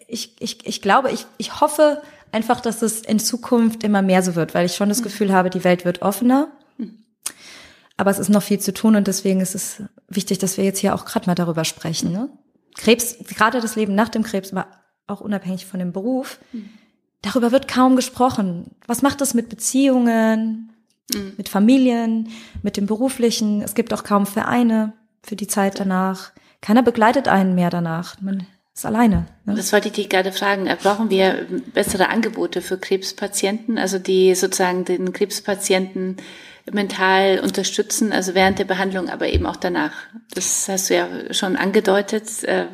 ich, 0.06 0.40
ich, 0.40 0.66
ich 0.66 0.82
glaube, 0.82 1.10
ich, 1.10 1.26
ich 1.38 1.60
hoffe, 1.60 2.02
einfach, 2.32 2.60
dass 2.60 2.82
es 2.82 3.02
in 3.02 3.18
Zukunft 3.18 3.84
immer 3.84 4.02
mehr 4.02 4.22
so 4.22 4.34
wird, 4.34 4.54
weil 4.54 4.66
ich 4.66 4.76
schon 4.76 4.88
das 4.88 5.00
mhm. 5.00 5.04
Gefühl 5.04 5.32
habe, 5.32 5.50
die 5.50 5.64
Welt 5.64 5.84
wird 5.84 6.02
offener. 6.02 6.48
Mhm. 6.78 7.04
Aber 7.96 8.10
es 8.10 8.18
ist 8.18 8.28
noch 8.28 8.42
viel 8.42 8.60
zu 8.60 8.72
tun 8.72 8.96
und 8.96 9.06
deswegen 9.06 9.40
ist 9.40 9.54
es 9.54 9.82
wichtig, 10.08 10.38
dass 10.38 10.56
wir 10.56 10.64
jetzt 10.64 10.78
hier 10.78 10.94
auch 10.94 11.04
gerade 11.04 11.26
mal 11.26 11.34
darüber 11.34 11.64
sprechen. 11.64 12.12
Ne? 12.12 12.30
Krebs, 12.76 13.16
gerade 13.26 13.60
das 13.60 13.76
Leben 13.76 13.94
nach 13.94 14.08
dem 14.08 14.22
Krebs, 14.22 14.52
aber 14.52 14.68
auch 15.06 15.20
unabhängig 15.20 15.66
von 15.66 15.80
dem 15.80 15.92
Beruf, 15.92 16.38
mhm. 16.52 16.70
darüber 17.22 17.52
wird 17.52 17.68
kaum 17.68 17.96
gesprochen. 17.96 18.76
Was 18.86 19.02
macht 19.02 19.20
das 19.20 19.34
mit 19.34 19.48
Beziehungen, 19.48 20.69
mit 21.36 21.48
Familien, 21.48 22.28
mit 22.62 22.76
dem 22.76 22.86
Beruflichen? 22.86 23.62
Es 23.62 23.74
gibt 23.74 23.92
auch 23.92 24.04
kaum 24.04 24.26
Vereine 24.26 24.92
für 25.22 25.36
die 25.36 25.46
Zeit 25.46 25.80
danach. 25.80 26.32
Keiner 26.60 26.82
begleitet 26.82 27.28
einen 27.28 27.54
mehr 27.54 27.70
danach. 27.70 28.20
Man 28.20 28.46
ist 28.74 28.86
alleine. 28.86 29.26
Ne? 29.44 29.54
Das 29.54 29.72
wollte 29.72 29.88
ich 29.88 29.94
dich 29.94 30.08
gerade 30.08 30.32
fragen. 30.32 30.66
Äh, 30.66 30.76
brauchen 30.80 31.10
wir 31.10 31.46
bessere 31.74 32.08
Angebote 32.08 32.62
für 32.62 32.78
Krebspatienten, 32.78 33.78
also 33.78 33.98
die 33.98 34.34
sozusagen 34.34 34.84
den 34.84 35.12
Krebspatienten 35.12 36.16
mental 36.70 37.40
unterstützen, 37.40 38.12
also 38.12 38.34
während 38.34 38.58
der 38.58 38.64
Behandlung, 38.64 39.08
aber 39.08 39.28
eben 39.28 39.46
auch 39.46 39.56
danach. 39.56 39.92
Das 40.34 40.68
hast 40.68 40.90
du 40.90 40.94
ja 40.94 41.08
schon 41.32 41.56
angedeutet. 41.56 42.44
Äh, 42.44 42.66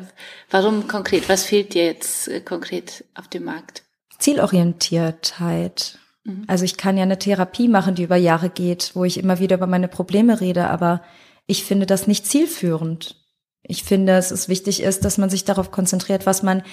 warum 0.49 0.87
konkret? 0.87 1.29
Was 1.29 1.43
fehlt 1.43 1.73
dir 1.73 1.85
jetzt 1.85 2.27
äh, 2.27 2.41
konkret 2.41 3.03
auf 3.15 3.27
dem 3.27 3.45
Markt? 3.45 3.83
Zielorientiertheit. 4.19 5.99
Mhm. 6.27 6.43
Also 6.47 6.65
ich 6.65 6.77
kann 6.77 6.97
ja 6.97 7.03
eine 7.03 7.17
Therapie 7.17 7.67
machen, 7.67 7.95
die 7.95 8.03
über 8.03 8.17
Jahre 8.17 8.49
geht, 8.49 8.91
wo 8.93 9.05
ich 9.05 9.17
immer 9.17 9.39
wieder 9.39 9.55
über 9.55 9.67
meine 9.67 9.87
Probleme 9.87 10.39
rede, 10.39 10.69
aber 10.69 11.01
ich 11.47 11.63
finde 11.63 11.85
das 11.85 12.05
nicht 12.05 12.27
zielführend. 12.27 13.15
Ich 13.63 13.83
finde, 13.83 14.13
es 14.13 14.31
ist 14.31 14.49
wichtig 14.49 14.83
ist, 14.83 15.03
dass 15.05 15.17
man 15.17 15.29
sich 15.29 15.45
darauf 15.45 15.71
konzentriert, 15.71 16.25
was 16.25 16.43
man 16.43 16.63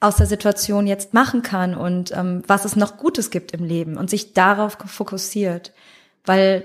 aus 0.00 0.16
der 0.16 0.26
Situation 0.26 0.86
jetzt 0.86 1.14
machen 1.14 1.42
kann 1.42 1.74
und 1.74 2.12
ähm, 2.14 2.42
was 2.46 2.64
es 2.64 2.76
noch 2.76 2.98
Gutes 2.98 3.30
gibt 3.30 3.52
im 3.52 3.64
Leben 3.64 3.96
und 3.96 4.10
sich 4.10 4.34
darauf 4.34 4.76
fokussiert. 4.84 5.72
Weil, 6.24 6.64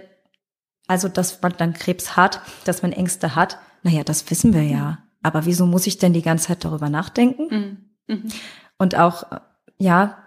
also, 0.87 1.07
dass 1.07 1.41
man 1.41 1.53
dann 1.57 1.73
Krebs 1.73 2.17
hat, 2.17 2.41
dass 2.65 2.81
man 2.81 2.91
Ängste 2.91 3.35
hat, 3.35 3.57
naja, 3.83 4.03
das 4.03 4.29
wissen 4.29 4.53
wir 4.53 4.63
ja. 4.63 4.99
Aber 5.23 5.45
wieso 5.45 5.65
muss 5.65 5.87
ich 5.87 5.97
denn 5.97 6.13
die 6.13 6.21
ganze 6.21 6.47
Zeit 6.47 6.65
darüber 6.65 6.89
nachdenken? 6.89 7.47
Mhm. 8.07 8.15
Mhm. 8.15 8.27
Und 8.77 8.95
auch, 8.95 9.23
ja, 9.77 10.20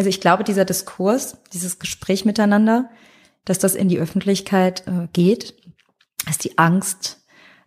also 0.00 0.08
ich 0.08 0.22
glaube, 0.22 0.44
dieser 0.44 0.64
Diskurs, 0.64 1.36
dieses 1.52 1.78
Gespräch 1.78 2.24
miteinander, 2.24 2.88
dass 3.44 3.58
das 3.58 3.74
in 3.74 3.90
die 3.90 3.98
Öffentlichkeit 3.98 4.86
äh, 4.86 5.08
geht, 5.12 5.54
dass 6.24 6.38
die 6.38 6.56
Angst 6.56 7.20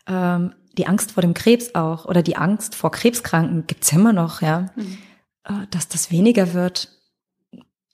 ähm, 0.07 0.55
die 0.75 0.87
Angst 0.87 1.11
vor 1.11 1.21
dem 1.21 1.35
Krebs 1.35 1.75
auch 1.75 2.05
oder 2.05 2.23
die 2.23 2.35
Angst 2.35 2.73
vor 2.73 2.91
Krebskranken 2.91 3.67
gibt's 3.67 3.91
immer 3.91 4.13
noch, 4.13 4.41
ja, 4.41 4.71
mhm. 4.75 4.97
Äh, 5.43 5.67
dass 5.69 5.87
das 5.87 6.09
weniger 6.09 6.55
wird. 6.55 6.89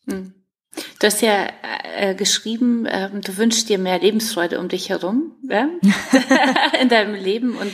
Mhm. 0.06 0.34
Du 1.00 1.08
hast 1.08 1.22
ja 1.22 1.50
äh, 1.98 2.16
geschrieben, 2.16 2.86
äh, 2.86 3.10
du 3.10 3.36
wünschst 3.36 3.68
dir 3.68 3.78
mehr 3.78 4.00
Lebensfreude 4.00 4.58
um 4.58 4.70
dich 4.70 4.88
herum 4.88 5.34
ja? 5.50 5.68
in 6.82 6.88
deinem 6.88 7.14
Leben 7.14 7.58
und 7.58 7.74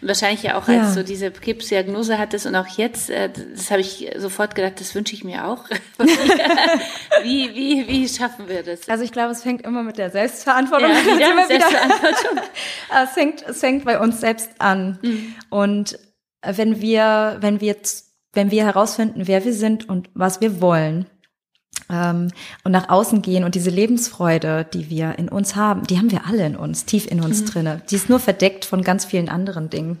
wahrscheinlich 0.00 0.42
ja 0.42 0.56
auch, 0.56 0.68
als 0.68 0.94
ja. 0.94 0.94
du 0.94 1.04
diese 1.04 1.30
Krebsdiagnose 1.30 2.18
hattest 2.18 2.46
und 2.46 2.54
auch 2.54 2.66
jetzt, 2.76 3.10
äh, 3.10 3.30
das 3.30 3.70
habe 3.70 3.80
ich 3.80 4.10
sofort 4.16 4.54
gedacht, 4.54 4.80
das 4.80 4.94
wünsche 4.94 5.14
ich 5.14 5.24
mir 5.24 5.46
auch. 5.46 5.64
wie, 7.22 7.54
wie, 7.54 7.88
wie 7.88 8.08
schaffen 8.08 8.48
wir 8.48 8.62
das? 8.62 8.88
Also 8.88 9.04
ich 9.04 9.12
glaube, 9.12 9.32
es 9.32 9.42
fängt 9.42 9.62
immer 9.62 9.82
mit 9.82 9.98
der 9.98 10.10
Selbstverantwortung 10.10 10.90
an. 10.90 11.18
Ja, 11.18 11.28
Selbstverantwortung. 11.46 12.38
es, 13.02 13.10
fängt, 13.10 13.42
es 13.46 13.60
fängt 13.60 13.84
bei 13.84 13.98
uns 14.00 14.20
selbst 14.20 14.50
an. 14.58 14.98
Mhm. 15.02 15.34
Und 15.50 15.98
wenn 16.42 16.80
wir, 16.80 17.38
wenn 17.40 17.60
wir, 17.60 17.76
wenn 18.32 18.50
wir 18.50 18.64
herausfinden, 18.64 19.26
wer 19.26 19.44
wir 19.44 19.52
sind 19.52 19.88
und 19.88 20.10
was 20.14 20.40
wir 20.40 20.60
wollen, 20.60 21.06
ähm, 21.90 22.28
und 22.64 22.72
nach 22.72 22.88
außen 22.88 23.22
gehen 23.22 23.44
und 23.44 23.54
diese 23.54 23.70
Lebensfreude, 23.70 24.66
die 24.72 24.90
wir 24.90 25.18
in 25.18 25.28
uns 25.28 25.56
haben, 25.56 25.84
die 25.86 25.98
haben 25.98 26.10
wir 26.10 26.26
alle 26.26 26.44
in 26.46 26.56
uns, 26.56 26.84
tief 26.84 27.06
in 27.10 27.22
uns 27.22 27.42
mhm. 27.42 27.46
drinne. 27.46 27.82
Die 27.90 27.96
ist 27.96 28.08
nur 28.08 28.20
verdeckt 28.20 28.64
von 28.64 28.82
ganz 28.82 29.04
vielen 29.04 29.28
anderen 29.28 29.70
Dingen. 29.70 29.98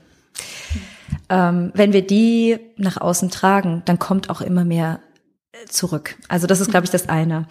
Ähm, 1.28 1.72
wenn 1.74 1.92
wir 1.92 2.06
die 2.06 2.58
nach 2.76 2.98
außen 2.98 3.30
tragen, 3.30 3.82
dann 3.84 3.98
kommt 3.98 4.30
auch 4.30 4.40
immer 4.40 4.64
mehr 4.64 5.00
äh, 5.52 5.66
zurück. 5.66 6.16
Also 6.28 6.46
das 6.46 6.60
ist, 6.60 6.70
glaube 6.70 6.84
ich, 6.84 6.90
das 6.90 7.08
eine. 7.08 7.46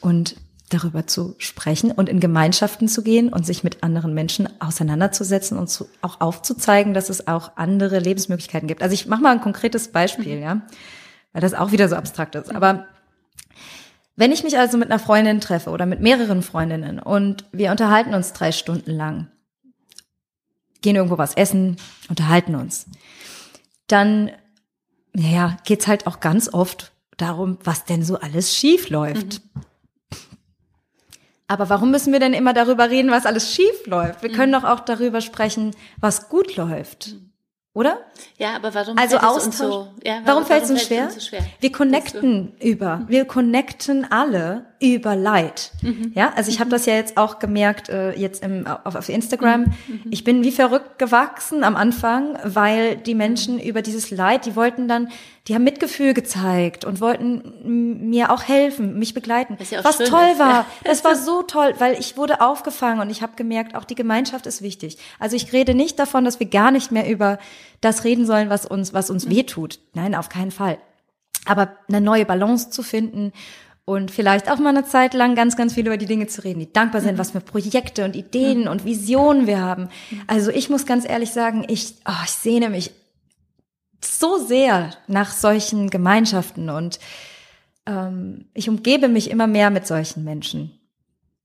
Und 0.00 0.36
darüber 0.70 1.06
zu 1.06 1.34
sprechen 1.38 1.92
und 1.92 2.08
in 2.08 2.20
Gemeinschaften 2.20 2.88
zu 2.88 3.02
gehen 3.02 3.28
und 3.28 3.46
sich 3.46 3.64
mit 3.64 3.82
anderen 3.82 4.14
Menschen 4.14 4.48
auseinanderzusetzen 4.60 5.58
und 5.58 5.68
zu, 5.68 5.88
auch 6.02 6.20
aufzuzeigen, 6.20 6.94
dass 6.94 7.10
es 7.10 7.28
auch 7.28 7.52
andere 7.56 7.98
Lebensmöglichkeiten 7.98 8.66
gibt. 8.66 8.82
Also 8.82 8.94
ich 8.94 9.06
mache 9.06 9.22
mal 9.22 9.32
ein 9.32 9.40
konkretes 9.40 9.88
Beispiel, 9.88 10.36
mhm. 10.36 10.42
ja, 10.42 10.62
weil 11.32 11.42
das 11.42 11.54
auch 11.54 11.72
wieder 11.72 11.88
so 11.88 11.96
abstrakt 11.96 12.34
ist. 12.34 12.54
Aber 12.54 12.86
wenn 14.16 14.32
ich 14.32 14.44
mich 14.44 14.58
also 14.58 14.78
mit 14.78 14.90
einer 14.90 15.00
Freundin 15.00 15.40
treffe 15.40 15.70
oder 15.70 15.86
mit 15.86 16.00
mehreren 16.00 16.42
Freundinnen 16.42 16.98
und 16.98 17.44
wir 17.52 17.70
unterhalten 17.70 18.14
uns 18.14 18.32
drei 18.32 18.52
Stunden 18.52 18.92
lang, 18.92 19.28
gehen 20.82 20.96
irgendwo 20.96 21.18
was 21.18 21.34
essen, 21.34 21.76
unterhalten 22.08 22.54
uns, 22.54 22.86
dann, 23.88 24.30
naja, 25.12 25.56
geht's 25.64 25.86
halt 25.86 26.06
auch 26.06 26.20
ganz 26.20 26.52
oft 26.52 26.92
darum, 27.16 27.58
was 27.64 27.84
denn 27.84 28.04
so 28.04 28.18
alles 28.18 28.54
schief 28.54 28.88
läuft. 28.88 29.40
Mhm. 29.54 29.62
Aber 31.46 31.68
warum 31.68 31.90
müssen 31.90 32.12
wir 32.12 32.20
denn 32.20 32.32
immer 32.32 32.54
darüber 32.54 32.90
reden, 32.90 33.10
was 33.10 33.26
alles 33.26 33.52
schief 33.52 33.86
läuft? 33.86 34.22
Wir 34.22 34.30
mhm. 34.30 34.34
können 34.34 34.52
doch 34.52 34.64
auch 34.64 34.80
darüber 34.80 35.20
sprechen, 35.20 35.74
was 35.98 36.28
gut 36.28 36.56
läuft. 36.56 37.12
Mhm. 37.12 37.33
Oder? 37.74 37.98
Ja, 38.38 38.54
aber 38.54 38.72
warum 38.72 38.96
also 38.96 39.18
fällt 39.18 39.36
es 39.36 39.46
uns 39.46 39.58
so, 39.58 39.88
ja, 40.04 40.12
warum, 40.12 40.26
warum 40.26 40.44
fällt 40.46 40.62
es 40.62 40.70
uns, 40.70 40.84
schwer? 40.84 41.04
uns 41.06 41.14
so 41.14 41.20
schwer? 41.20 41.44
Wir 41.58 41.72
connecten 41.72 42.52
über, 42.62 43.02
wir 43.08 43.24
connecten 43.24 44.10
alle 44.10 44.66
über 44.92 45.16
Leid. 45.16 45.72
Mhm. 45.82 46.12
Ja, 46.14 46.32
also 46.36 46.50
ich 46.50 46.56
mhm. 46.56 46.60
habe 46.60 46.70
das 46.70 46.86
ja 46.86 46.94
jetzt 46.94 47.16
auch 47.16 47.38
gemerkt, 47.38 47.88
äh, 47.88 48.12
jetzt 48.12 48.42
im, 48.42 48.66
auf, 48.66 48.94
auf 48.94 49.08
Instagram. 49.08 49.62
Mhm. 49.62 49.66
mhm. 49.66 50.00
Ich 50.10 50.24
bin 50.24 50.44
wie 50.44 50.52
verrückt 50.52 50.98
gewachsen 50.98 51.64
am 51.64 51.76
Anfang, 51.76 52.38
weil 52.44 52.96
die 52.96 53.14
Menschen 53.14 53.58
über 53.58 53.82
dieses 53.82 54.10
Leid, 54.10 54.46
die 54.46 54.56
wollten 54.56 54.88
dann 54.88 55.08
die 55.46 55.54
haben 55.54 55.64
Mitgefühl 55.64 56.14
gezeigt 56.14 56.86
und 56.86 57.02
wollten 57.02 58.08
mir 58.08 58.32
auch 58.32 58.44
helfen, 58.44 58.98
mich 58.98 59.12
begleiten. 59.12 59.58
Ja 59.70 59.84
was 59.84 59.98
toll 59.98 60.30
ist. 60.32 60.38
war. 60.38 60.64
Es 60.84 61.04
war 61.04 61.16
so 61.16 61.42
toll, 61.42 61.74
weil 61.78 61.98
ich 62.00 62.16
wurde 62.16 62.40
aufgefangen 62.40 63.00
und 63.00 63.10
ich 63.10 63.20
habe 63.20 63.34
gemerkt, 63.36 63.74
auch 63.74 63.84
die 63.84 63.94
Gemeinschaft 63.94 64.46
ist 64.46 64.62
wichtig. 64.62 64.96
Also 65.18 65.36
ich 65.36 65.52
rede 65.52 65.74
nicht 65.74 65.98
davon, 65.98 66.24
dass 66.24 66.40
wir 66.40 66.46
gar 66.46 66.70
nicht 66.70 66.92
mehr 66.92 67.10
über 67.10 67.38
das 67.82 68.04
reden 68.04 68.24
sollen, 68.24 68.48
was 68.48 68.64
uns, 68.64 68.94
was 68.94 69.10
uns 69.10 69.26
mhm. 69.26 69.32
wehtut. 69.32 69.80
Nein, 69.92 70.14
auf 70.14 70.30
keinen 70.30 70.50
Fall. 70.50 70.78
Aber 71.44 71.76
eine 71.88 72.00
neue 72.00 72.24
Balance 72.24 72.70
zu 72.70 72.82
finden 72.82 73.32
und 73.86 74.10
vielleicht 74.10 74.50
auch 74.50 74.58
mal 74.58 74.70
eine 74.70 74.86
Zeit 74.86 75.12
lang 75.14 75.34
ganz, 75.34 75.56
ganz 75.56 75.74
viel 75.74 75.86
über 75.86 75.96
die 75.96 76.06
Dinge 76.06 76.26
zu 76.26 76.42
reden, 76.42 76.60
die 76.60 76.72
dankbar 76.72 77.02
sind, 77.02 77.14
mhm. 77.14 77.18
was 77.18 77.32
für 77.32 77.40
Projekte 77.40 78.04
und 78.04 78.16
Ideen 78.16 78.62
mhm. 78.62 78.68
und 78.68 78.84
Visionen 78.84 79.46
wir 79.46 79.60
haben. 79.60 79.88
Mhm. 80.10 80.22
Also 80.26 80.50
ich 80.50 80.70
muss 80.70 80.86
ganz 80.86 81.08
ehrlich 81.08 81.32
sagen, 81.32 81.64
ich, 81.68 81.94
oh, 82.06 82.22
ich 82.24 82.30
sehne 82.30 82.70
mich 82.70 82.92
so 84.02 84.38
sehr 84.38 84.90
nach 85.06 85.30
solchen 85.30 85.90
Gemeinschaften 85.90 86.70
und 86.70 86.98
ähm, 87.86 88.46
ich 88.54 88.68
umgebe 88.68 89.08
mich 89.08 89.30
immer 89.30 89.46
mehr 89.46 89.70
mit 89.70 89.86
solchen 89.86 90.24
Menschen, 90.24 90.78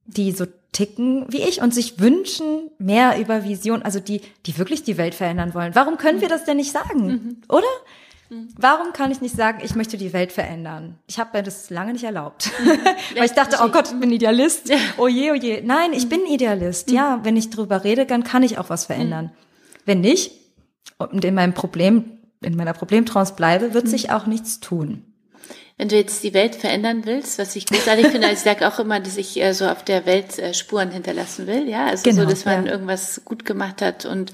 die 0.05 0.31
so 0.31 0.45
ticken 0.71 1.25
wie 1.29 1.41
ich 1.41 1.61
und 1.61 1.73
sich 1.73 1.99
wünschen 1.99 2.69
mehr 2.77 3.19
über 3.19 3.43
Vision, 3.43 3.81
also 3.81 3.99
die, 3.99 4.21
die 4.45 4.57
wirklich 4.57 4.83
die 4.83 4.97
Welt 4.97 5.15
verändern 5.15 5.53
wollen. 5.53 5.75
Warum 5.75 5.97
können 5.97 6.21
wir 6.21 6.29
das 6.29 6.45
denn 6.45 6.57
nicht 6.57 6.71
sagen? 6.71 7.07
Mhm. 7.07 7.41
Oder? 7.49 7.67
Mhm. 8.29 8.49
Warum 8.57 8.93
kann 8.93 9.11
ich 9.11 9.21
nicht 9.21 9.35
sagen, 9.35 9.59
ich 9.63 9.75
möchte 9.75 9.97
die 9.97 10.13
Welt 10.13 10.31
verändern? 10.31 10.99
Ich 11.07 11.19
habe 11.19 11.37
mir 11.37 11.43
das 11.43 11.69
lange 11.69 11.93
nicht 11.93 12.03
erlaubt. 12.03 12.51
Mhm. 12.63 12.69
Weil 13.15 13.25
ich 13.25 13.33
dachte, 13.33 13.57
oh 13.63 13.69
Gott, 13.69 13.91
ich 13.91 13.99
bin 13.99 14.11
Idealist. 14.11 14.71
Oh 14.97 15.07
je, 15.07 15.31
oh 15.31 15.35
je. 15.35 15.61
Nein, 15.61 15.93
ich 15.93 16.05
mhm. 16.05 16.09
bin 16.09 16.25
Idealist. 16.27 16.91
Ja, 16.91 17.19
wenn 17.23 17.35
ich 17.35 17.49
drüber 17.49 17.83
rede, 17.83 18.05
dann 18.05 18.23
kann 18.23 18.43
ich 18.43 18.57
auch 18.57 18.69
was 18.69 18.85
verändern. 18.85 19.31
Wenn 19.85 20.01
nicht, 20.01 20.31
und 20.97 21.23
in 21.25 21.33
meinem 21.33 21.53
Problem 21.53 22.19
in 22.41 22.55
meiner 22.55 22.73
Problemtrance 22.73 23.33
bleibe, 23.33 23.73
wird 23.73 23.87
sich 23.87 24.11
auch 24.11 24.25
nichts 24.25 24.59
tun. 24.59 25.03
Wenn 25.77 25.87
du 25.87 25.95
jetzt 25.95 26.23
die 26.23 26.33
Welt 26.33 26.55
verändern 26.55 27.05
willst, 27.05 27.39
was 27.39 27.55
ich 27.55 27.65
großartig 27.65 28.07
finde, 28.07 28.27
also 28.27 28.37
ich 28.37 28.43
sage 28.43 28.67
auch 28.67 28.79
immer, 28.79 28.99
dass 28.99 29.17
ich 29.17 29.41
äh, 29.41 29.53
so 29.53 29.65
auf 29.65 29.83
der 29.83 30.05
Welt 30.05 30.37
äh, 30.37 30.53
Spuren 30.53 30.91
hinterlassen 30.91 31.47
will, 31.47 31.69
ja, 31.69 31.87
also 31.87 32.03
genau, 32.03 32.23
so, 32.23 32.29
dass 32.29 32.45
man 32.45 32.65
ja. 32.65 32.71
irgendwas 32.73 33.21
gut 33.23 33.45
gemacht 33.45 33.81
hat 33.81 34.05
und 34.05 34.33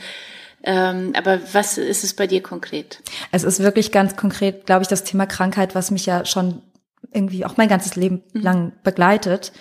ähm, 0.65 1.13
aber 1.15 1.39
was 1.53 1.77
ist 1.77 2.03
es 2.03 2.15
bei 2.15 2.25
dir 2.25 2.41
konkret? 2.41 3.01
Es 3.31 3.43
ist 3.43 3.59
wirklich 3.59 3.91
ganz 3.91 4.15
konkret, 4.15 4.65
glaube 4.65 4.81
ich, 4.81 4.87
das 4.87 5.03
Thema 5.03 5.27
Krankheit, 5.27 5.75
was 5.75 5.91
mich 5.91 6.07
ja 6.07 6.25
schon 6.25 6.63
irgendwie 7.11 7.45
auch 7.45 7.55
mein 7.57 7.69
ganzes 7.69 7.95
Leben 7.95 8.23
mhm. 8.33 8.41
lang 8.41 8.71
begleitet. 8.83 9.51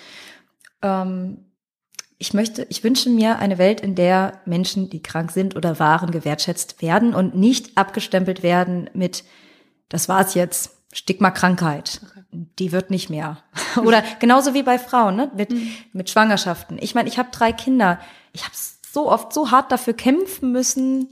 Ähm, 0.81 1.45
ich 2.17 2.33
möchte, 2.33 2.65
ich 2.69 2.83
wünsche 2.83 3.09
mir 3.09 3.37
eine 3.37 3.59
Welt, 3.59 3.81
in 3.81 3.93
der 3.93 4.41
Menschen, 4.45 4.89
die 4.89 5.03
krank 5.03 5.31
sind 5.31 5.55
oder 5.55 5.77
waren, 5.79 6.09
gewertschätzt 6.09 6.81
werden 6.81 7.13
und 7.13 7.35
nicht 7.35 7.77
abgestempelt 7.77 8.41
werden 8.41 8.89
mit, 8.93 9.25
das 9.89 10.09
war's 10.09 10.33
jetzt, 10.33 10.71
Stigma 10.91 11.29
Krankheit. 11.29 12.01
Okay. 12.03 12.21
Die 12.57 12.71
wird 12.71 12.89
nicht 12.89 13.09
mehr. 13.09 13.43
oder 13.83 14.03
genauso 14.19 14.55
wie 14.55 14.63
bei 14.63 14.79
Frauen, 14.79 15.17
ne? 15.17 15.31
mit, 15.35 15.51
mhm. 15.51 15.71
mit 15.93 16.09
Schwangerschaften. 16.09 16.77
Ich 16.81 16.95
meine, 16.95 17.09
ich 17.09 17.19
habe 17.19 17.29
drei 17.31 17.51
Kinder. 17.51 17.99
Ich 18.33 18.43
habe 18.43 18.53
so 18.95 19.11
oft 19.11 19.33
so 19.33 19.51
hart 19.51 19.73
dafür 19.73 19.93
kämpfen 19.93 20.53
müssen, 20.53 21.09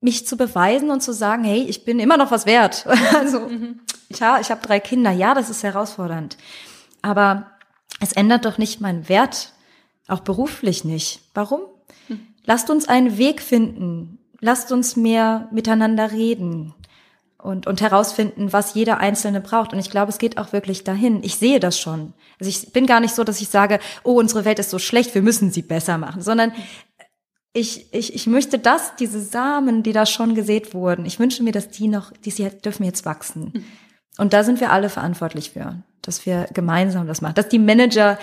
mich 0.00 0.26
zu 0.26 0.36
beweisen 0.36 0.90
und 0.90 1.00
zu 1.00 1.12
sagen, 1.12 1.44
hey, 1.44 1.62
ich 1.62 1.84
bin 1.84 2.00
immer 2.00 2.16
noch 2.16 2.32
was 2.32 2.44
wert. 2.44 2.86
also, 3.14 3.48
mhm. 3.48 3.80
ja, 4.10 4.40
ich 4.40 4.50
habe 4.50 4.60
drei 4.60 4.80
Kinder. 4.80 5.12
Ja, 5.12 5.32
das 5.34 5.48
ist 5.48 5.62
herausfordernd. 5.62 6.36
Aber 7.02 7.52
es 8.00 8.12
ändert 8.12 8.44
doch 8.46 8.58
nicht 8.58 8.80
meinen 8.80 9.08
Wert, 9.08 9.52
auch 10.08 10.20
beruflich 10.20 10.84
nicht. 10.84 11.20
Warum? 11.34 11.60
Hm. 12.08 12.26
Lasst 12.44 12.68
uns 12.68 12.88
einen 12.88 13.16
Weg 13.16 13.40
finden. 13.40 14.18
Lasst 14.40 14.72
uns 14.72 14.96
mehr 14.96 15.48
miteinander 15.52 16.10
reden 16.10 16.74
und, 17.44 17.66
und 17.66 17.80
herausfinden, 17.80 18.52
was 18.52 18.74
jeder 18.74 18.98
Einzelne 18.98 19.40
braucht. 19.40 19.72
Und 19.72 19.78
ich 19.78 19.90
glaube, 19.90 20.10
es 20.10 20.18
geht 20.18 20.38
auch 20.38 20.52
wirklich 20.52 20.82
dahin. 20.82 21.22
Ich 21.22 21.36
sehe 21.36 21.60
das 21.60 21.78
schon. 21.78 22.14
Also 22.40 22.48
ich 22.48 22.72
bin 22.72 22.86
gar 22.86 23.00
nicht 23.00 23.14
so, 23.14 23.22
dass 23.22 23.40
ich 23.40 23.48
sage, 23.48 23.78
oh, 24.02 24.18
unsere 24.18 24.44
Welt 24.44 24.58
ist 24.58 24.70
so 24.70 24.78
schlecht, 24.78 25.14
wir 25.14 25.22
müssen 25.22 25.52
sie 25.52 25.62
besser 25.62 25.98
machen, 25.98 26.22
sondern 26.22 26.52
ich, 27.52 27.92
ich, 27.92 28.14
ich 28.14 28.26
möchte 28.26 28.58
das, 28.58 28.96
diese 28.96 29.20
Samen, 29.20 29.82
die 29.82 29.92
da 29.92 30.06
schon 30.06 30.34
gesät 30.34 30.74
wurden, 30.74 31.06
ich 31.06 31.20
wünsche 31.20 31.42
mir, 31.44 31.52
dass 31.52 31.68
die 31.68 31.86
noch, 31.86 32.12
die 32.12 32.32
sie 32.32 32.48
dürfen 32.48 32.84
jetzt 32.84 33.04
wachsen. 33.04 33.64
Und 34.18 34.32
da 34.32 34.42
sind 34.42 34.60
wir 34.60 34.72
alle 34.72 34.88
verantwortlich 34.88 35.50
für 35.50 35.82
dass 36.06 36.26
wir 36.26 36.46
gemeinsam 36.52 37.06
das 37.06 37.20
machen. 37.20 37.34
Dass 37.34 37.48
die 37.48 37.58
Manager 37.58 38.18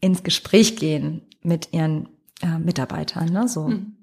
ins 0.00 0.22
Gespräch 0.22 0.76
gehen 0.76 1.22
mit 1.42 1.72
ihren 1.72 2.08
äh, 2.42 2.58
Mitarbeitern, 2.58 3.32
ne? 3.32 3.48
So. 3.48 3.68
Mhm. 3.68 3.96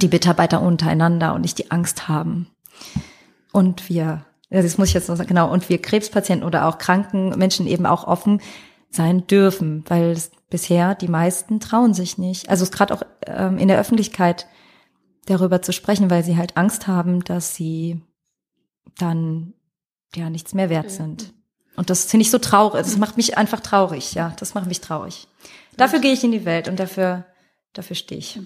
Die 0.00 0.08
Mitarbeiter 0.08 0.60
untereinander 0.60 1.34
und 1.34 1.42
nicht 1.42 1.58
die 1.58 1.70
Angst 1.70 2.08
haben. 2.08 2.48
Und 3.54 3.88
wir, 3.88 4.26
das 4.50 4.78
muss 4.78 4.88
ich 4.88 4.94
jetzt 4.94 5.08
noch 5.08 5.14
sagen, 5.14 5.28
genau, 5.28 5.48
und 5.48 5.68
wir 5.68 5.80
Krebspatienten 5.80 6.44
oder 6.44 6.66
auch 6.66 6.78
kranken 6.78 7.28
Menschen 7.38 7.68
eben 7.68 7.86
auch 7.86 8.04
offen 8.04 8.40
sein 8.90 9.28
dürfen, 9.28 9.84
weil 9.86 10.18
bisher 10.50 10.96
die 10.96 11.06
meisten 11.06 11.60
trauen 11.60 11.94
sich 11.94 12.18
nicht. 12.18 12.48
Also 12.48 12.64
es 12.64 12.72
gerade 12.72 12.92
auch 12.92 13.02
ähm, 13.28 13.58
in 13.58 13.68
der 13.68 13.78
Öffentlichkeit 13.78 14.48
darüber 15.26 15.62
zu 15.62 15.72
sprechen, 15.72 16.10
weil 16.10 16.24
sie 16.24 16.36
halt 16.36 16.56
Angst 16.56 16.88
haben, 16.88 17.22
dass 17.22 17.54
sie 17.54 18.02
dann 18.98 19.54
ja 20.16 20.30
nichts 20.30 20.52
mehr 20.52 20.68
wert 20.68 20.90
sind. 20.90 21.32
Und 21.76 21.88
das 21.88 22.06
finde 22.06 22.22
ich 22.22 22.32
so 22.32 22.38
traurig. 22.38 22.82
Das 22.82 22.96
macht 22.96 23.16
mich 23.16 23.38
einfach 23.38 23.60
traurig, 23.60 24.14
ja. 24.14 24.34
Das 24.40 24.54
macht 24.54 24.66
mich 24.66 24.80
traurig. 24.80 25.28
Dafür 25.76 26.00
gehe 26.00 26.12
ich 26.12 26.24
in 26.24 26.32
die 26.32 26.44
Welt 26.44 26.66
und 26.66 26.80
dafür, 26.80 27.24
dafür 27.72 27.94
stehe 27.94 28.18
ich. 28.18 28.40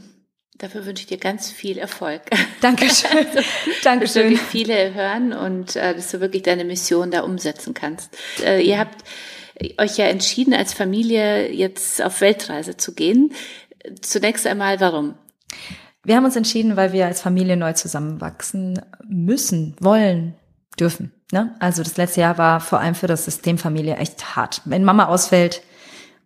Dafür 0.59 0.85
wünsche 0.87 1.03
ich 1.03 1.07
dir 1.07 1.19
ganz 1.19 1.53
viel 1.53 1.79
Erfolg. 1.79 2.23
Dankeschön. 2.61 3.17
also, 3.17 3.49
Dankeschön. 3.85 4.23
Dass 4.33 4.33
wirklich 4.33 4.41
viele 4.41 4.93
hören 4.93 5.33
und 5.33 5.77
äh, 5.77 5.95
dass 5.95 6.11
du 6.11 6.21
wirklich 6.21 6.43
deine 6.43 6.65
Mission 6.65 7.13
da 7.13 7.21
umsetzen 7.21 7.75
kannst. 7.75 8.17
Äh, 8.45 8.61
ihr 8.63 8.79
habt 8.79 9.05
euch 9.79 9.97
ja 9.97 10.07
entschieden, 10.07 10.55
als 10.55 10.73
Familie 10.73 11.53
jetzt 11.53 12.03
auf 12.03 12.21
Weltreise 12.21 12.77
zu 12.77 12.93
gehen. 12.93 13.33
Zunächst 14.01 14.47
einmal, 14.47 14.81
warum? 14.81 15.15
Wir 16.03 16.17
haben 16.17 16.25
uns 16.25 16.37
entschieden, 16.37 16.77
weil 16.77 16.93
wir 16.93 17.07
als 17.07 17.21
Familie 17.21 17.57
neu 17.57 17.73
zusammenwachsen 17.75 18.81
müssen, 19.09 19.77
wollen, 19.81 20.35
dürfen. 20.79 21.13
Ne? 21.33 21.55
Also 21.61 21.83
das 21.85 21.97
letzte 21.97 22.23
Jahr 22.23 22.39
war 22.39 22.61
vor 22.61 22.81
allem 22.81 22.95
für 22.95 23.07
das 23.07 23.25
System 23.25 23.59
Familie 23.59 23.97
echt 23.97 24.35
hart. 24.35 24.63
Wenn 24.65 24.85
Mama 24.85 25.07
ausfällt 25.07 25.63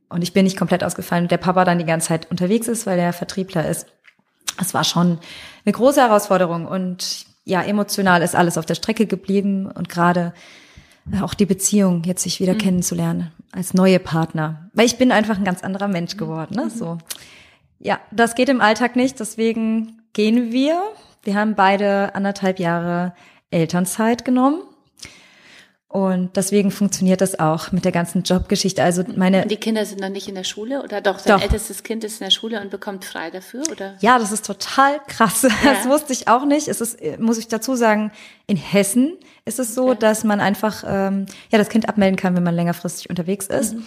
und 0.09 0.23
ich 0.23 0.33
bin 0.33 0.45
nicht 0.45 0.57
komplett 0.57 0.85
ausgefallen 0.85 1.25
und 1.25 1.31
der 1.31 1.39
Papa 1.39 1.65
dann 1.65 1.79
die 1.79 1.85
ganze 1.85 2.09
Zeit 2.09 2.31
unterwegs 2.31 2.69
ist, 2.69 2.87
weil 2.87 2.99
er 2.99 3.13
Vertriebler 3.13 3.69
ist, 3.69 3.87
das 4.59 4.75
war 4.75 4.85
schon 4.85 5.19
eine 5.65 5.73
große 5.73 6.01
Herausforderung 6.01 6.67
und 6.67 7.27
ja, 7.45 7.63
emotional 7.63 8.23
ist 8.23 8.37
alles 8.37 8.59
auf 8.59 8.67
der 8.67 8.75
Strecke 8.75 9.07
geblieben 9.07 9.67
und 9.67 9.89
gerade 9.89 10.33
auch 11.21 11.35
die 11.35 11.47
Beziehung 11.47 12.05
jetzt 12.05 12.23
sich 12.23 12.41
wieder 12.41 12.55
mhm. 12.55 12.59
kennenzulernen 12.59 13.33
als 13.51 13.75
neue 13.75 13.99
Partner, 13.99 14.71
weil 14.73 14.87
ich 14.87 14.99
bin 14.99 15.13
einfach 15.13 15.37
ein 15.37 15.45
ganz 15.45 15.63
anderer 15.63 15.89
Mensch 15.89 16.17
geworden, 16.17 16.55
ne? 16.55 16.65
Mhm. 16.67 16.71
So. 16.71 16.99
Ja, 17.81 18.01
das 18.13 18.35
geht 18.35 18.49
im 18.49 18.61
Alltag 18.61 18.95
nicht, 18.95 19.19
deswegen 19.19 20.03
gehen 20.13 20.53
wir. 20.53 20.81
Wir 21.25 21.35
haben 21.35 21.55
beide 21.55 22.15
anderthalb 22.15 22.61
Jahre 22.61 23.15
Elternzeit 23.51 24.25
genommen. 24.25 24.63
Und 25.93 26.37
deswegen 26.37 26.71
funktioniert 26.71 27.21
das 27.21 27.39
auch 27.39 27.71
mit 27.71 27.85
der 27.85 27.93
ganzen 27.93 28.23
Jobgeschichte. 28.23 28.83
Also 28.83 29.05
meine. 29.15 29.45
Die 29.47 29.57
Kinder 29.57 29.85
sind 29.85 30.01
noch 30.01 30.09
nicht 30.09 30.27
in 30.27 30.35
der 30.35 30.43
Schule 30.43 30.83
oder 30.83 31.03
doch? 31.03 31.21
Dein 31.21 31.37
doch. 31.37 31.43
ältestes 31.43 31.83
Kind 31.83 32.03
ist 32.03 32.19
in 32.19 32.25
der 32.25 32.31
Schule 32.31 32.63
und 32.63 32.71
bekommt 32.71 33.05
frei 33.05 33.29
dafür, 33.31 33.63
oder? 33.71 33.97
Ja, 34.01 34.19
das 34.19 34.33
ist 34.33 34.47
total 34.47 35.01
krass. 35.07 35.43
Ja. 35.43 35.51
Das 35.65 35.87
wusste 35.87 36.15
ich 36.15 36.29
auch 36.29 36.47
nicht. 36.47 36.67
Es 36.67 36.81
ist, 36.81 36.99
muss 37.19 37.37
ich 37.37 37.49
dazu 37.49 37.75
sagen, 37.75 38.11
in 38.47 38.57
Hessen 38.57 39.19
ist 39.45 39.59
es 39.59 39.75
so, 39.75 39.91
okay. 39.91 39.99
dass 40.01 40.25
man 40.25 40.41
einfach 40.41 40.83
ähm, 40.87 41.27
ja 41.51 41.59
das 41.59 41.69
Kind 41.69 41.91
abmelden 41.91 42.17
kann, 42.17 42.35
wenn 42.37 42.43
man 42.43 42.55
längerfristig 42.55 43.11
unterwegs 43.11 43.49
ist. 43.49 43.75
Mhm. 43.75 43.85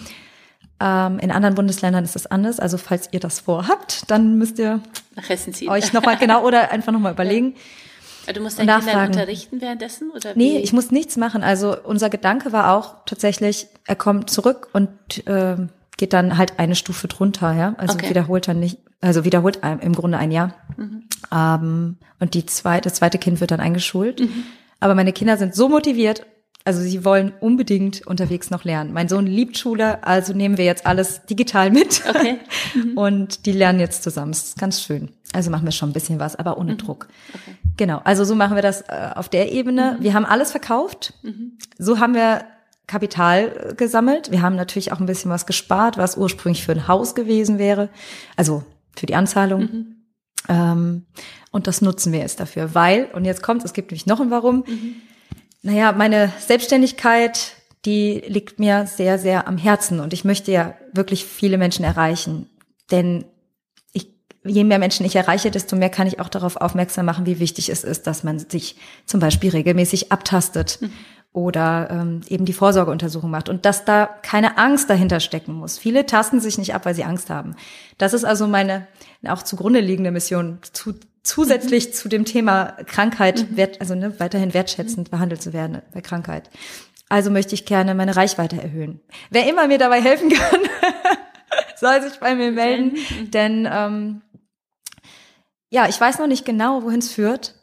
Ähm, 0.80 1.18
in 1.18 1.32
anderen 1.32 1.56
Bundesländern 1.56 2.04
ist 2.04 2.14
das 2.14 2.28
anders. 2.28 2.60
Also 2.60 2.78
falls 2.78 3.10
ihr 3.14 3.20
das 3.20 3.40
vorhabt, 3.40 4.04
dann 4.12 4.38
müsst 4.38 4.60
ihr 4.60 4.80
euch 5.68 5.92
nochmal 5.92 6.18
genau 6.18 6.46
oder 6.46 6.70
einfach 6.70 6.92
nochmal 6.92 7.14
überlegen. 7.14 7.54
Ja 7.54 7.62
Du 8.34 8.42
musst 8.42 8.60
deine 8.60 8.80
Kinder 8.80 9.06
unterrichten 9.06 9.62
währenddessen? 9.62 10.12
Oder 10.12 10.36
wie? 10.36 10.40
Nee, 10.40 10.58
ich 10.60 10.74
muss 10.74 10.92
nichts 10.92 11.18
machen. 11.18 11.44
Also 11.44 11.76
unser 11.84 12.10
Gedanke 12.10 12.52
war 12.52 12.76
auch 12.76 13.06
tatsächlich, 13.06 13.68
er 13.86 13.96
kommt 13.96 14.30
zurück 14.30 14.70
und 14.74 14.90
äh, 15.28 15.58
geht 15.98 16.14
dann 16.14 16.38
halt 16.38 16.60
eine 16.60 16.76
Stufe 16.76 17.08
drunter, 17.08 17.54
ja. 17.54 17.76
Also 17.78 17.96
okay. 17.96 18.10
wiederholt 18.10 18.48
dann 18.48 18.60
nicht, 18.60 18.80
also 19.02 19.24
wiederholt 19.24 19.60
im 19.82 19.94
Grunde 19.94 20.18
ein 20.18 20.32
Jahr. 20.32 20.56
Mhm. 20.78 21.04
Ähm, 21.34 21.98
und 22.20 22.34
die 22.34 22.46
zweite, 22.46 22.90
das 22.90 22.96
zweite 22.96 23.18
Kind 23.18 23.40
wird 23.40 23.52
dann 23.52 23.60
eingeschult. 23.60 24.22
Mhm. 24.22 24.44
Aber 24.80 24.96
meine 24.96 25.14
Kinder 25.14 25.38
sind 25.38 25.56
so 25.56 25.70
motiviert, 25.70 26.26
also 26.68 26.82
sie 26.82 27.06
wollen 27.06 27.32
unbedingt 27.40 28.06
unterwegs 28.08 28.50
noch 28.50 28.64
lernen. 28.64 28.92
Mein 28.92 29.08
Sohn 29.08 29.28
liebt 29.28 29.56
Schule, 29.56 30.04
also 30.04 30.34
nehmen 30.34 30.58
wir 30.58 30.66
jetzt 30.66 30.88
alles 30.88 31.24
digital 31.28 31.72
mit. 31.72 32.02
Okay. 32.10 32.40
Mhm. 32.74 32.98
Und 32.98 33.46
die 33.46 33.54
lernen 33.54 33.80
jetzt 33.80 34.04
zusammen. 34.04 34.34
Das 34.34 34.44
ist 34.44 34.60
ganz 34.60 34.82
schön. 34.82 35.10
Also 35.36 35.52
machen 35.52 35.66
wir 35.66 35.72
schon 35.72 35.90
ein 35.90 35.94
bisschen 35.94 36.20
was, 36.20 36.36
aber 36.36 36.58
ohne 36.58 36.74
mhm. 36.74 36.78
Druck. 36.78 37.08
Okay. 37.30 37.56
Genau, 37.78 38.02
also 38.04 38.24
so 38.24 38.36
machen 38.36 38.56
wir 38.56 38.62
das 38.62 38.82
äh, 38.82 39.10
auf 39.16 39.30
der 39.30 39.52
Ebene. 39.52 39.98
Mhm. 39.98 40.04
Wir 40.04 40.14
haben 40.14 40.26
alles 40.26 40.52
verkauft. 40.52 41.14
Mhm. 41.24 41.58
So 41.78 42.00
haben 42.00 42.16
wir 42.16 42.46
Kapital 42.88 43.72
äh, 43.72 43.76
gesammelt. 43.76 44.32
Wir 44.32 44.42
haben 44.42 44.56
natürlich 44.56 44.92
auch 44.92 45.00
ein 45.00 45.06
bisschen 45.06 45.30
was 45.30 45.46
gespart, 45.46 45.98
was 45.98 46.18
ursprünglich 46.18 46.64
für 46.64 46.72
ein 46.72 46.88
Haus 46.88 47.16
gewesen 47.16 47.58
wäre. 47.58 47.90
Also 48.36 48.64
für 48.96 49.06
die 49.06 49.16
Anzahlung. 49.16 49.62
Mhm. 49.62 49.96
Ähm, 50.48 51.06
und 51.52 51.68
das 51.68 51.82
nutzen 51.82 52.14
wir 52.14 52.20
jetzt 52.20 52.40
dafür, 52.40 52.74
weil, 52.74 53.10
und 53.14 53.26
jetzt 53.26 53.44
kommt 53.44 53.66
es 53.66 53.74
gibt 53.74 53.92
nämlich 53.92 54.06
noch 54.06 54.20
ein 54.20 54.32
Warum. 54.32 54.64
Mhm. 54.68 54.96
Naja, 55.64 55.92
meine 55.92 56.32
Selbstständigkeit, 56.40 57.54
die 57.86 58.24
liegt 58.28 58.60
mir 58.60 58.88
sehr, 58.88 59.18
sehr 59.18 59.48
am 59.48 59.58
Herzen 59.58 60.00
und 60.00 60.14
ich 60.14 60.24
möchte 60.24 60.52
ja 60.52 60.76
wirklich 60.94 61.26
viele 61.26 61.58
Menschen 61.58 61.84
erreichen. 61.84 62.50
Denn 62.92 63.26
je 64.46 64.64
mehr 64.64 64.80
Menschen 64.80 65.06
ich 65.06 65.16
erreiche, 65.16 65.52
desto 65.52 65.76
mehr 65.76 65.90
kann 65.90 66.08
ich 66.08 66.20
auch 66.20 66.30
darauf 66.30 66.58
aufmerksam 66.58 67.06
machen, 67.06 67.26
wie 67.26 67.40
wichtig 67.40 67.70
es 67.70 67.84
ist, 67.84 68.08
dass 68.08 68.24
man 68.24 68.40
sich 68.40 68.78
zum 69.06 69.20
Beispiel 69.20 69.52
regelmäßig 69.52 70.12
abtastet 70.12 70.80
mhm. 70.82 70.92
oder 71.34 71.90
ähm, 71.92 72.22
eben 72.28 72.46
die 72.46 72.54
Vorsorgeuntersuchung 72.54 73.30
macht 73.30 73.50
und 73.50 73.66
dass 73.66 73.86
da 73.86 74.06
keine 74.06 74.58
Angst 74.58 74.90
dahinter 74.90 75.20
stecken 75.20 75.54
muss. 75.54 75.78
Viele 75.78 76.06
tasten 76.06 76.40
sich 76.40 76.58
nicht 76.58 76.76
ab, 76.76 76.86
weil 76.86 76.96
sie 76.96 77.04
Angst 77.04 77.30
haben. 77.30 77.56
Das 77.98 78.14
ist 78.14 78.24
also 78.24 78.48
meine 78.48 78.88
auch 79.28 79.44
zugrunde 79.44 79.80
liegende 79.80 80.12
Mission, 80.12 80.60
zu, 80.72 80.94
zusätzlich 81.24 81.88
mhm. 81.88 81.94
zu 81.94 82.10
dem 82.10 82.26
Thema 82.26 82.74
Krankheit, 82.86 83.50
mhm. 83.50 83.58
wert, 83.58 83.82
also 83.82 83.96
ne, 83.96 84.20
weiterhin 84.20 84.54
wertschätzend 84.54 85.12
behandelt 85.12 85.42
zu 85.42 85.54
werden 85.54 85.82
bei 85.94 86.02
Krankheit. 86.02 86.50
Also 87.10 87.30
möchte 87.30 87.54
ich 87.54 87.66
gerne 87.66 87.94
meine 87.94 88.16
Reichweite 88.16 88.62
erhöhen. 88.62 89.00
Wer 89.30 89.48
immer 89.50 89.68
mir 89.68 89.78
dabei 89.78 90.02
helfen 90.02 90.30
kann, 90.34 90.62
soll 91.76 92.02
sich 92.02 92.20
bei 92.20 92.36
mir 92.36 92.52
melden, 92.52 92.98
denn 93.32 93.68
ähm, 93.72 94.22
ja, 95.70 95.88
ich 95.88 96.00
weiß 96.00 96.20
noch 96.20 96.28
nicht 96.28 96.46
genau, 96.46 96.84
wohin 96.84 97.00
es 97.00 97.12
führt, 97.12 97.56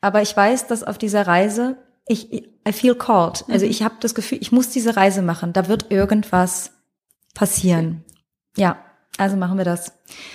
aber 0.00 0.22
ich 0.22 0.36
weiß, 0.36 0.66
dass 0.66 0.84
auf 0.84 0.98
dieser 0.98 1.26
Reise 1.26 1.76
ich 2.06 2.32
I 2.32 2.72
feel 2.72 2.94
called. 2.94 3.44
Also 3.48 3.64
mhm. 3.64 3.70
ich 3.70 3.82
habe 3.82 3.94
das 4.00 4.14
Gefühl, 4.14 4.38
ich 4.40 4.52
muss 4.52 4.70
diese 4.70 4.96
Reise 4.96 5.22
machen. 5.22 5.52
Da 5.52 5.68
wird 5.68 5.90
irgendwas 5.90 6.72
passieren. 7.34 8.04
Ja, 8.56 8.78
also 9.18 9.36
machen 9.36 9.58
wir 9.58 9.64
das. 9.64 9.92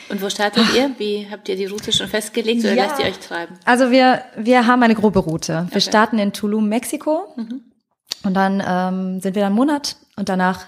Und 0.09 0.21
wo 0.21 0.29
startet 0.29 0.63
Ach. 0.67 0.75
ihr? 0.75 0.91
Wie 0.97 1.27
habt 1.29 1.49
ihr 1.49 1.55
die 1.55 1.65
Route 1.65 1.91
schon 1.91 2.07
festgelegt 2.07 2.63
oder 2.63 2.73
ja. 2.73 2.85
lasst 2.85 2.99
ihr 2.99 3.05
euch 3.05 3.19
treiben? 3.19 3.57
Also 3.65 3.91
wir 3.91 4.23
wir 4.35 4.67
haben 4.67 4.83
eine 4.83 4.95
grobe 4.95 5.19
Route. 5.19 5.67
Wir 5.69 5.77
okay. 5.77 5.81
starten 5.81 6.19
in 6.19 6.33
Tulum, 6.33 6.69
Mexiko. 6.69 7.33
Mhm. 7.35 7.61
Und 8.23 8.33
dann 8.33 8.63
ähm, 8.65 9.21
sind 9.21 9.35
wir 9.35 9.41
dann 9.41 9.47
einen 9.47 9.55
Monat 9.55 9.97
und 10.15 10.29
danach 10.29 10.65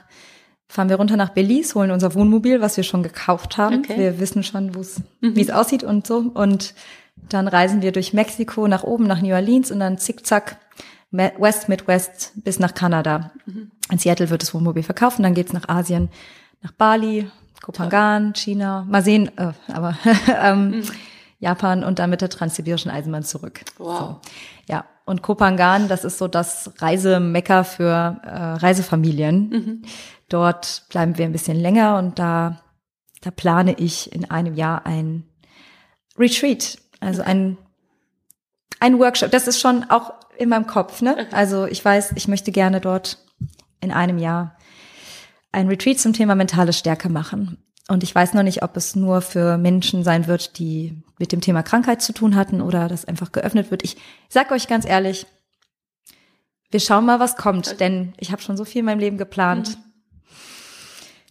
fahren 0.70 0.88
wir 0.88 0.96
runter 0.98 1.18
nach 1.18 1.30
Belize, 1.30 1.74
holen 1.74 1.92
unser 1.92 2.14
Wohnmobil, 2.14 2.62
was 2.62 2.78
wir 2.78 2.84
schon 2.84 3.02
gekauft 3.04 3.58
haben. 3.58 3.80
Okay. 3.80 3.98
Wir 3.98 4.20
wissen 4.20 4.44
schon, 4.44 4.76
wo 4.76 4.82
es, 4.82 5.02
mhm. 5.20 5.36
wie 5.36 5.42
es 5.42 5.50
aussieht 5.50 5.84
und 5.84 6.06
so. 6.06 6.20
Und 6.20 6.76
dann 7.28 7.48
reisen 7.48 7.82
wir 7.82 7.92
durch 7.92 8.14
Mexiko 8.14 8.68
nach 8.68 8.84
oben, 8.84 9.06
nach 9.06 9.22
New 9.22 9.34
Orleans 9.34 9.72
und 9.72 9.80
dann 9.80 9.98
zickzack 9.98 10.58
West 11.12 11.70
Midwest 11.70 12.34
bis 12.36 12.60
nach 12.60 12.76
Kanada. 12.76 13.32
Mhm. 13.48 13.72
In 13.92 13.98
Seattle 13.98 14.30
wird 14.30 14.44
das 14.44 14.54
Wohnmobil 14.54 14.84
verkauft 14.84 15.18
und 15.18 15.24
dann 15.24 15.34
geht's 15.34 15.54
nach 15.54 15.68
Asien, 15.68 16.10
nach 16.62 16.72
Bali, 16.72 17.30
Kopangan, 17.64 18.34
China, 18.36 18.86
mal 18.88 19.04
sehen, 19.04 19.32
äh, 19.38 19.54
aber 19.74 19.98
ähm, 20.42 20.70
mhm. 20.70 20.84
Japan 21.40 21.84
und 21.84 21.98
dann 21.98 22.12
mit 22.12 22.22
der 22.22 22.30
transsibirischen 22.30 22.92
Eisenbahn 22.92 23.24
zurück. 23.24 23.62
Wow. 23.80 24.00
So. 24.00 24.20
Ja, 24.68 24.86
und 25.06 25.24
Kopangan, 25.24 25.88
das 25.88 26.06
ist 26.06 26.20
so 26.20 26.28
das 26.28 26.72
Reisemecker 26.78 27.64
für 27.64 28.22
äh, 28.24 28.30
Reisefamilien. 28.30 29.50
Mhm. 29.50 29.82
Dort 30.30 30.86
bleiben 30.90 31.18
wir 31.18 31.26
ein 31.26 31.32
bisschen 31.32 31.58
länger 31.58 31.98
und 31.98 32.20
da, 32.20 32.62
da 33.22 33.32
plane 33.32 33.74
ich 33.78 34.14
in 34.14 34.30
einem 34.30 34.56
Jahr 34.56 34.86
ein 34.86 35.26
Retreat, 36.18 36.78
also 37.00 37.22
ein, 37.22 37.58
ein 38.80 39.00
Workshop. 39.00 39.32
Das 39.32 39.48
ist 39.48 39.60
schon 39.60 39.90
auch 39.90 40.14
in 40.38 40.50
meinem 40.50 40.68
Kopf, 40.68 41.02
ne? 41.02 41.28
Also 41.32 41.66
ich 41.66 41.84
weiß, 41.84 42.14
ich 42.16 42.28
möchte 42.28 42.52
gerne 42.52 42.80
dort 42.80 43.18
in 43.82 43.92
einem 43.92 44.18
Jahr 44.18 44.56
ein 45.52 45.68
Retreat 45.68 46.00
zum 46.00 46.14
Thema 46.14 46.36
mentale 46.36 46.74
Stärke 46.74 47.10
machen. 47.10 47.58
Und 47.88 48.04
ich 48.04 48.14
weiß 48.14 48.36
noch 48.36 48.44
nicht, 48.44 48.62
ob 48.62 48.78
es 48.78 48.96
nur 48.96 49.22
für 49.22 49.58
Menschen 49.58 50.04
sein 50.04 50.28
wird, 50.28 50.60
die 50.60 51.02
mit 51.18 51.32
dem 51.32 51.42
Thema 51.42 51.64
Krankheit 51.64 52.04
zu 52.04 52.14
tun 52.14 52.36
hatten 52.36 52.62
oder 52.62 52.88
das 52.88 53.04
einfach 53.04 53.32
geöffnet 53.32 53.72
wird. 53.72 53.84
Ich 53.84 53.98
sag 54.30 54.52
euch 54.52 54.68
ganz 54.68 54.86
ehrlich, 54.86 55.26
wir 56.70 56.80
schauen 56.80 57.06
mal, 57.06 57.20
was 57.20 57.36
kommt, 57.36 57.80
denn 57.80 58.14
ich 58.18 58.32
habe 58.32 58.44
schon 58.44 58.58
so 58.58 58.64
viel 58.64 58.80
in 58.80 58.86
meinem 58.86 59.00
Leben 59.00 59.18
geplant. 59.18 59.70
Mhm. 59.70 59.89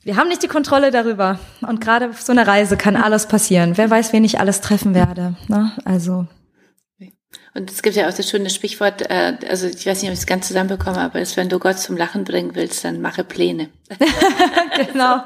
Wir 0.03 0.17
haben 0.17 0.29
nicht 0.29 0.43
die 0.43 0.49
Kontrolle 0.49 0.91
darüber. 0.91 1.39
Und 1.61 1.81
gerade 1.81 2.11
auf 2.11 2.21
so 2.21 2.33
einer 2.33 2.47
Reise 2.47 2.77
kann 2.77 2.97
alles 2.97 3.27
passieren. 3.27 3.77
Wer 3.77 3.91
weiß, 3.91 4.13
wen 4.13 4.25
ich 4.25 4.41
alles 4.41 4.61
treffen 4.61 4.95
werde. 4.95 5.35
Ne? 5.49 5.73
Also. 5.85 6.27
Und 7.55 7.71
es 7.71 7.83
gibt 7.83 7.97
ja 7.97 8.09
auch 8.09 8.15
das 8.15 8.29
schöne 8.29 8.51
Sprichwort, 8.51 9.03
äh, 9.11 9.37
also 9.49 9.67
ich 9.67 9.87
weiß 9.87 10.01
nicht, 10.03 10.11
ob 10.11 10.15
ich 10.15 10.21
es 10.21 10.27
ganz 10.27 10.47
zusammenbekomme, 10.49 11.01
aber 11.01 11.21
ist, 11.21 11.37
wenn 11.37 11.49
du 11.49 11.59
Gott 11.59 11.79
zum 11.79 11.97
Lachen 11.97 12.25
bringen 12.25 12.55
willst, 12.55 12.85
dann 12.85 13.01
mache 13.01 13.25
Pläne. 13.25 13.71
genau. 14.93 15.23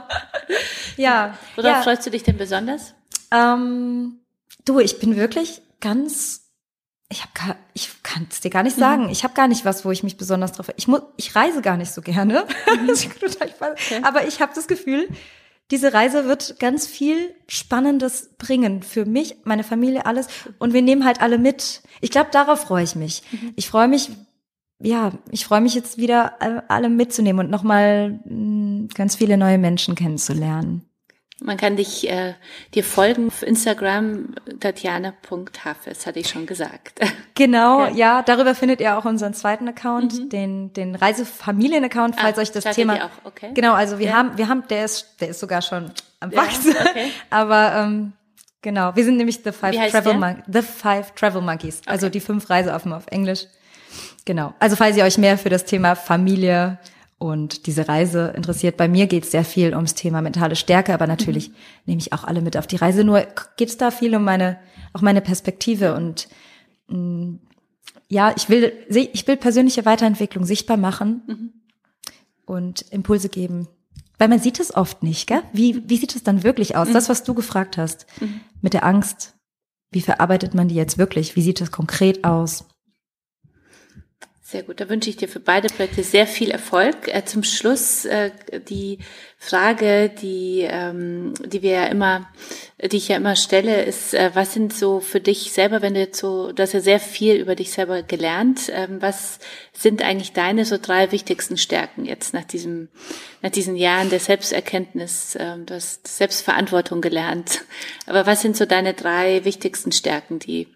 Ja. 0.97 1.37
Worauf 1.57 1.71
ja. 1.71 1.83
freust 1.83 2.07
du 2.07 2.11
dich 2.11 2.23
denn 2.23 2.39
besonders? 2.39 2.95
Ähm, 3.31 4.21
du, 4.65 4.81
ich 4.81 4.99
bin 4.99 5.17
wirklich 5.17 5.61
ganz 5.81 6.42
ich 7.13 7.23
habe 7.23 7.59
ich 7.75 8.03
kann 8.03 8.27
es 8.31 8.41
dir 8.41 8.51
gar 8.51 8.63
nicht 8.63 8.77
sagen. 8.77 9.05
Mhm. 9.05 9.11
Ich 9.11 9.23
habe 9.23 9.35
gar 9.35 9.47
nicht 9.47 9.65
was, 9.65 9.85
wo 9.85 9.91
ich 9.91 10.03
mich 10.03 10.17
besonders 10.17 10.53
drauf. 10.53 10.71
Ich 10.77 10.89
muss, 10.89 11.03
ich 11.17 11.37
reise 11.37 11.63
gar 11.63 11.77
nicht 11.77 11.93
so 11.93 12.01
gerne. 12.01 12.45
Mhm. 12.67 12.91
okay. 12.91 14.01
Aber 14.03 14.27
ich 14.27 14.41
habe 14.41 14.53
das 14.55 14.67
Gefühl, 14.67 15.09
diese 15.71 15.93
Reise 15.93 16.27
wird 16.27 16.59
ganz 16.59 16.87
viel 16.87 17.35
Spannendes 17.49 18.31
bringen 18.39 18.83
für 18.83 19.05
mich, 19.05 19.37
meine 19.45 19.65
Familie, 19.65 20.07
alles. 20.07 20.27
Und 20.59 20.73
wir 20.73 20.83
nehmen 20.83 21.05
halt 21.05 21.21
alle 21.21 21.39
mit. 21.39 21.83
Ich 22.01 22.11
glaube, 22.11 22.31
darauf 22.33 22.63
freue 22.63 22.85
ich 22.85 22.95
mich. 22.95 23.23
Mhm. 23.31 23.53
Ich 23.57 23.69
freue 23.69 23.89
mich, 23.89 24.11
ja, 24.81 25.13
ich 25.31 25.45
freue 25.45 25.61
mich 25.61 25.75
jetzt 25.75 25.99
wieder 25.99 26.41
alle 26.69 26.89
mitzunehmen 26.89 27.47
und 27.47 27.51
nochmal 27.51 28.21
hm, 28.25 28.89
ganz 28.95 29.17
viele 29.17 29.37
neue 29.37 29.59
Menschen 29.59 29.95
kennenzulernen. 29.95 30.83
Man 31.43 31.57
kann 31.57 31.77
dich 31.77 32.09
äh, 32.09 32.35
dir 32.75 32.85
folgen 32.85 33.29
auf 33.29 33.43
Instagram 33.43 34.35
tatjana.hafes, 34.61 36.07
hatte 36.07 36.19
ich 36.19 36.29
schon 36.29 36.47
gesagt. 36.47 37.01
Genau, 37.35 37.87
ja. 37.87 37.93
ja. 37.95 38.23
darüber 38.23 38.55
findet 38.55 38.83
ihr 38.83 38.99
auch 38.99 39.07
unseren 39.07 39.33
zweiten 39.33 39.67
Account, 39.67 40.13
mhm. 40.13 40.29
den 40.29 40.73
den 40.75 40.95
Reisefamilien-Account, 40.95 42.17
falls 42.21 42.37
ah, 42.37 42.43
euch 42.43 42.53
das 42.53 42.65
Thema. 42.65 43.07
Auch? 43.07 43.11
Okay. 43.25 43.53
Genau, 43.55 43.73
also 43.73 43.99
wir 43.99 44.09
ja. 44.09 44.13
haben 44.13 44.37
wir 44.37 44.49
haben 44.49 44.65
der 44.69 44.85
ist 44.85 45.17
der 45.19 45.29
ist 45.29 45.41
sogar 45.41 45.63
schon 45.63 45.91
am 46.21 46.37
wachsen. 46.37 46.75
Ja, 46.75 46.91
okay. 46.91 47.11
Aber 47.31 47.73
ähm, 47.75 48.13
genau, 48.61 48.95
wir 48.95 49.03
sind 49.03 49.17
nämlich 49.17 49.41
the 49.43 49.51
five 49.51 49.75
Travel 49.91 50.15
Mon 50.19 50.43
the 50.47 50.61
five 50.61 51.13
Travel 51.15 51.41
Monkeys, 51.41 51.77
also 51.77 51.81
okay. 51.81 51.91
also 51.91 52.09
die 52.11 52.21
fünf 52.21 52.51
Reiseaffen 52.51 52.93
auf 52.93 53.07
Englisch. 53.07 53.47
Genau. 54.27 54.55
Also 54.59 54.77
falls 54.77 54.97
ihr 54.97 55.05
euch 55.05 55.19
mehr 55.19 55.39
für 55.39 55.49
das 55.49 55.65
Thema 55.65 55.95
Familie 55.95 56.79
und 57.23 57.67
diese 57.69 57.87
Reise 57.87 58.33
interessiert. 58.37 58.77
Bei 58.77 58.89
mir 58.89 59.07
geht 59.07 59.23
es 59.23 59.31
sehr 59.31 59.45
viel 59.45 59.77
ums 59.77 59.95
Thema 59.95 60.21
mentale 60.23 60.57
Stärke, 60.57 60.93
aber 60.93 61.07
natürlich 61.07 61.51
mhm. 61.51 61.55
nehme 61.87 62.01
ich 62.01 62.13
auch 62.13 62.25
alle 62.25 62.41
mit 62.41 62.57
auf 62.57 62.67
die 62.67 62.75
Reise. 62.75 63.05
Nur 63.05 63.25
geht 63.57 63.69
es 63.69 63.77
da 63.77 63.93
viel 63.93 64.17
um 64.17 64.25
meine, 64.25 64.59
auch 64.93 65.03
meine 65.03 65.21
Perspektive 65.21 65.95
und 65.95 66.29
mh, 66.89 66.99
mm, 66.99 67.41
ja, 68.09 68.35
ich 68.37 68.49
will, 68.49 68.73
ich 68.89 69.27
will 69.29 69.37
persönliche 69.37 69.87
Weiterentwicklung 69.87 70.45
sichtbar 70.45 70.77
machen 70.77 71.23
mhm. 71.29 71.53
und 72.45 72.83
Impulse 72.91 73.29
geben. 73.29 73.69
Weil 74.19 74.29
man 74.29 74.41
sieht 74.41 74.59
es 74.59 74.75
oft 74.75 75.05
nicht, 75.05 75.29
gell? 75.29 75.43
Wie, 75.53 75.89
wie 75.89 75.99
sieht 75.99 76.17
es 76.17 76.25
dann 76.25 76.43
wirklich 76.43 76.77
aus? 76.77 76.89
Mhm. 76.89 76.93
Das, 76.93 77.09
was 77.09 77.23
du 77.23 77.35
gefragt 77.35 77.79
hast, 77.79 78.05
mhm. 78.21 78.41
mit 78.63 78.75
der 78.75 78.85
Angst. 78.85 79.35
Wie 79.93 80.01
verarbeitet 80.01 80.55
man 80.55 80.67
die 80.67 80.75
jetzt 80.75 80.99
wirklich? 80.99 81.37
Wie 81.37 81.43
sieht 81.43 81.61
es 81.61 81.71
konkret 81.71 82.25
aus? 82.25 82.67
Sehr 84.53 84.65
gut, 84.65 84.83
da 84.83 84.91
wünsche 84.91 85.09
ich 85.09 85.17
dir 85.17 85.29
für 85.29 85.41
beide 85.41 85.69
Projekte 85.69 86.03
sehr 86.03 86.27
viel 86.27 86.51
Erfolg. 86.51 87.09
Äh, 87.09 87.25
zum 87.25 87.43
Schluss 87.43 88.05
äh, 88.05 88.33
die 88.69 88.99
Frage, 89.39 90.11
die, 90.11 90.67
ähm, 90.69 91.33
die 91.43 91.63
wir 91.63 91.71
ja 91.71 91.87
immer, 91.87 92.29
die 92.79 92.99
ich 92.99 93.09
ja 93.09 93.17
immer 93.17 93.35
stelle, 93.35 93.83
ist, 93.83 94.13
äh, 94.13 94.31
was 94.35 94.53
sind 94.53 94.75
so 94.75 95.01
für 95.01 95.21
dich 95.21 95.53
selber, 95.53 95.81
wenn 95.81 95.95
du 95.95 96.01
jetzt 96.01 96.21
so, 96.21 96.53
du 96.53 96.63
hast 96.63 96.75
ja 96.75 96.81
sehr 96.81 97.01
viel 97.01 97.37
über 97.37 97.55
dich 97.55 97.73
selber 97.73 98.03
gelernt, 98.03 98.71
ähm, 98.75 99.01
was 99.01 99.39
sind 99.73 100.03
eigentlich 100.03 100.35
deine 100.35 100.67
so 100.67 100.77
drei 100.77 101.13
wichtigsten 101.13 101.57
Stärken 101.57 102.05
jetzt 102.05 102.35
nach 102.35 102.45
diesem, 102.45 102.91
nach 103.41 103.51
diesen 103.51 103.75
Jahren 103.75 104.11
der 104.11 104.21
Selbsterkenntnis, 104.21 105.35
ähm, 105.41 105.65
du 105.65 105.77
hast 105.77 106.07
Selbstverantwortung 106.07 107.01
gelernt, 107.01 107.65
aber 108.05 108.27
was 108.27 108.43
sind 108.43 108.59
so 108.59 108.67
deine 108.67 108.93
drei 108.93 109.47
wichtigsten 109.47 109.93
Stärken, 109.93 110.41
die 110.41 110.69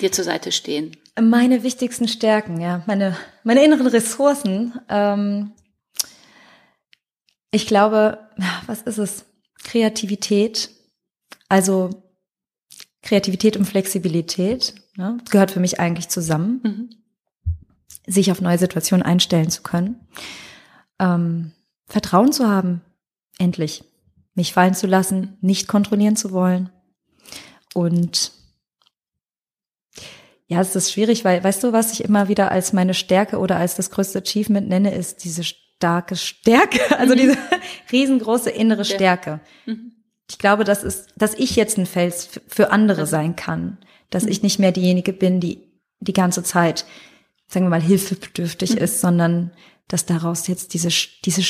dir 0.00 0.12
zur 0.12 0.24
Seite 0.24 0.52
stehen? 0.52 0.99
Meine 1.20 1.62
wichtigsten 1.62 2.08
Stärken, 2.08 2.60
ja, 2.60 2.82
meine, 2.86 3.16
meine 3.44 3.64
inneren 3.64 3.86
Ressourcen. 3.86 4.78
Ähm, 4.88 5.52
ich 7.50 7.66
glaube, 7.66 8.18
was 8.66 8.82
ist 8.82 8.98
es? 8.98 9.24
Kreativität. 9.62 10.70
Also 11.48 11.90
Kreativität 13.02 13.56
und 13.56 13.66
Flexibilität 13.66 14.74
ne, 14.96 15.18
gehört 15.30 15.50
für 15.50 15.60
mich 15.60 15.80
eigentlich 15.80 16.08
zusammen. 16.08 16.60
Mhm. 16.62 16.90
Sich 18.06 18.30
auf 18.30 18.40
neue 18.40 18.58
Situationen 18.58 19.04
einstellen 19.04 19.50
zu 19.50 19.62
können. 19.62 20.06
Ähm, 20.98 21.52
Vertrauen 21.86 22.32
zu 22.32 22.48
haben, 22.48 22.82
endlich. 23.38 23.84
Mich 24.34 24.52
fallen 24.52 24.74
zu 24.74 24.86
lassen, 24.86 25.36
nicht 25.40 25.68
kontrollieren 25.68 26.16
zu 26.16 26.30
wollen. 26.30 26.70
Und 27.74 28.32
ja, 30.50 30.60
es 30.60 30.74
ist 30.74 30.90
schwierig, 30.90 31.24
weil, 31.24 31.44
weißt 31.44 31.62
du, 31.62 31.72
was 31.72 31.92
ich 31.92 32.02
immer 32.02 32.26
wieder 32.26 32.50
als 32.50 32.72
meine 32.72 32.92
Stärke 32.92 33.38
oder 33.38 33.56
als 33.56 33.76
das 33.76 33.90
größte 33.90 34.18
Achievement 34.18 34.68
nenne, 34.68 34.92
ist 34.92 35.22
diese 35.22 35.44
starke 35.44 36.16
Stärke, 36.16 36.80
also 36.98 37.14
mhm. 37.14 37.18
diese 37.18 37.36
riesengroße 37.92 38.50
innere 38.50 38.84
Stärke. 38.84 39.38
Mhm. 39.64 39.92
Ich 40.28 40.38
glaube, 40.38 40.64
das 40.64 40.82
ist, 40.82 41.10
dass 41.16 41.34
ich 41.34 41.54
jetzt 41.54 41.78
ein 41.78 41.86
Fels 41.86 42.40
für 42.48 42.72
andere 42.72 43.06
sein 43.06 43.36
kann, 43.36 43.78
dass 44.10 44.24
mhm. 44.24 44.30
ich 44.30 44.42
nicht 44.42 44.58
mehr 44.58 44.72
diejenige 44.72 45.12
bin, 45.12 45.38
die 45.38 45.68
die 46.00 46.12
ganze 46.12 46.42
Zeit, 46.42 46.84
sagen 47.46 47.66
wir 47.66 47.70
mal, 47.70 47.80
hilfebedürftig 47.80 48.72
mhm. 48.72 48.78
ist, 48.78 49.00
sondern 49.00 49.52
dass 49.86 50.04
daraus 50.04 50.48
jetzt 50.48 50.74
diese, 50.74 50.88
diese 51.24 51.42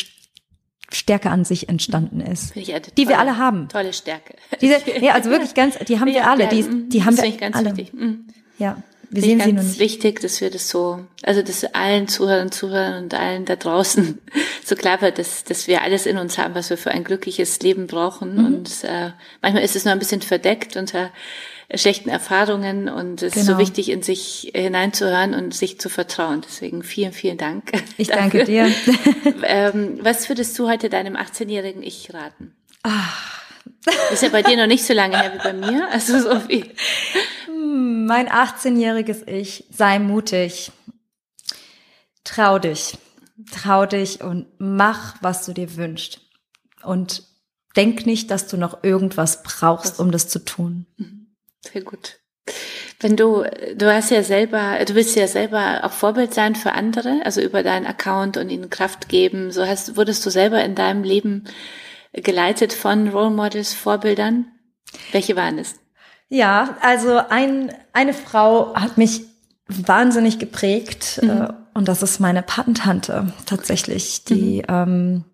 Stärke 0.92 1.30
an 1.30 1.46
sich 1.46 1.70
entstanden 1.70 2.20
ist, 2.20 2.54
die 2.54 2.64
tolle, 2.64 3.08
wir 3.08 3.18
alle 3.18 3.38
haben. 3.38 3.68
Tolle 3.70 3.94
Stärke. 3.94 4.34
Diese, 4.60 4.76
ja, 5.00 5.14
also 5.14 5.30
wirklich 5.30 5.54
ganz, 5.54 5.78
die 5.78 5.98
haben 5.98 6.08
wir 6.08 6.28
alle, 6.28 6.48
die, 6.48 6.88
die 6.90 7.02
haben 7.02 7.16
wir 7.16 7.54
alle. 7.54 7.70
Wichtig. 7.70 7.94
Mhm. 7.94 8.26
Ja. 8.58 8.82
Wir 9.12 9.22
sehen 9.22 9.40
sie 9.40 9.52
nur 9.52 9.64
nicht. 9.64 9.80
wichtig, 9.80 10.20
dass 10.20 10.40
wir 10.40 10.50
das 10.50 10.68
so, 10.68 11.00
also 11.24 11.42
dass 11.42 11.64
allen 11.74 12.06
Zuhörern 12.06 12.42
und 12.42 12.54
Zuhörern 12.54 13.02
und 13.02 13.14
allen 13.14 13.44
da 13.44 13.56
draußen 13.56 14.20
so 14.64 14.76
klar 14.76 15.02
wird, 15.02 15.18
dass, 15.18 15.42
dass 15.42 15.66
wir 15.66 15.82
alles 15.82 16.06
in 16.06 16.16
uns 16.16 16.38
haben, 16.38 16.54
was 16.54 16.70
wir 16.70 16.78
für 16.78 16.92
ein 16.92 17.02
glückliches 17.02 17.58
Leben 17.60 17.88
brauchen. 17.88 18.36
Mhm. 18.36 18.44
Und 18.44 18.84
äh, 18.84 19.10
manchmal 19.42 19.64
ist 19.64 19.74
es 19.74 19.84
nur 19.84 19.92
ein 19.92 19.98
bisschen 19.98 20.22
verdeckt 20.22 20.76
unter 20.76 21.10
schlechten 21.74 22.08
Erfahrungen 22.08 22.88
und 22.88 23.22
es 23.22 23.32
genau. 23.32 23.40
ist 23.40 23.46
so 23.46 23.52
genau. 23.52 23.58
wichtig, 23.58 23.90
in 23.90 24.02
sich 24.02 24.52
hineinzuhören 24.54 25.34
und 25.34 25.54
sich 25.54 25.80
zu 25.80 25.88
vertrauen. 25.88 26.42
Deswegen 26.46 26.82
vielen, 26.82 27.12
vielen 27.12 27.38
Dank. 27.38 27.72
Ich 27.96 28.08
danke 28.08 28.44
dir. 28.44 28.72
ähm, 29.44 29.98
was 30.02 30.28
würdest 30.28 30.58
du 30.58 30.68
heute 30.68 30.88
deinem 30.88 31.16
18-jährigen 31.16 31.82
Ich 31.82 32.12
raten? 32.14 32.54
Ach. 32.82 33.40
Ist 34.12 34.22
ja 34.22 34.28
bei 34.28 34.42
dir 34.42 34.56
noch 34.56 34.66
nicht 34.66 34.84
so 34.84 34.92
lange 34.92 35.18
her 35.18 35.32
wie 35.34 35.42
bei 35.42 35.52
mir, 35.52 35.88
also 35.90 36.18
so 36.20 36.38
viel 36.40 36.66
mein 38.06 38.28
18-jähriges 38.28 39.26
Ich, 39.26 39.64
sei 39.70 39.98
mutig. 39.98 40.72
Trau 42.24 42.58
dich. 42.58 42.98
Trau 43.52 43.86
dich 43.86 44.20
und 44.22 44.46
mach, 44.58 45.16
was 45.22 45.46
du 45.46 45.52
dir 45.52 45.76
wünschst. 45.76 46.20
Und 46.82 47.24
denk 47.76 48.06
nicht, 48.06 48.30
dass 48.30 48.46
du 48.46 48.56
noch 48.56 48.82
irgendwas 48.84 49.42
brauchst, 49.42 50.00
um 50.00 50.10
das 50.10 50.28
zu 50.28 50.44
tun. 50.44 50.86
Mhm. 50.96 51.34
Sehr 51.60 51.82
gut. 51.82 52.18
Wenn 52.98 53.16
du, 53.16 53.44
du 53.74 53.92
hast 53.92 54.10
ja 54.10 54.22
selber, 54.22 54.78
du 54.84 54.94
willst 54.94 55.16
ja 55.16 55.26
selber 55.26 55.80
auch 55.84 55.92
Vorbild 55.92 56.34
sein 56.34 56.54
für 56.54 56.72
andere, 56.72 57.20
also 57.24 57.40
über 57.40 57.62
deinen 57.62 57.86
Account 57.86 58.36
und 58.36 58.50
ihnen 58.50 58.68
Kraft 58.68 59.08
geben. 59.08 59.52
So 59.52 59.66
hast, 59.66 59.96
wurdest 59.96 60.24
du 60.26 60.30
selber 60.30 60.62
in 60.62 60.74
deinem 60.74 61.02
Leben 61.02 61.44
geleitet 62.12 62.72
von 62.72 63.08
Role 63.08 63.30
Models, 63.30 63.72
Vorbildern? 63.72 64.52
Welche 65.12 65.36
waren 65.36 65.58
es? 65.58 65.76
Ja, 66.30 66.76
also 66.80 67.20
ein, 67.28 67.72
eine 67.92 68.14
Frau 68.14 68.74
hat 68.74 68.96
mich 68.96 69.22
wahnsinnig 69.66 70.38
geprägt 70.38 71.20
mhm. 71.22 71.28
äh, 71.28 71.48
und 71.74 71.88
das 71.88 72.02
ist 72.02 72.20
meine 72.20 72.42
Patentante 72.42 73.32
tatsächlich, 73.46 74.24
die 74.24 74.62
mhm. 74.62 74.64
ähm, 74.68 75.24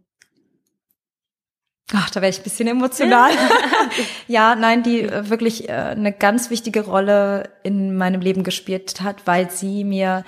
Ach, 1.94 2.10
da 2.10 2.20
wäre 2.20 2.30
ich 2.30 2.40
ein 2.40 2.42
bisschen 2.42 2.66
emotional. 2.66 3.30
ja, 4.26 4.56
nein, 4.56 4.82
die 4.82 5.02
äh, 5.02 5.30
wirklich 5.30 5.68
äh, 5.68 5.72
eine 5.72 6.12
ganz 6.12 6.50
wichtige 6.50 6.84
Rolle 6.84 7.50
in 7.62 7.96
meinem 7.96 8.20
Leben 8.20 8.42
gespielt 8.42 9.00
hat, 9.02 9.24
weil 9.26 9.52
sie 9.52 9.84
mir 9.84 10.24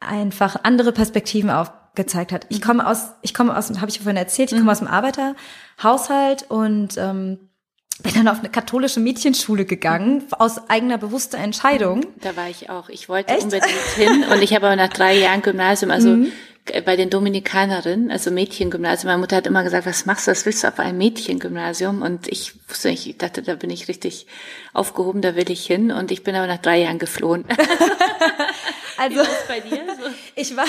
einfach 0.00 0.56
andere 0.62 0.92
Perspektiven 0.92 1.50
aufgezeigt 1.50 2.32
hat. 2.32 2.46
Ich 2.48 2.60
mhm. 2.60 2.64
komme 2.64 2.86
aus, 2.86 3.10
ich 3.20 3.34
komme 3.34 3.54
aus, 3.54 3.68
habe 3.80 3.90
ich 3.90 3.98
vorhin 3.98 4.16
erzählt, 4.16 4.50
ich 4.50 4.56
komme 4.56 4.64
mhm. 4.64 4.70
aus 4.70 4.78
dem 4.78 4.88
Arbeiterhaushalt 4.88 6.46
und 6.48 6.96
ähm, 6.96 7.50
bin 8.02 8.14
dann 8.14 8.28
auf 8.28 8.40
eine 8.40 8.50
katholische 8.50 9.00
Mädchenschule 9.00 9.64
gegangen, 9.64 10.24
aus 10.32 10.68
eigener 10.68 10.98
bewusster 10.98 11.38
Entscheidung. 11.38 12.04
Da 12.20 12.36
war 12.36 12.48
ich 12.48 12.68
auch. 12.68 12.88
Ich 12.88 13.08
wollte 13.08 13.32
Echt? 13.32 13.44
unbedingt 13.44 13.72
hin 13.96 14.24
und 14.30 14.42
ich 14.42 14.54
habe 14.54 14.66
aber 14.66 14.76
nach 14.76 14.88
drei 14.88 15.16
Jahren 15.16 15.42
Gymnasium, 15.42 15.90
also 15.90 16.08
mhm. 16.08 16.32
Bei 16.84 16.96
den 16.96 17.10
Dominikanerinnen, 17.10 18.10
also 18.10 18.30
Mädchengymnasium, 18.30 19.08
meine 19.08 19.20
Mutter 19.20 19.36
hat 19.36 19.46
immer 19.46 19.62
gesagt, 19.64 19.86
was 19.86 20.06
machst 20.06 20.26
du, 20.26 20.30
was 20.30 20.46
willst 20.46 20.64
du 20.64 20.68
auf 20.68 20.78
einem 20.78 20.96
Mädchengymnasium? 20.96 22.00
Und 22.00 22.26
ich 22.28 22.54
wusste 22.68 22.88
nicht, 22.88 23.06
ich 23.06 23.18
dachte, 23.18 23.42
da 23.42 23.54
bin 23.54 23.68
ich 23.68 23.88
richtig 23.88 24.26
aufgehoben, 24.72 25.20
da 25.20 25.36
will 25.36 25.50
ich 25.50 25.66
hin 25.66 25.92
und 25.92 26.10
ich 26.10 26.22
bin 26.22 26.34
aber 26.34 26.46
nach 26.46 26.62
drei 26.62 26.78
Jahren 26.80 26.98
geflohen. 26.98 27.44
Also 28.96 29.20
bei 29.48 29.60
dir? 29.60 29.80
So? 29.86 30.10
ich 30.36 30.56
war 30.56 30.66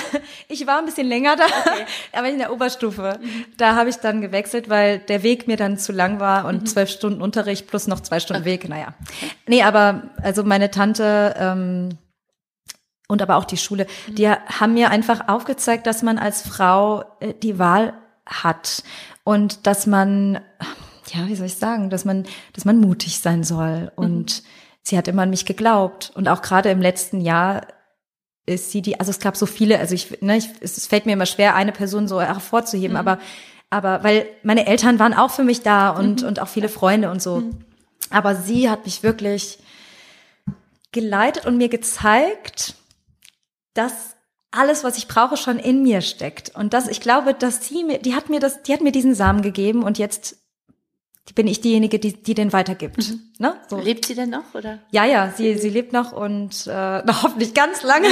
ich 0.47 0.65
war 0.65 0.79
ein 0.79 0.85
bisschen 0.85 1.07
länger 1.07 1.35
da, 1.35 1.45
okay. 1.45 1.85
aber 2.11 2.29
in 2.29 2.39
der 2.39 2.51
Oberstufe. 2.51 3.19
Mhm. 3.21 3.45
Da 3.57 3.75
habe 3.75 3.89
ich 3.89 3.97
dann 3.97 4.21
gewechselt, 4.21 4.69
weil 4.69 4.99
der 4.99 5.23
Weg 5.23 5.47
mir 5.47 5.57
dann 5.57 5.77
zu 5.77 5.91
lang 5.91 6.19
war 6.19 6.45
und 6.45 6.61
mhm. 6.61 6.65
zwölf 6.65 6.89
Stunden 6.89 7.21
Unterricht 7.21 7.67
plus 7.67 7.87
noch 7.87 7.99
zwei 7.99 8.19
Stunden 8.19 8.41
okay. 8.41 8.51
Weg. 8.51 8.69
Naja, 8.69 8.93
nee, 9.47 9.61
aber 9.61 10.09
also 10.21 10.43
meine 10.43 10.71
Tante 10.71 11.35
ähm, 11.37 11.89
und 13.07 13.21
aber 13.21 13.35
auch 13.37 13.45
die 13.45 13.57
Schule, 13.57 13.87
die 14.07 14.29
haben 14.29 14.73
mir 14.73 14.89
einfach 14.89 15.27
aufgezeigt, 15.27 15.87
dass 15.87 16.03
man 16.03 16.17
als 16.17 16.41
Frau 16.41 17.03
äh, 17.19 17.33
die 17.33 17.59
Wahl 17.59 17.93
hat 18.25 18.83
und 19.23 19.67
dass 19.67 19.85
man, 19.85 20.39
ja, 21.13 21.27
wie 21.27 21.35
soll 21.35 21.47
ich 21.47 21.55
sagen, 21.55 21.89
dass 21.89 22.05
man, 22.05 22.25
dass 22.53 22.65
man 22.65 22.79
mutig 22.79 23.19
sein 23.19 23.43
soll 23.43 23.91
und 23.95 24.43
mhm. 24.43 24.47
sie 24.81 24.97
hat 24.97 25.07
immer 25.07 25.23
an 25.23 25.29
mich 25.29 25.45
geglaubt 25.45 26.11
und 26.15 26.27
auch 26.27 26.41
gerade 26.41 26.69
im 26.69 26.81
letzten 26.81 27.21
Jahr 27.21 27.67
ist 28.45 28.71
sie 28.71 28.81
die, 28.81 28.99
also 28.99 29.09
es 29.09 29.19
gab 29.19 29.35
so 29.35 29.45
viele, 29.45 29.79
also 29.79 29.95
ich, 29.95 30.21
ne, 30.21 30.37
ich, 30.37 30.49
es 30.61 30.85
fällt 30.87 31.05
mir 31.05 31.13
immer 31.13 31.25
schwer, 31.25 31.55
eine 31.55 31.71
Person 31.71 32.07
so 32.07 32.21
hervorzuheben, 32.21 32.91
mhm. 32.91 32.97
aber, 32.99 33.19
aber 33.69 34.03
weil 34.03 34.27
meine 34.43 34.67
Eltern 34.67 34.99
waren 34.99 35.13
auch 35.13 35.31
für 35.31 35.43
mich 35.43 35.61
da 35.61 35.89
und, 35.89 36.21
mhm. 36.21 36.27
und 36.27 36.39
auch 36.39 36.47
viele 36.47 36.69
Freunde 36.69 37.09
und 37.09 37.21
so. 37.21 37.37
Mhm. 37.37 37.57
Aber 38.11 38.35
sie 38.35 38.69
hat 38.69 38.85
mich 38.85 39.01
wirklich 39.01 39.57
geleitet 40.91 41.45
und 41.45 41.57
mir 41.57 41.69
gezeigt, 41.69 42.75
dass 43.75 44.15
alles, 44.51 44.83
was 44.83 44.97
ich 44.97 45.07
brauche, 45.07 45.37
schon 45.37 45.59
in 45.59 45.83
mir 45.83 46.01
steckt. 46.01 46.55
Und 46.55 46.73
das, 46.73 46.87
ich 46.87 47.01
glaube, 47.01 47.33
dass 47.33 47.67
sie 47.67 47.83
mir, 47.83 47.99
die 47.99 48.15
hat 48.15 48.29
mir 48.29 48.39
das, 48.39 48.63
die 48.63 48.73
hat 48.73 48.81
mir 48.81 48.91
diesen 48.91 49.13
Samen 49.13 49.41
gegeben 49.41 49.83
und 49.83 49.99
jetzt 49.99 50.37
bin 51.33 51.47
ich 51.47 51.59
diejenige, 51.59 51.97
die, 51.97 52.13
die 52.13 52.35
den 52.35 52.53
weitergibt. 52.53 53.09
Mhm. 53.09 53.21
Ne? 53.39 53.55
So. 53.67 53.79
Lebt 53.79 54.05
sie 54.05 54.15
denn 54.15 54.29
noch, 54.29 54.53
oder? 54.53 54.79
Ja, 54.91 55.05
ja, 55.05 55.33
sie, 55.35 55.57
sie 55.57 55.69
lebt 55.69 55.91
noch 55.91 56.11
und 56.11 56.67
äh, 56.67 57.01
noch 57.05 57.23
hoffentlich 57.23 57.53
ganz 57.53 57.81
lange. 57.83 58.07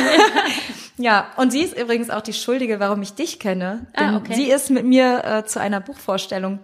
ja, 0.98 1.32
und 1.38 1.52
sie 1.52 1.62
ist 1.62 1.78
übrigens 1.78 2.10
auch 2.10 2.22
die 2.22 2.34
Schuldige, 2.34 2.80
warum 2.80 3.02
ich 3.02 3.14
dich 3.14 3.40
kenne. 3.40 3.88
Ah, 3.94 4.18
okay. 4.18 4.34
sie 4.34 4.50
ist 4.50 4.72
mit 4.72 4.86
mir 4.86 5.24
äh, 5.24 5.46
zu 5.46 5.62
einer 5.62 5.80
Buchvorstellung 5.80 6.60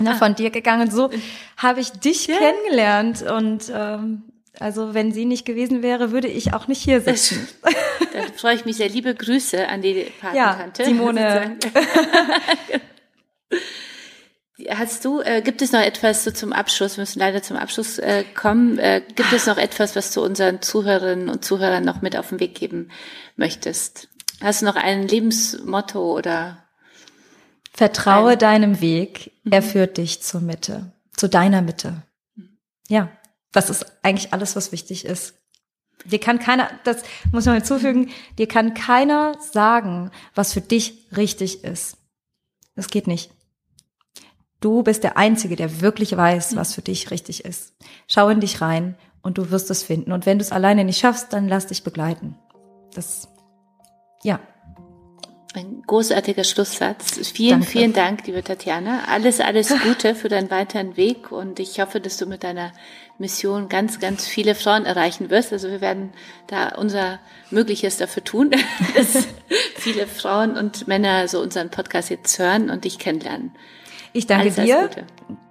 ne, 0.00 0.12
ah. 0.12 0.14
von 0.14 0.34
dir 0.34 0.50
gegangen. 0.50 0.90
So 0.90 1.10
habe 1.58 1.80
ich 1.80 1.90
dich 1.90 2.26
ja. 2.26 2.36
kennengelernt 2.38 3.22
und 3.22 3.70
ähm, 3.72 4.22
also 4.60 4.94
wenn 4.94 5.12
sie 5.12 5.24
nicht 5.24 5.44
gewesen 5.44 5.82
wäre, 5.82 6.12
würde 6.12 6.28
ich 6.28 6.54
auch 6.54 6.68
nicht 6.68 6.80
hier 6.80 7.00
sitzen. 7.00 7.46
Dann 8.14 8.32
freue 8.32 8.54
ich 8.54 8.64
mich 8.64 8.76
sehr. 8.76 8.88
Liebe 8.88 9.14
Grüße 9.14 9.68
an 9.68 9.82
die 9.82 10.12
Patentante. 10.20 10.82
Ja, 10.82 10.88
Simone. 10.88 11.58
Hast 14.70 15.04
du, 15.04 15.20
äh, 15.20 15.42
gibt 15.42 15.62
es 15.62 15.72
noch 15.72 15.80
etwas 15.80 16.22
so 16.22 16.30
zum 16.30 16.52
Abschluss, 16.52 16.96
wir 16.96 17.02
müssen 17.02 17.18
leider 17.18 17.42
zum 17.42 17.56
Abschluss 17.56 17.98
äh, 17.98 18.22
kommen, 18.22 18.78
äh, 18.78 19.02
gibt 19.16 19.32
es 19.32 19.46
noch 19.46 19.58
etwas, 19.58 19.96
was 19.96 20.12
du 20.12 20.22
unseren 20.22 20.62
Zuhörerinnen 20.62 21.28
und 21.28 21.44
Zuhörern 21.44 21.84
noch 21.84 22.02
mit 22.02 22.16
auf 22.16 22.28
den 22.28 22.38
Weg 22.38 22.54
geben 22.54 22.92
möchtest? 23.34 24.08
Hast 24.40 24.62
du 24.62 24.66
noch 24.66 24.76
ein 24.76 25.08
Lebensmotto 25.08 26.16
oder? 26.16 26.64
Vertraue 27.72 28.32
ein... 28.32 28.38
deinem 28.38 28.80
Weg, 28.80 29.32
er 29.50 29.60
mhm. 29.60 29.66
führt 29.66 29.96
dich 29.96 30.22
zur 30.22 30.40
Mitte, 30.40 30.92
zu 31.16 31.28
deiner 31.28 31.60
Mitte. 31.60 32.04
Ja, 32.88 33.10
das 33.50 33.70
ist 33.70 33.84
eigentlich 34.02 34.32
alles, 34.32 34.54
was 34.54 34.70
wichtig 34.70 35.04
ist. 35.04 35.34
Dir 36.04 36.20
kann 36.20 36.38
keiner, 36.38 36.70
das 36.84 37.02
muss 37.32 37.46
man 37.46 37.56
hinzufügen, 37.56 38.10
dir 38.38 38.46
kann 38.46 38.74
keiner 38.74 39.36
sagen, 39.40 40.10
was 40.34 40.52
für 40.52 40.60
dich 40.60 41.08
richtig 41.16 41.64
ist. 41.64 41.96
Das 42.76 42.88
geht 42.88 43.06
nicht. 43.06 43.30
Du 44.60 44.82
bist 44.82 45.04
der 45.04 45.16
Einzige, 45.16 45.56
der 45.56 45.80
wirklich 45.80 46.16
weiß, 46.16 46.56
was 46.56 46.74
für 46.74 46.82
dich 46.82 47.10
richtig 47.10 47.44
ist. 47.44 47.74
Schau 48.08 48.28
in 48.28 48.40
dich 48.40 48.60
rein 48.60 48.96
und 49.22 49.38
du 49.38 49.50
wirst 49.50 49.70
es 49.70 49.82
finden. 49.82 50.12
Und 50.12 50.26
wenn 50.26 50.38
du 50.38 50.42
es 50.42 50.52
alleine 50.52 50.84
nicht 50.84 50.98
schaffst, 50.98 51.32
dann 51.32 51.48
lass 51.48 51.66
dich 51.66 51.82
begleiten. 51.82 52.36
Das, 52.94 53.28
ja. 54.22 54.40
Ein 55.54 55.82
großartiger 55.86 56.44
Schlusssatz. 56.44 57.28
Vielen, 57.32 57.60
Danke. 57.60 57.66
vielen 57.66 57.92
Dank, 57.92 58.26
liebe 58.26 58.42
Tatjana. 58.42 59.04
Alles, 59.08 59.40
alles 59.40 59.68
Gute 59.82 60.14
für 60.14 60.28
deinen 60.28 60.50
weiteren 60.50 60.96
Weg 60.96 61.30
und 61.30 61.60
ich 61.60 61.78
hoffe, 61.80 62.00
dass 62.00 62.16
du 62.16 62.26
mit 62.26 62.42
deiner 62.42 62.72
Mission 63.18 63.68
ganz, 63.68 64.00
ganz 64.00 64.26
viele 64.26 64.54
Frauen 64.54 64.86
erreichen 64.86 65.30
wirst. 65.30 65.52
Also 65.52 65.68
wir 65.68 65.80
werden 65.80 66.12
da 66.46 66.70
unser 66.76 67.20
Mögliches 67.50 67.96
dafür 67.96 68.24
tun, 68.24 68.50
dass 68.94 69.26
viele 69.76 70.06
Frauen 70.06 70.56
und 70.56 70.88
Männer 70.88 71.28
so 71.28 71.40
unseren 71.40 71.70
Podcast 71.70 72.10
jetzt 72.10 72.38
hören 72.38 72.70
und 72.70 72.84
dich 72.84 72.98
kennenlernen. 72.98 73.52
Ich 74.12 74.26
danke 74.26 74.44
alles, 74.44 74.54
dir. 74.56 74.90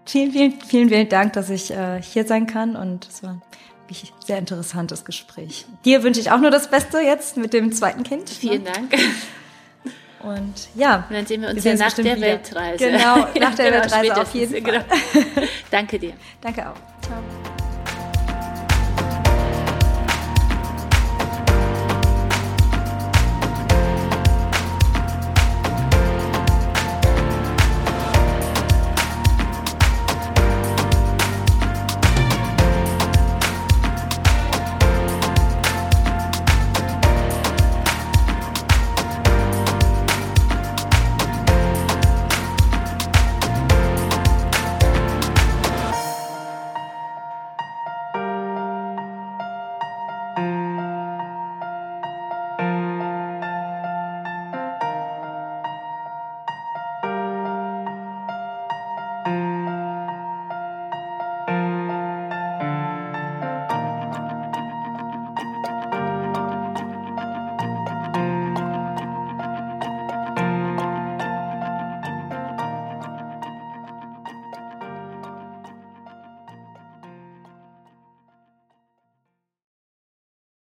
Vielen, 0.06 0.32
vielen, 0.32 0.62
vielen, 0.62 0.90
vielen 0.90 1.10
Dank, 1.10 1.34
dass 1.34 1.50
ich 1.50 1.72
äh, 1.72 2.02
hier 2.02 2.26
sein 2.26 2.48
kann 2.48 2.76
und 2.76 3.08
es 3.08 3.24
war 3.24 3.32
ein 3.32 3.42
sehr 4.26 4.38
interessantes 4.38 5.06
Gespräch. 5.06 5.66
Dir 5.86 6.04
wünsche 6.04 6.20
ich 6.20 6.32
auch 6.32 6.40
nur 6.40 6.52
das 6.52 6.70
Beste 6.70 7.00
jetzt 7.00 7.38
mit 7.38 7.54
dem 7.54 7.72
zweiten 7.72 8.04
Kind. 8.04 8.30
Vielen 8.30 8.64
Dank. 8.64 8.94
Und 10.24 10.70
ja, 10.76 11.06
und 11.10 11.16
dann 11.16 11.26
sehen 11.26 11.42
wir 11.42 11.50
uns 11.50 11.64
ja 11.64 11.76
nach 11.76 11.92
der 11.94 12.06
wieder. 12.06 12.22
Weltreise. 12.22 12.78
Genau, 12.78 13.16
nach 13.40 13.56
der 13.56 13.72
genau, 13.72 13.84
Weltreise 13.84 14.22
auf 14.22 14.34
jeden 14.34 14.52
Fall. 14.52 14.62
Genau. 14.62 15.46
Danke 15.72 16.00
dir. 16.00 16.14
Danke 16.42 16.70
auch. 16.70 16.76
Ciao. 17.02 17.43